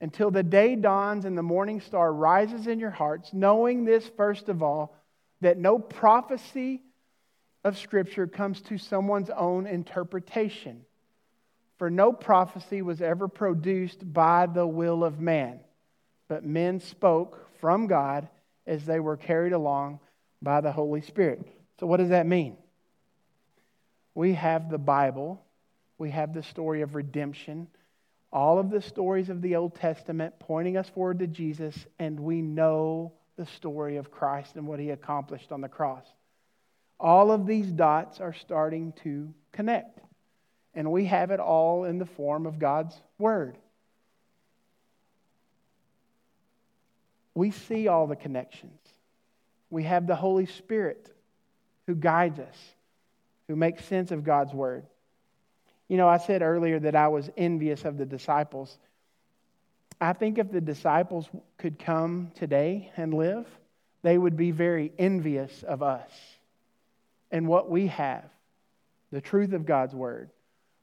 until 0.00 0.30
the 0.30 0.42
day 0.42 0.76
dawns 0.76 1.24
and 1.24 1.36
the 1.36 1.42
morning 1.42 1.80
star 1.80 2.12
rises 2.12 2.66
in 2.66 2.78
your 2.78 2.90
hearts, 2.90 3.32
knowing 3.32 3.84
this, 3.84 4.08
first 4.16 4.48
of 4.48 4.62
all, 4.62 4.94
that 5.40 5.58
no 5.58 5.78
prophecy 5.78 6.82
of 7.64 7.76
Scripture 7.76 8.28
comes 8.28 8.60
to 8.60 8.78
someone's 8.78 9.30
own 9.30 9.66
interpretation. 9.66 10.85
For 11.78 11.90
no 11.90 12.12
prophecy 12.12 12.82
was 12.82 13.02
ever 13.02 13.28
produced 13.28 14.12
by 14.12 14.46
the 14.46 14.66
will 14.66 15.04
of 15.04 15.20
man, 15.20 15.60
but 16.28 16.44
men 16.44 16.80
spoke 16.80 17.48
from 17.60 17.86
God 17.86 18.28
as 18.66 18.84
they 18.84 19.00
were 19.00 19.16
carried 19.16 19.52
along 19.52 20.00
by 20.40 20.60
the 20.60 20.72
Holy 20.72 21.00
Spirit. 21.00 21.46
So, 21.78 21.86
what 21.86 21.98
does 21.98 22.08
that 22.08 22.26
mean? 22.26 22.56
We 24.14 24.32
have 24.34 24.70
the 24.70 24.78
Bible, 24.78 25.42
we 25.98 26.10
have 26.10 26.32
the 26.32 26.42
story 26.42 26.80
of 26.80 26.94
redemption, 26.94 27.68
all 28.32 28.58
of 28.58 28.70
the 28.70 28.80
stories 28.80 29.28
of 29.28 29.42
the 29.42 29.56
Old 29.56 29.74
Testament 29.74 30.34
pointing 30.38 30.76
us 30.76 30.88
forward 30.88 31.18
to 31.18 31.26
Jesus, 31.26 31.74
and 31.98 32.18
we 32.20 32.40
know 32.40 33.12
the 33.36 33.46
story 33.46 33.96
of 33.96 34.10
Christ 34.10 34.56
and 34.56 34.66
what 34.66 34.80
he 34.80 34.90
accomplished 34.90 35.52
on 35.52 35.60
the 35.60 35.68
cross. 35.68 36.06
All 36.98 37.30
of 37.30 37.46
these 37.46 37.70
dots 37.70 38.20
are 38.20 38.32
starting 38.32 38.92
to 39.04 39.32
connect, 39.52 40.00
and 40.76 40.92
we 40.92 41.06
have 41.06 41.30
it 41.30 41.40
all 41.40 41.84
in 41.84 41.98
the 41.98 42.06
form 42.06 42.46
of 42.46 42.58
God's 42.58 42.94
Word. 43.18 43.56
We 47.34 47.50
see 47.50 47.88
all 47.88 48.06
the 48.06 48.14
connections. 48.14 48.78
We 49.70 49.84
have 49.84 50.06
the 50.06 50.14
Holy 50.14 50.46
Spirit 50.46 51.10
who 51.86 51.94
guides 51.94 52.38
us, 52.38 52.56
who 53.48 53.56
makes 53.56 53.84
sense 53.86 54.10
of 54.10 54.22
God's 54.22 54.52
Word. 54.52 54.86
You 55.88 55.96
know, 55.96 56.08
I 56.08 56.18
said 56.18 56.42
earlier 56.42 56.78
that 56.80 56.94
I 56.94 57.08
was 57.08 57.30
envious 57.36 57.84
of 57.84 57.96
the 57.96 58.06
disciples. 58.06 58.76
I 60.00 60.12
think 60.12 60.38
if 60.38 60.52
the 60.52 60.60
disciples 60.60 61.28
could 61.56 61.78
come 61.78 62.32
today 62.34 62.92
and 62.96 63.14
live, 63.14 63.46
they 64.02 64.18
would 64.18 64.36
be 64.36 64.50
very 64.50 64.92
envious 64.98 65.62
of 65.62 65.82
us 65.82 66.10
and 67.30 67.48
what 67.48 67.70
we 67.70 67.86
have 67.86 68.24
the 69.12 69.20
truth 69.20 69.52
of 69.52 69.64
God's 69.64 69.94
word. 69.94 70.30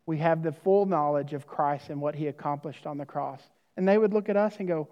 We 0.05 0.17
have 0.17 0.43
the 0.43 0.51
full 0.51 0.85
knowledge 0.85 1.33
of 1.33 1.47
Christ 1.47 1.89
and 1.89 2.01
what 2.01 2.15
he 2.15 2.27
accomplished 2.27 2.85
on 2.85 2.97
the 2.97 3.05
cross. 3.05 3.41
And 3.77 3.87
they 3.87 3.97
would 3.97 4.13
look 4.13 4.29
at 4.29 4.37
us 4.37 4.55
and 4.59 4.67
go, 4.67 4.87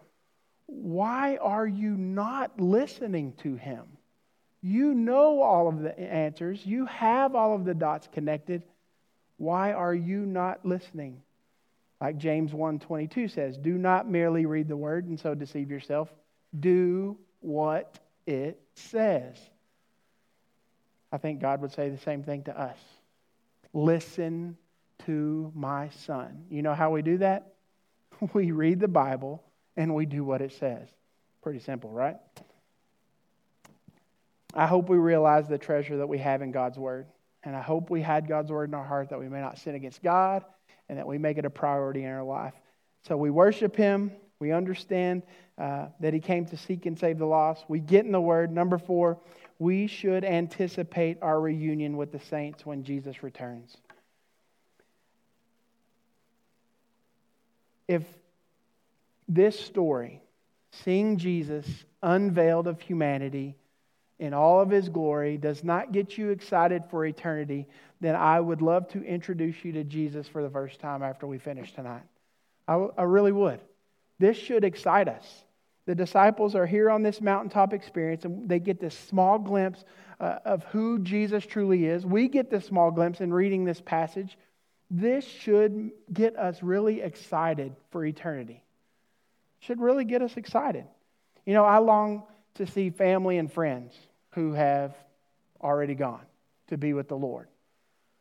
Why 0.68 1.38
are 1.38 1.68
you 1.68 1.91
not 1.91 2.59
listening 2.59 3.34
to 3.43 3.55
him? 3.55 3.84
You 4.62 4.93
know 4.93 5.41
all 5.41 5.68
of 5.68 5.82
the 5.82 5.99
answers, 5.99 6.66
you 6.66 6.86
have 6.86 7.36
all 7.36 7.55
of 7.55 7.66
the 7.66 7.74
dots 7.74 8.07
connected. 8.14 8.64
Why 9.38 9.74
are 9.74 9.93
you 9.93 10.20
not 10.20 10.64
listening? 10.64 11.22
Like 11.99 12.18
James 12.18 12.51
1:22 12.51 13.28
says, 13.28 13.57
"Do 13.57 13.78
not 13.78 14.09
merely 14.09 14.45
read 14.45 14.68
the 14.68 14.78
word 14.78 15.05
and 15.05 15.20
so 15.20 15.36
deceive 15.36 15.70
yourself. 15.70 16.14
Do 16.59 17.18
what 17.41 17.99
it 18.26 18.59
says." 18.74 19.38
I 21.12 21.18
think 21.18 21.41
God 21.41 21.62
would 21.62 21.72
say 21.72 21.89
the 21.89 21.97
same 21.97 22.24
thing 22.24 22.43
to 22.43 22.59
us. 22.59 22.78
Listen 23.74 24.57
to 25.06 25.52
my 25.56 25.89
son. 25.89 26.45
You 26.49 26.62
know 26.62 26.74
how 26.74 26.91
we 26.91 27.02
do 27.02 27.18
that? 27.20 27.47
We 28.34 28.52
read 28.52 28.80
the 28.80 28.88
Bible 28.88 29.43
and 29.76 29.95
we 29.95 30.06
do 30.06 30.24
what 30.24 30.41
it 30.41 30.54
says. 30.54 30.88
Pretty 31.41 31.58
simple, 31.58 31.89
right? 31.89 32.18
I 34.54 34.68
hope 34.68 34.89
we 34.89 34.97
realize 34.97 35.47
the 35.47 35.58
treasure 35.58 35.97
that 35.97 36.08
we 36.08 36.20
have 36.20 36.43
in 36.43 36.52
God's 36.52 36.78
Word. 36.78 37.08
And 37.43 37.56
I 37.56 37.62
hope 37.62 37.89
we 37.89 38.02
had 38.02 38.28
God's 38.28 38.52
word 38.52 38.70
in 38.70 38.76
our 38.76 38.84
heart 38.84 39.10
that 39.10 39.20
we 39.20 39.28
may 39.28 39.41
not 39.41 39.58
sin 39.58 39.76
against 39.76 40.04
God 40.04 40.45
and 40.89 40.99
that 40.99 41.08
we 41.08 41.18
make 41.18 41.38
it 41.38 41.45
a 41.45 41.49
priority 41.49 42.04
in 42.04 42.10
our 42.10 42.24
life. 42.24 42.54
So 43.08 43.18
we 43.18 43.32
worship 43.32 43.76
Him. 43.76 44.12
We 44.39 44.52
understand 44.52 45.24
uh, 45.58 45.88
that 45.99 46.14
He 46.14 46.20
came 46.20 46.45
to 46.45 46.58
seek 46.58 46.86
and 46.86 46.97
save 46.97 47.18
the 47.18 47.26
lost. 47.26 47.66
We 47.68 47.80
get 47.80 48.06
in 48.06 48.12
the 48.12 48.22
Word. 48.22 48.52
Number 48.52 48.78
four, 48.78 49.18
we 49.58 49.88
should 49.88 50.24
anticipate 50.24 51.18
our 51.22 51.39
reunion 51.39 51.97
with 51.97 52.12
the 52.12 52.20
saints 52.20 52.66
when 52.66 52.84
Jesus 52.84 53.24
returns. 53.24 53.78
If 57.92 58.04
this 59.28 59.60
story, 59.60 60.22
seeing 60.72 61.18
Jesus 61.18 61.68
unveiled 62.02 62.68
of 62.68 62.80
humanity, 62.80 63.58
in 64.18 64.34
all 64.34 64.62
of 64.62 64.70
his 64.70 64.88
glory 64.88 65.36
does 65.36 65.62
not 65.62 65.92
get 65.92 66.18
you 66.18 66.30
excited 66.30 66.84
for 66.89 67.06
eternity, 67.06 67.68
then 68.00 68.16
I 68.16 68.39
would 68.39 68.62
love 68.62 68.88
to 68.89 69.04
introduce 69.04 69.66
you 69.66 69.74
to 69.74 69.84
Jesus 69.84 70.26
for 70.26 70.42
the 70.42 70.50
first 70.50 70.80
time 70.80 71.04
after 71.04 71.28
we 71.28 71.38
finish 71.38 71.74
tonight. 71.74 72.04
I, 72.66 72.76
I 72.98 73.04
really 73.04 73.34
would. 73.34 73.60
This 74.20 74.38
should 74.38 74.64
excite 74.64 75.10
us. 75.10 75.26
The 75.86 75.96
disciples 75.96 76.56
are 76.56 76.68
here 76.68 76.89
on 76.89 77.04
this 77.04 77.20
mountaintop 77.20 77.74
experience, 77.74 78.24
and 78.24 78.48
they 78.48 78.60
get 78.60 78.80
this 78.80 78.98
small 78.98 79.38
glimpse 79.38 79.84
uh, 80.22 80.38
of 80.46 80.64
who 80.66 81.00
Jesus 81.00 81.46
truly 81.46 81.88
is. 81.88 82.06
We 82.06 82.30
get 82.30 82.50
this 82.50 82.66
small 82.66 82.89
glimpse 82.92 83.20
in 83.20 83.34
reading 83.34 83.66
this 83.66 83.82
passage. 83.82 84.38
This 84.94 85.26
should 85.26 85.92
get 86.12 86.38
us 86.38 86.62
really 86.62 87.02
excited 87.02 87.74
for 87.92 88.04
eternity. 88.04 88.62
Should 89.62 89.80
really 89.80 90.04
get 90.04 90.22
us 90.22 90.36
excited. 90.36 90.84
You 91.46 91.54
know, 91.54 91.64
I 91.64 91.78
long 91.78 92.24
to 92.56 92.68
see 92.68 92.89
family 92.89 93.38
and 93.38 93.52
friends 93.52 93.94
who 94.32 94.52
have 94.52 94.94
already 95.62 95.96
gone 95.96 96.26
to 96.68 96.78
be 96.78 96.92
with 96.92 97.08
the 97.08 97.16
Lord. 97.16 97.48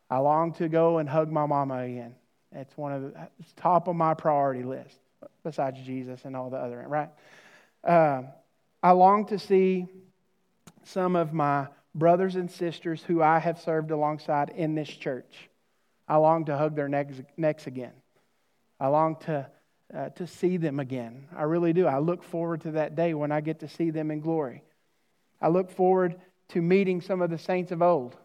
I 0.09 0.19
long 0.19 0.53
to 0.53 0.69
go 0.69 0.99
and 0.99 1.09
hug 1.09 1.29
my 1.29 1.45
mama 1.45 1.79
again. 1.79 2.15
It's 2.53 2.77
one 2.77 2.93
of 2.93 3.01
the 3.01 3.29
top 3.57 3.89
of 3.89 3.95
my 3.97 4.13
priority 4.13 4.63
list, 4.63 4.95
besides 5.43 5.77
Jesus 5.81 6.23
and 6.23 6.37
all 6.37 6.49
the 6.49 6.57
other, 6.57 6.85
right? 6.87 7.09
Uh, 7.83 8.23
I 8.81 8.91
long 8.91 9.25
to 9.27 9.37
see 9.37 9.87
some 10.85 11.17
of 11.17 11.33
my 11.33 11.67
brothers 11.93 12.35
and 12.37 12.49
sisters 12.49 13.03
who 13.03 13.21
I 13.21 13.39
have 13.39 13.59
served 13.59 13.91
alongside 13.91 14.53
in 14.55 14.75
this 14.75 14.87
church. 14.87 15.49
I 16.11 16.17
long 16.17 16.43
to 16.45 16.57
hug 16.57 16.75
their 16.75 16.89
necks, 16.89 17.21
necks 17.37 17.67
again. 17.67 17.93
I 18.81 18.87
long 18.87 19.15
to, 19.27 19.47
uh, 19.95 20.09
to 20.09 20.27
see 20.27 20.57
them 20.57 20.81
again. 20.81 21.29
I 21.33 21.43
really 21.43 21.71
do. 21.71 21.87
I 21.87 21.99
look 21.99 22.21
forward 22.21 22.59
to 22.63 22.71
that 22.71 22.97
day 22.97 23.13
when 23.13 23.31
I 23.31 23.39
get 23.39 23.61
to 23.61 23.69
see 23.69 23.91
them 23.91 24.11
in 24.11 24.19
glory. 24.19 24.61
I 25.41 25.47
look 25.47 25.71
forward 25.71 26.19
to 26.49 26.61
meeting 26.61 26.99
some 26.99 27.21
of 27.21 27.29
the 27.29 27.37
saints 27.37 27.71
of 27.71 27.81
old, 27.81 28.17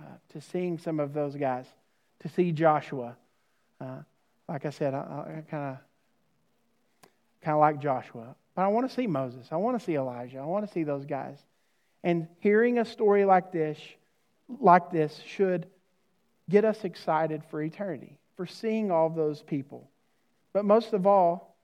uh, 0.00 0.16
to 0.30 0.40
seeing 0.40 0.76
some 0.76 0.98
of 0.98 1.14
those 1.14 1.36
guys, 1.36 1.66
to 2.18 2.28
see 2.28 2.50
Joshua. 2.50 3.16
Uh, 3.80 3.98
like 4.48 4.66
I 4.66 4.70
said, 4.70 4.92
I, 4.92 5.44
kind 5.48 5.76
of 5.76 5.78
kind 7.42 7.54
of 7.54 7.60
like 7.60 7.80
Joshua, 7.80 8.34
but 8.56 8.62
I 8.62 8.68
want 8.68 8.88
to 8.88 8.94
see 8.94 9.06
Moses. 9.06 9.46
I 9.52 9.56
want 9.56 9.78
to 9.78 9.84
see 9.84 9.94
Elijah. 9.94 10.38
I 10.38 10.46
want 10.46 10.66
to 10.66 10.72
see 10.72 10.82
those 10.82 11.04
guys. 11.04 11.38
And 12.02 12.26
hearing 12.40 12.80
a 12.80 12.84
story 12.84 13.24
like 13.24 13.52
this, 13.52 13.78
like 14.48 14.90
this, 14.90 15.20
should 15.24 15.66
get 16.48 16.64
us 16.64 16.84
excited 16.84 17.42
for 17.50 17.62
eternity, 17.62 18.18
for 18.36 18.46
seeing 18.46 18.90
all 18.90 19.08
those 19.08 19.42
people. 19.42 19.88
But 20.52 20.64
most 20.64 20.92
of 20.92 21.06
all, 21.06 21.56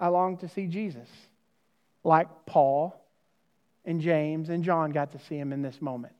I 0.00 0.08
long 0.08 0.38
to 0.38 0.48
see 0.48 0.66
Jesus, 0.66 1.08
like 2.02 2.28
Paul 2.46 2.98
and 3.84 4.00
James 4.00 4.48
and 4.48 4.64
John 4.64 4.90
got 4.90 5.12
to 5.12 5.18
see 5.18 5.36
him 5.36 5.52
in 5.52 5.62
this 5.62 5.80
moment. 5.80 6.14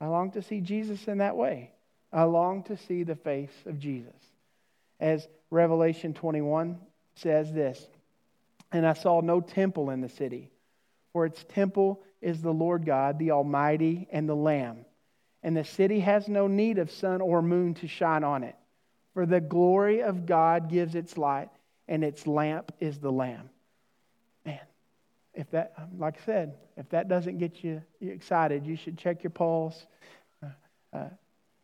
I 0.00 0.06
long 0.06 0.30
to 0.32 0.42
see 0.42 0.60
Jesus 0.60 1.06
in 1.08 1.18
that 1.18 1.36
way. 1.36 1.72
I 2.12 2.24
long 2.24 2.62
to 2.64 2.76
see 2.76 3.02
the 3.02 3.16
face 3.16 3.52
of 3.66 3.78
Jesus. 3.78 4.14
As 4.98 5.28
Revelation 5.50 6.14
21 6.14 6.78
says 7.16 7.52
this 7.52 7.86
And 8.72 8.86
I 8.86 8.94
saw 8.94 9.20
no 9.20 9.40
temple 9.40 9.90
in 9.90 10.00
the 10.00 10.08
city, 10.08 10.50
for 11.12 11.26
its 11.26 11.44
temple 11.48 12.02
is 12.22 12.40
the 12.40 12.52
Lord 12.52 12.86
God, 12.86 13.18
the 13.18 13.32
Almighty, 13.32 14.08
and 14.10 14.28
the 14.28 14.34
Lamb. 14.34 14.85
And 15.46 15.56
the 15.56 15.62
city 15.62 16.00
has 16.00 16.26
no 16.26 16.48
need 16.48 16.78
of 16.78 16.90
sun 16.90 17.20
or 17.20 17.40
moon 17.40 17.74
to 17.74 17.86
shine 17.86 18.24
on 18.24 18.42
it, 18.42 18.56
for 19.14 19.26
the 19.26 19.40
glory 19.40 20.02
of 20.02 20.26
God 20.26 20.68
gives 20.68 20.96
its 20.96 21.16
light, 21.16 21.50
and 21.86 22.02
its 22.02 22.26
lamp 22.26 22.72
is 22.80 22.98
the 22.98 23.12
Lamb 23.12 23.48
Man, 24.44 24.58
if 25.34 25.48
that, 25.52 25.72
like 25.96 26.18
I 26.20 26.26
said, 26.26 26.54
if 26.76 26.88
that 26.88 27.06
doesn't 27.06 27.38
get 27.38 27.62
you 27.62 27.80
excited, 28.00 28.66
you 28.66 28.74
should 28.74 28.98
check 28.98 29.22
your 29.22 29.30
pulse. 29.30 29.86
Uh, 30.42 30.48
uh, 30.92 31.08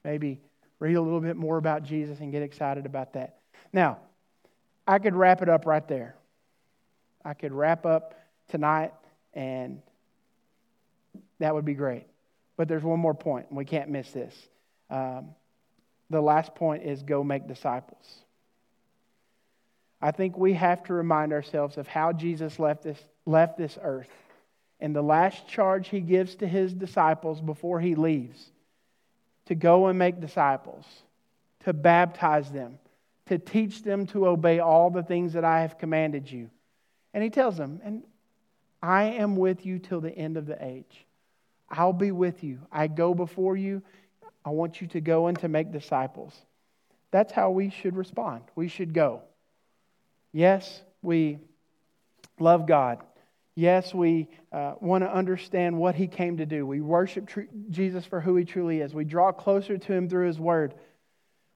maybe 0.05 0.41
read 0.79 0.95
a 0.95 1.03
little 1.03 1.21
bit 1.21 1.37
more 1.37 1.57
about 1.57 1.83
Jesus 1.83 2.21
and 2.21 2.31
get 2.31 2.43
excited 2.43 2.87
about 2.87 3.15
that. 3.15 3.39
Now, 3.73 3.99
I 4.87 5.01
could 5.01 5.17
wrap 5.17 5.43
it 5.43 5.49
up 5.49 5.67
right 5.67 5.89
there. 5.89 6.15
I 7.25 7.35
could 7.35 7.53
wrap 7.53 7.85
up 7.85 8.15
tonight, 8.49 8.93
and 9.35 9.83
that 11.41 11.53
would 11.53 11.65
be 11.65 11.75
great. 11.75 12.07
But 12.63 12.69
there's 12.69 12.85
one 12.85 13.01
more 13.01 13.13
point, 13.13 13.47
and 13.49 13.59
we 13.59 13.65
can't 13.65 13.91
miss 13.91 14.13
this. 14.13 14.33
Um, 14.89 15.31
the 16.11 16.21
last 16.21 16.55
point 16.55 16.85
is 16.85 17.03
go 17.03 17.25
make 17.25 17.49
disciples. 17.49 18.21
I 20.01 20.13
think 20.13 20.39
we 20.39 20.53
have 20.53 20.85
to 20.85 20.95
remind 20.95 21.33
ourselves 21.33 21.77
of 21.77 21.89
how 21.89 22.13
Jesus 22.13 22.61
left 22.61 22.85
this, 22.85 23.03
left 23.27 23.59
this 23.59 23.77
earth. 23.83 24.13
And 24.79 24.95
the 24.95 25.03
last 25.03 25.49
charge 25.49 25.89
he 25.89 25.99
gives 25.99 26.37
to 26.37 26.47
his 26.47 26.73
disciples 26.73 27.41
before 27.41 27.81
he 27.81 27.97
leaves 27.97 28.53
to 29.47 29.57
go 29.57 29.89
and 29.89 29.99
make 29.99 30.21
disciples, 30.21 30.85
to 31.65 31.73
baptize 31.73 32.53
them, 32.53 32.79
to 33.27 33.39
teach 33.39 33.83
them 33.83 34.07
to 34.07 34.29
obey 34.29 34.61
all 34.61 34.89
the 34.89 35.03
things 35.03 35.33
that 35.33 35.45
I 35.45 35.63
have 35.63 35.79
commanded 35.79 36.31
you. 36.31 36.49
And 37.13 37.25
he 37.25 37.31
tells 37.31 37.57
them, 37.57 37.81
And 37.83 38.05
I 38.81 39.03
am 39.03 39.35
with 39.35 39.67
you 39.67 39.81
till 39.81 40.01
the 40.01 40.17
end 40.17 40.37
of 40.37 40.47
the 40.47 40.65
age. 40.65 41.07
I'll 41.73 41.95
be 41.95 42.13
with 42.13 42.45
you. 42.45 42.61
I 42.71 42.87
go 42.87 43.15
before 43.15 43.57
you. 43.57 43.83
I 44.45 44.51
want 44.51 44.81
you 44.83 44.87
to 44.89 45.01
go 45.01 45.29
and 45.29 45.39
to 45.39 45.49
make 45.49 45.73
disciples. 45.73 46.35
That's 47.11 47.33
how 47.33 47.51
we 47.51 47.71
should 47.71 47.97
respond. 47.97 48.43
We 48.55 48.69
should 48.69 48.93
go. 48.93 49.23
Yes, 50.33 50.83
we 51.01 51.39
love 52.39 52.67
God. 52.67 52.99
Yes, 53.55 53.95
we 53.95 54.29
uh, 54.51 54.75
want 54.81 55.05
to 55.05 55.13
understand 55.13 55.79
what 55.79 55.95
he 55.95 56.07
came 56.07 56.39
to 56.39 56.47
do. 56.47 56.67
We 56.67 56.81
worship 56.81 57.27
tr- 57.27 57.43
Jesus 57.71 58.05
for 58.05 58.21
who 58.21 58.37
he 58.37 58.45
truly 58.45 58.81
is. 58.81 58.95
We 58.95 59.05
draw 59.05 59.33
closer 59.33 59.77
to 59.77 59.93
him 59.93 60.09
through 60.09 60.27
his 60.27 60.41
word. 60.41 60.75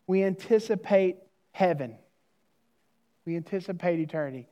We 0.07 0.23
anticipate 0.23 1.17
heaven. 1.53 1.97
We 3.25 3.37
anticipate 3.37 3.99
eternity. 3.99 4.47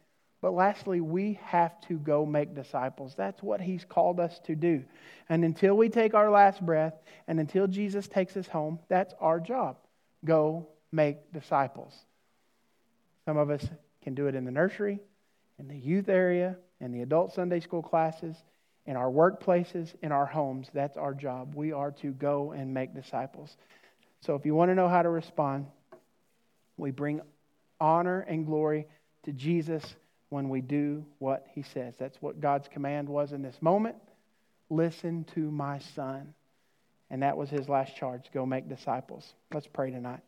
But 0.45 0.53
lastly, 0.53 1.01
we 1.01 1.40
have 1.45 1.80
to 1.88 1.97
go 1.97 2.26
make 2.26 2.55
disciples. 2.55 3.14
That's 3.16 3.42
what 3.42 3.62
he's 3.62 3.82
called 3.86 4.20
us 4.20 4.38
to 4.40 4.55
do. 4.55 4.84
And 5.30 5.42
until 5.42 5.74
we 5.74 5.88
take 5.88 6.12
our 6.12 6.30
last 6.30 6.61
breath 6.61 6.92
and 7.26 7.40
until 7.40 7.66
Jesus 7.66 8.07
takes 8.09 8.36
us 8.36 8.47
home, 8.47 8.78
that's 8.90 9.14
our 9.20 9.40
job. 9.40 9.78
Go 10.22 10.68
make 10.92 11.32
disciples. 11.32 11.95
Some 13.24 13.38
of 13.38 13.49
us 13.49 13.66
can 14.03 14.14
do 14.14 14.26
it 14.26 14.34
in 14.34 14.45
the 14.45 14.51
nursery, 14.51 15.01
in 15.59 15.66
the 15.66 15.78
youth 15.78 16.11
area, 16.11 16.59
in 16.78 16.92
the 16.92 17.01
adult 17.01 17.32
Sunday 17.32 17.61
school 17.61 17.82
classes, 17.82 18.36
in 18.84 18.97
our 18.97 19.11
workplaces, 19.11 19.95
in 20.03 20.12
our 20.12 20.26
homes. 20.26 20.68
That's 20.74 20.99
our 20.99 21.14
job. 21.14 21.55
We 21.55 21.72
are 21.72 21.92
to 22.03 22.12
go 22.12 22.53
and 22.53 22.74
make 22.74 22.95
disciples. 22.95 23.57
So 24.20 24.34
if 24.34 24.45
you 24.45 24.55
want 24.55 24.70
to 24.70 24.74
know 24.74 24.90
how 24.90 25.01
to 25.01 25.09
respond, 25.09 25.68
we 26.76 26.90
bring 26.90 27.22
honor 27.80 28.20
and 28.20 28.45
glory 28.45 28.86
to 29.22 29.32
Jesus 29.32 29.82
when 30.35 30.49
we 30.49 30.61
do 30.61 31.07
what 31.20 31.47
he 31.55 31.62
says. 31.62 31.95
That's 31.97 32.20
what 32.20 32.41
God's 32.41 32.66
command 32.66 33.09
was 33.09 33.30
in 33.30 33.41
this 33.41 33.57
moment. 33.62 33.95
Listen 34.68 35.24
to 35.37 35.41
my 35.41 35.78
son. 35.95 36.35
And 37.09 37.22
that 37.22 37.37
was 37.37 37.51
his 37.51 37.68
last 37.68 37.95
charge 37.95 38.24
go 38.35 38.45
make 38.45 38.68
disciples. 38.68 39.32
Let's 39.53 39.68
pray 39.68 39.93
tonight. 39.93 40.22